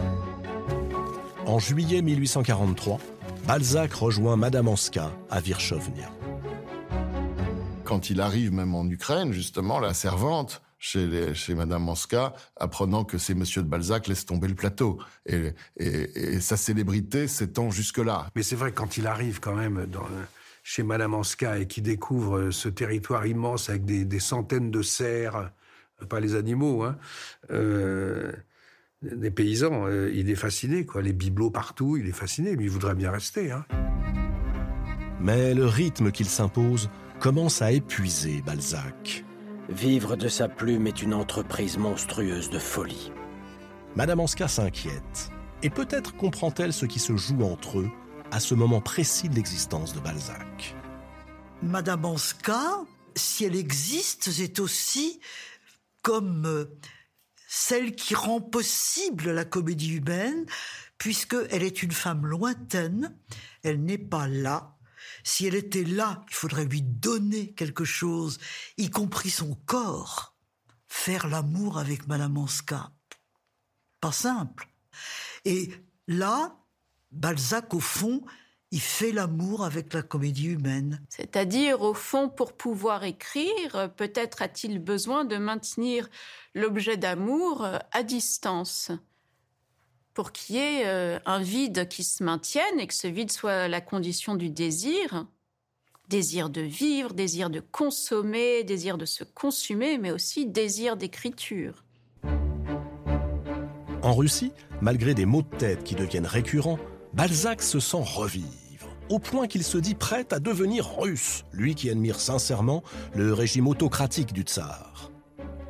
[1.46, 2.98] En juillet 1843,
[3.46, 6.10] Balzac rejoint Madame Anska à Virchovnia.
[7.84, 13.04] Quand il arrive même en Ukraine, justement, la servante chez, les, chez Madame Manska, apprenant
[13.04, 14.98] que c'est Monsieur de Balzac laisse tomber le plateau.
[15.24, 18.26] Et, et, sa célébrité s'étend jusque-là.
[18.34, 20.06] Mais c'est vrai, quand il arrive quand même dans,
[20.68, 25.52] chez Madame Anska et qu'il découvre ce territoire immense avec des, des centaines de cerfs,
[26.08, 26.98] pas les animaux, hein,
[27.52, 28.32] euh,
[29.00, 31.02] des paysans, euh, il est fasciné, quoi.
[31.02, 32.56] Les bibelots partout, il est fasciné.
[32.56, 33.52] Lui, il voudrait bien rester.
[33.52, 33.64] Hein.
[35.20, 36.90] Mais le rythme qu'il s'impose
[37.20, 39.24] commence à épuiser Balzac.
[39.68, 43.12] Vivre de sa plume est une entreprise monstrueuse de folie.
[43.94, 45.30] Madame Anska s'inquiète.
[45.62, 47.90] Et peut-être comprend-elle ce qui se joue entre eux
[48.30, 50.74] à ce moment précis de l'existence de Balzac.
[51.62, 52.84] Madame Anska,
[53.14, 55.20] si elle existe, c'est aussi
[56.02, 56.78] comme euh,
[57.48, 60.46] celle qui rend possible la comédie humaine,
[60.98, 63.16] puisqu'elle est une femme lointaine,
[63.62, 64.76] elle n'est pas là,
[65.24, 68.38] si elle était là, il faudrait lui donner quelque chose,
[68.76, 70.36] y compris son corps.
[70.86, 72.92] Faire l'amour avec Madame Anska.
[74.00, 74.68] Pas simple.
[75.44, 75.72] Et
[76.06, 76.56] là,
[77.12, 78.22] Balzac, au fond,
[78.72, 81.00] il fait l'amour avec la comédie humaine.
[81.08, 86.08] C'est-à-dire, au fond, pour pouvoir écrire, peut-être a-t-il besoin de maintenir
[86.54, 88.90] l'objet d'amour à distance
[90.16, 93.68] pour qu'il y ait euh, un vide qui se maintienne et que ce vide soit
[93.68, 95.26] la condition du désir.
[96.08, 101.84] Désir de vivre, désir de consommer, désir de se consumer, mais aussi désir d'écriture.
[104.02, 106.78] En Russie, malgré des maux de tête qui deviennent récurrents,
[107.16, 111.88] Balzac se sent revivre, au point qu'il se dit prêt à devenir russe, lui qui
[111.88, 112.82] admire sincèrement
[113.14, 115.10] le régime autocratique du tsar.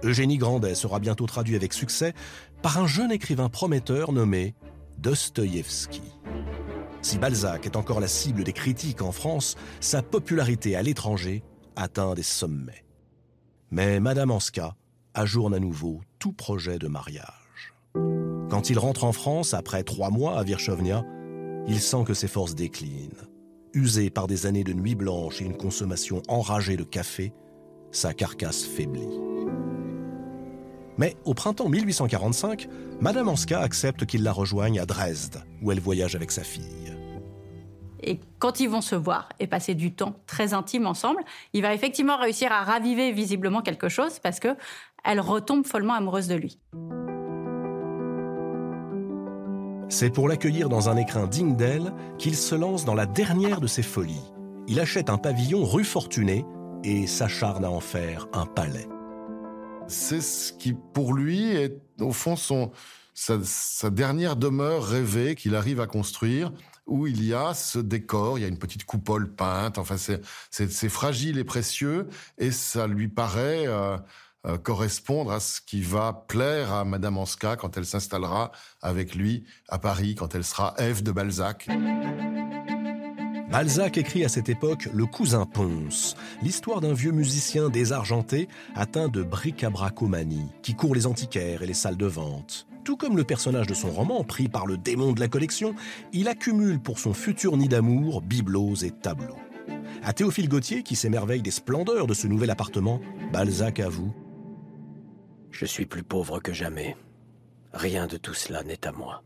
[0.02, 2.14] Eugénie Grandet sera bientôt traduit avec succès
[2.62, 4.56] par un jeune écrivain prometteur nommé
[4.98, 6.02] Dostoïevski.
[7.01, 11.44] Si Balzac est encore la cible des critiques en France, sa popularité à l'étranger
[11.77, 12.85] atteint des sommets.
[13.70, 14.74] Mais Madame Anska
[15.14, 17.73] ajourne à nouveau tout projet de mariage.
[18.51, 21.05] Quand il rentre en France, après trois mois à Virchovnia,
[21.68, 23.26] il sent que ses forces déclinent.
[23.74, 27.32] Usé par des années de nuit blanche et une consommation enragée de café,
[27.90, 29.09] sa carcasse faiblit.
[30.98, 32.68] Mais au printemps 1845,
[33.01, 36.97] Madame Anska accepte qu'il la rejoigne à Dresde, où elle voyage avec sa fille.
[38.02, 41.22] Et quand ils vont se voir et passer du temps très intime ensemble,
[41.52, 44.56] il va effectivement réussir à raviver visiblement quelque chose parce que
[45.05, 46.59] elle retombe follement amoureuse de lui.
[49.89, 53.67] C'est pour l'accueillir dans un écrin digne d'elle qu'il se lance dans la dernière de
[53.67, 54.33] ses folies.
[54.69, 56.45] Il achète un pavillon rue Fortuné
[56.85, 58.89] et s'acharne à en faire un palais
[59.89, 62.71] c'est ce qui, pour lui, est au fond son,
[63.15, 66.53] sa, dernière demeure rêvée qu'il arrive à construire,
[66.87, 70.89] où il y a ce décor, il y a une petite coupole peinte, enfin c'est
[70.89, 72.07] fragile et précieux,
[72.39, 73.97] et ça lui paraît euh,
[74.47, 79.44] euh, correspondre à ce qui va plaire à Madame Anska quand elle s'installera avec lui
[79.68, 81.68] à Paris, quand elle sera Ève de Balzac.
[83.51, 89.23] Balzac écrit à cette époque Le cousin Ponce, l'histoire d'un vieux musicien désargenté atteint de
[89.23, 92.66] bric-à-bracomanie, qui court les antiquaires et les salles de vente.
[92.85, 95.74] Tout comme le personnage de son roman, pris par le démon de la collection,
[96.12, 99.39] il accumule pour son futur nid d'amour bibelots et tableaux.
[100.05, 103.01] À Théophile Gautier, qui s'émerveille des splendeurs de ce nouvel appartement,
[103.32, 104.12] Balzac avoue
[105.59, 106.99] Je suis plus pauvre que jamais.
[107.73, 109.23] Rien de tout cela n'est à moi.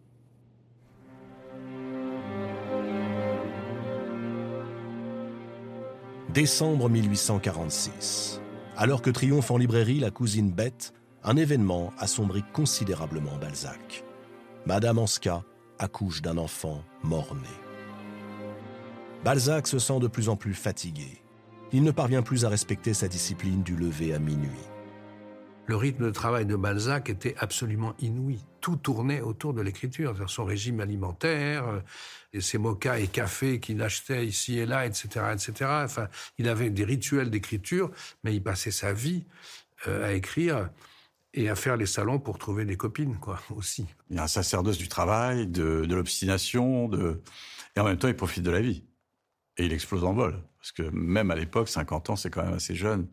[6.32, 8.40] Décembre 1846.
[8.76, 10.92] Alors que triomphe en librairie La cousine bête,
[11.24, 14.04] un événement assombrit considérablement Balzac.
[14.66, 15.42] Madame Anska
[15.80, 17.48] accouche d'un enfant mort-né.
[19.24, 21.24] Balzac se sent de plus en plus fatigué.
[21.72, 24.70] Il ne parvient plus à respecter sa discipline du lever à minuit.
[25.66, 28.40] Le rythme de travail de Balzac était absolument inouï.
[28.60, 31.64] Tout tournait autour de l'écriture, son régime alimentaire,
[32.34, 35.70] euh, ses mochas et cafés qu'il achetait ici et là, etc., etc.
[35.84, 36.08] Enfin,
[36.38, 37.90] il avait des rituels d'écriture,
[38.24, 39.24] mais il passait sa vie
[39.86, 40.70] euh, à écrire
[41.32, 43.86] et à faire les salons pour trouver des copines, quoi, aussi.
[44.10, 47.22] Il y a un sacerdoce du travail, de, l'obstination, de...
[47.76, 48.84] et en même temps, il profite de la vie.
[49.56, 50.42] Et il explose en vol.
[50.58, 53.06] Parce que même à l'époque, 50 ans, c'est quand même assez jeune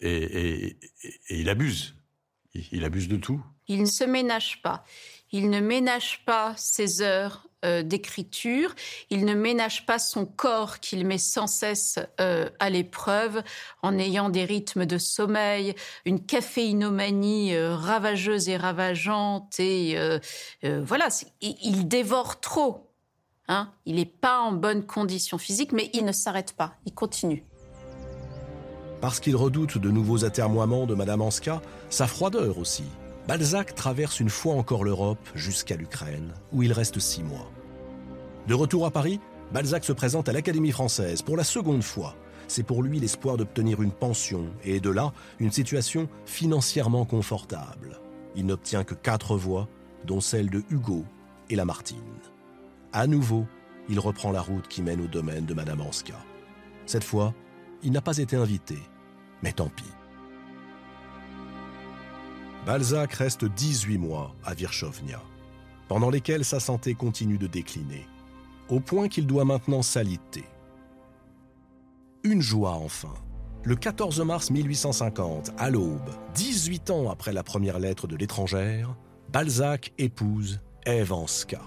[0.00, 0.76] et,
[1.30, 1.94] il abuse.
[2.70, 3.42] Il, abuse de tout.
[3.66, 4.84] Il ne se ménage pas.
[5.32, 8.74] Il ne ménage pas ses heures euh, d'écriture.
[9.10, 13.42] Il ne ménage pas son corps qu'il met sans cesse euh, à l'épreuve
[13.82, 19.58] en ayant des rythmes de sommeil, une caféinomanie euh, ravageuse et ravageante.
[19.58, 19.96] Et
[20.62, 21.08] voilà,
[21.40, 22.90] il, dévore trop.
[23.48, 23.72] Hein.
[23.86, 26.74] Il n'est pas en bonne condition physique, mais il ne s'arrête pas.
[26.86, 27.44] Il continue.
[29.04, 31.60] Parce qu'il redoute de nouveaux atermoiements de Madame Anska,
[31.90, 32.84] sa froideur aussi,
[33.28, 37.50] Balzac traverse une fois encore l'Europe jusqu'à l'Ukraine, où il reste six mois.
[38.48, 39.20] De retour à Paris,
[39.52, 42.16] Balzac se présente à l'Académie française pour la seconde fois.
[42.48, 48.00] C'est pour lui l'espoir d'obtenir une pension et de là une situation financièrement confortable.
[48.34, 49.68] Il n'obtient que quatre voix,
[50.06, 51.04] dont celle de Hugo
[51.50, 51.98] et Lamartine.
[52.94, 53.44] À nouveau,
[53.90, 56.16] il reprend la route qui mène au domaine de Madame Anska.
[56.86, 57.34] Cette fois,
[57.82, 58.78] il n'a pas été invité,
[59.44, 59.84] mais tant pis.
[62.64, 65.20] Balzac reste 18 mois à Virchovnia,
[65.86, 68.08] pendant lesquels sa santé continue de décliner,
[68.70, 70.46] au point qu'il doit maintenant s'aliter.
[72.22, 73.12] Une joie enfin.
[73.64, 78.96] Le 14 mars 1850, à l'aube, 18 ans après la première lettre de l'étrangère,
[79.30, 81.60] Balzac épouse Ève Anska.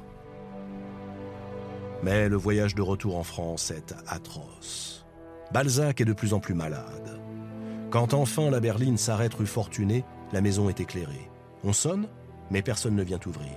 [2.02, 5.06] Mais le voyage de retour en France est atroce.
[5.52, 7.17] Balzac est de plus en plus malade.
[7.90, 10.04] Quand enfin la berline s'arrête rue Fortuné,
[10.34, 11.30] la maison est éclairée.
[11.64, 12.08] On sonne,
[12.52, 13.54] mais personne ne vient ouvrir.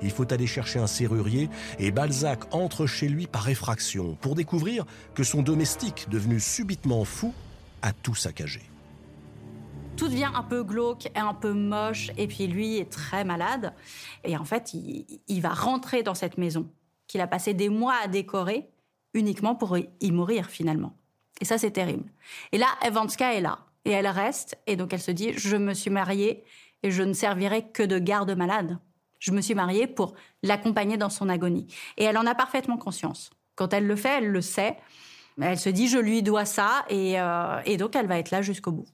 [0.00, 4.86] Il faut aller chercher un serrurier et Balzac entre chez lui par effraction pour découvrir
[5.14, 7.34] que son domestique, devenu subitement fou,
[7.82, 8.62] a tout saccagé.
[9.98, 13.74] Tout devient un peu glauque et un peu moche, et puis lui est très malade.
[14.24, 16.66] Et en fait, il, il va rentrer dans cette maison
[17.06, 18.68] qu'il a passé des mois à décorer
[19.12, 20.94] uniquement pour y mourir finalement.
[21.40, 22.10] Et ça, c'est terrible.
[22.52, 23.65] Et là, Evanska est là.
[23.86, 24.58] Et elle reste.
[24.66, 26.42] Et donc, elle se dit, je me suis mariée
[26.82, 28.78] et je ne servirai que de garde malade.
[29.20, 31.68] Je me suis mariée pour l'accompagner dans son agonie.
[31.96, 33.30] Et elle en a parfaitement conscience.
[33.54, 34.76] Quand elle le fait, elle le sait.
[35.40, 36.84] Elle se dit, je lui dois ça.
[36.90, 38.88] Et, euh, donc, elle va être là jusqu'au bout.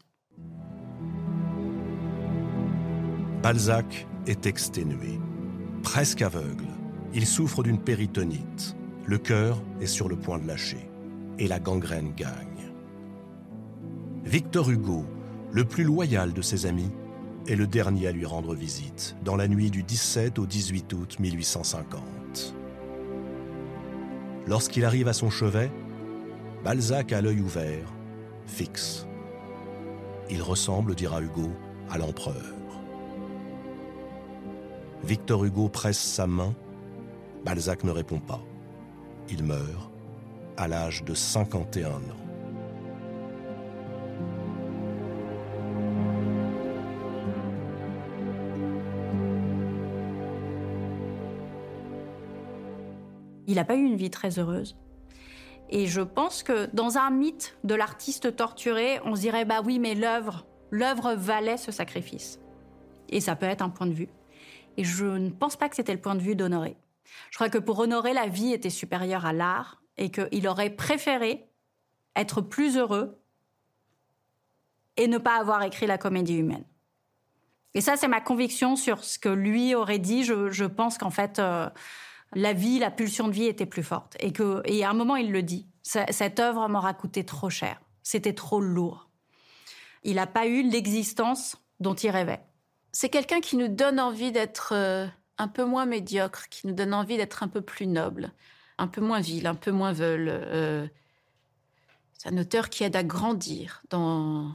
[3.42, 5.18] Balzac est exténué,
[5.82, 6.66] presque aveugle.
[7.14, 8.76] Il souffre d'une péritonite.
[9.06, 10.88] Le cœur est sur le point de lâcher.
[11.38, 12.51] Et la gangrène gagne.
[14.24, 15.04] Victor Hugo,
[15.50, 16.90] le plus loyal de ses amis,
[17.48, 21.16] est le dernier à lui rendre visite, dans la nuit du 17 au 18 août
[21.18, 22.54] 1850.
[24.46, 25.72] Lorsqu'il arrive à son chevet,
[26.64, 27.92] Balzac a l'œil ouvert,
[28.46, 29.06] fixe.
[30.30, 31.50] Il ressemble, dira Hugo,
[31.90, 32.54] à l'empereur.
[35.02, 36.54] Victor Hugo presse sa main,
[37.44, 38.40] Balzac ne répond pas.
[39.28, 39.90] Il meurt
[40.56, 42.21] à l'âge de 51 ans.
[53.46, 54.76] Il n'a pas eu une vie très heureuse.
[55.70, 59.78] Et je pense que dans un mythe de l'artiste torturé, on se dirait bah oui,
[59.78, 62.40] mais l'œuvre, l'œuvre valait ce sacrifice.
[63.08, 64.08] Et ça peut être un point de vue.
[64.76, 66.76] Et je ne pense pas que c'était le point de vue d'Honoré.
[67.30, 71.46] Je crois que pour Honoré, la vie était supérieure à l'art et qu'il aurait préféré
[72.16, 73.18] être plus heureux
[74.96, 76.64] et ne pas avoir écrit la comédie humaine.
[77.74, 80.24] Et ça, c'est ma conviction sur ce que lui aurait dit.
[80.24, 81.68] Je, pense qu'en fait, euh,
[82.34, 84.16] la vie, la pulsion de vie était plus forte.
[84.20, 85.66] Et, que, à un moment, il le dit.
[85.82, 87.80] Cette œuvre m'aura coûté trop cher.
[88.02, 89.08] C'était trop lourd.
[90.04, 92.40] Il n'a pas eu l'existence dont il rêvait.
[92.92, 95.06] C'est quelqu'un qui nous donne envie d'être euh,
[95.38, 98.32] un peu moins médiocre, qui nous donne envie d'être un peu plus noble,
[98.78, 100.28] un peu moins vil, un peu moins veule.
[100.28, 100.86] Euh,
[102.12, 104.54] c'est un auteur qui aide à grandir dans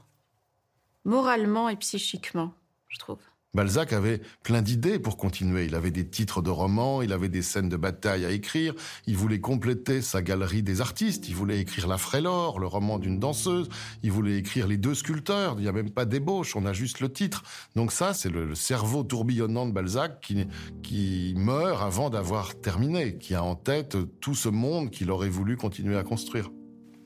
[1.04, 2.54] moralement et psychiquement,
[2.90, 3.22] je trouve.
[3.58, 5.66] Balzac avait plein d'idées pour continuer.
[5.66, 8.76] Il avait des titres de romans, il avait des scènes de bataille à écrire.
[9.08, 11.28] Il voulait compléter sa galerie des artistes.
[11.28, 13.68] Il voulait écrire La Frélore, le roman d'une danseuse.
[14.04, 15.56] Il voulait écrire Les deux sculpteurs.
[15.58, 17.42] Il n'y a même pas d'ébauche, on a juste le titre.
[17.76, 20.46] Donc ça, c'est le, cerveau tourbillonnant de Balzac qui,
[20.84, 25.58] qui meurt avant d'avoir terminé, qui a en tête tout ce monde qu'il aurait voulu
[25.58, 26.52] continuer à construire.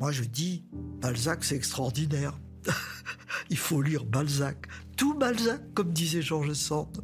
[0.02, 0.65] Moi, je dis,
[0.99, 2.38] Balzac, c'est extraordinaire.
[3.49, 4.68] Il faut lire Balzac.
[5.02, 7.03] Tout Balzac, comme disait Georges Sand.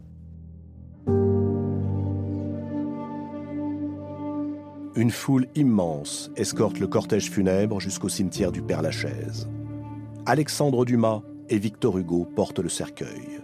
[4.96, 9.50] Une foule immense escorte le cortège funèbre jusqu'au cimetière du Père-Lachaise.
[10.28, 13.40] Alexandre Dumas et Victor Hugo portent le cercueil.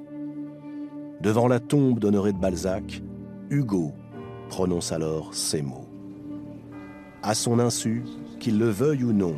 [1.20, 3.02] Devant la tombe d'Honoré de Balzac,
[3.50, 3.92] Hugo
[4.50, 5.90] prononce alors ces mots.
[7.24, 8.04] À son insu,
[8.40, 9.34] qu'il le veuille ou non,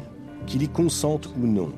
[0.45, 1.71] qu'il y consente ou non,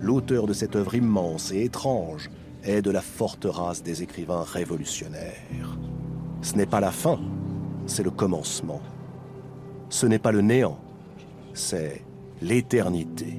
[0.00, 2.30] l'auteur de cette œuvre immense et étrange
[2.66, 5.78] est de la forte race des écrivains révolutionnaires.
[6.42, 7.18] Ce n'est pas la fin,
[7.86, 8.80] c'est le commencement.
[9.88, 10.78] Ce n'est pas le néant,
[11.54, 12.02] c'est
[12.42, 13.38] l'éternité.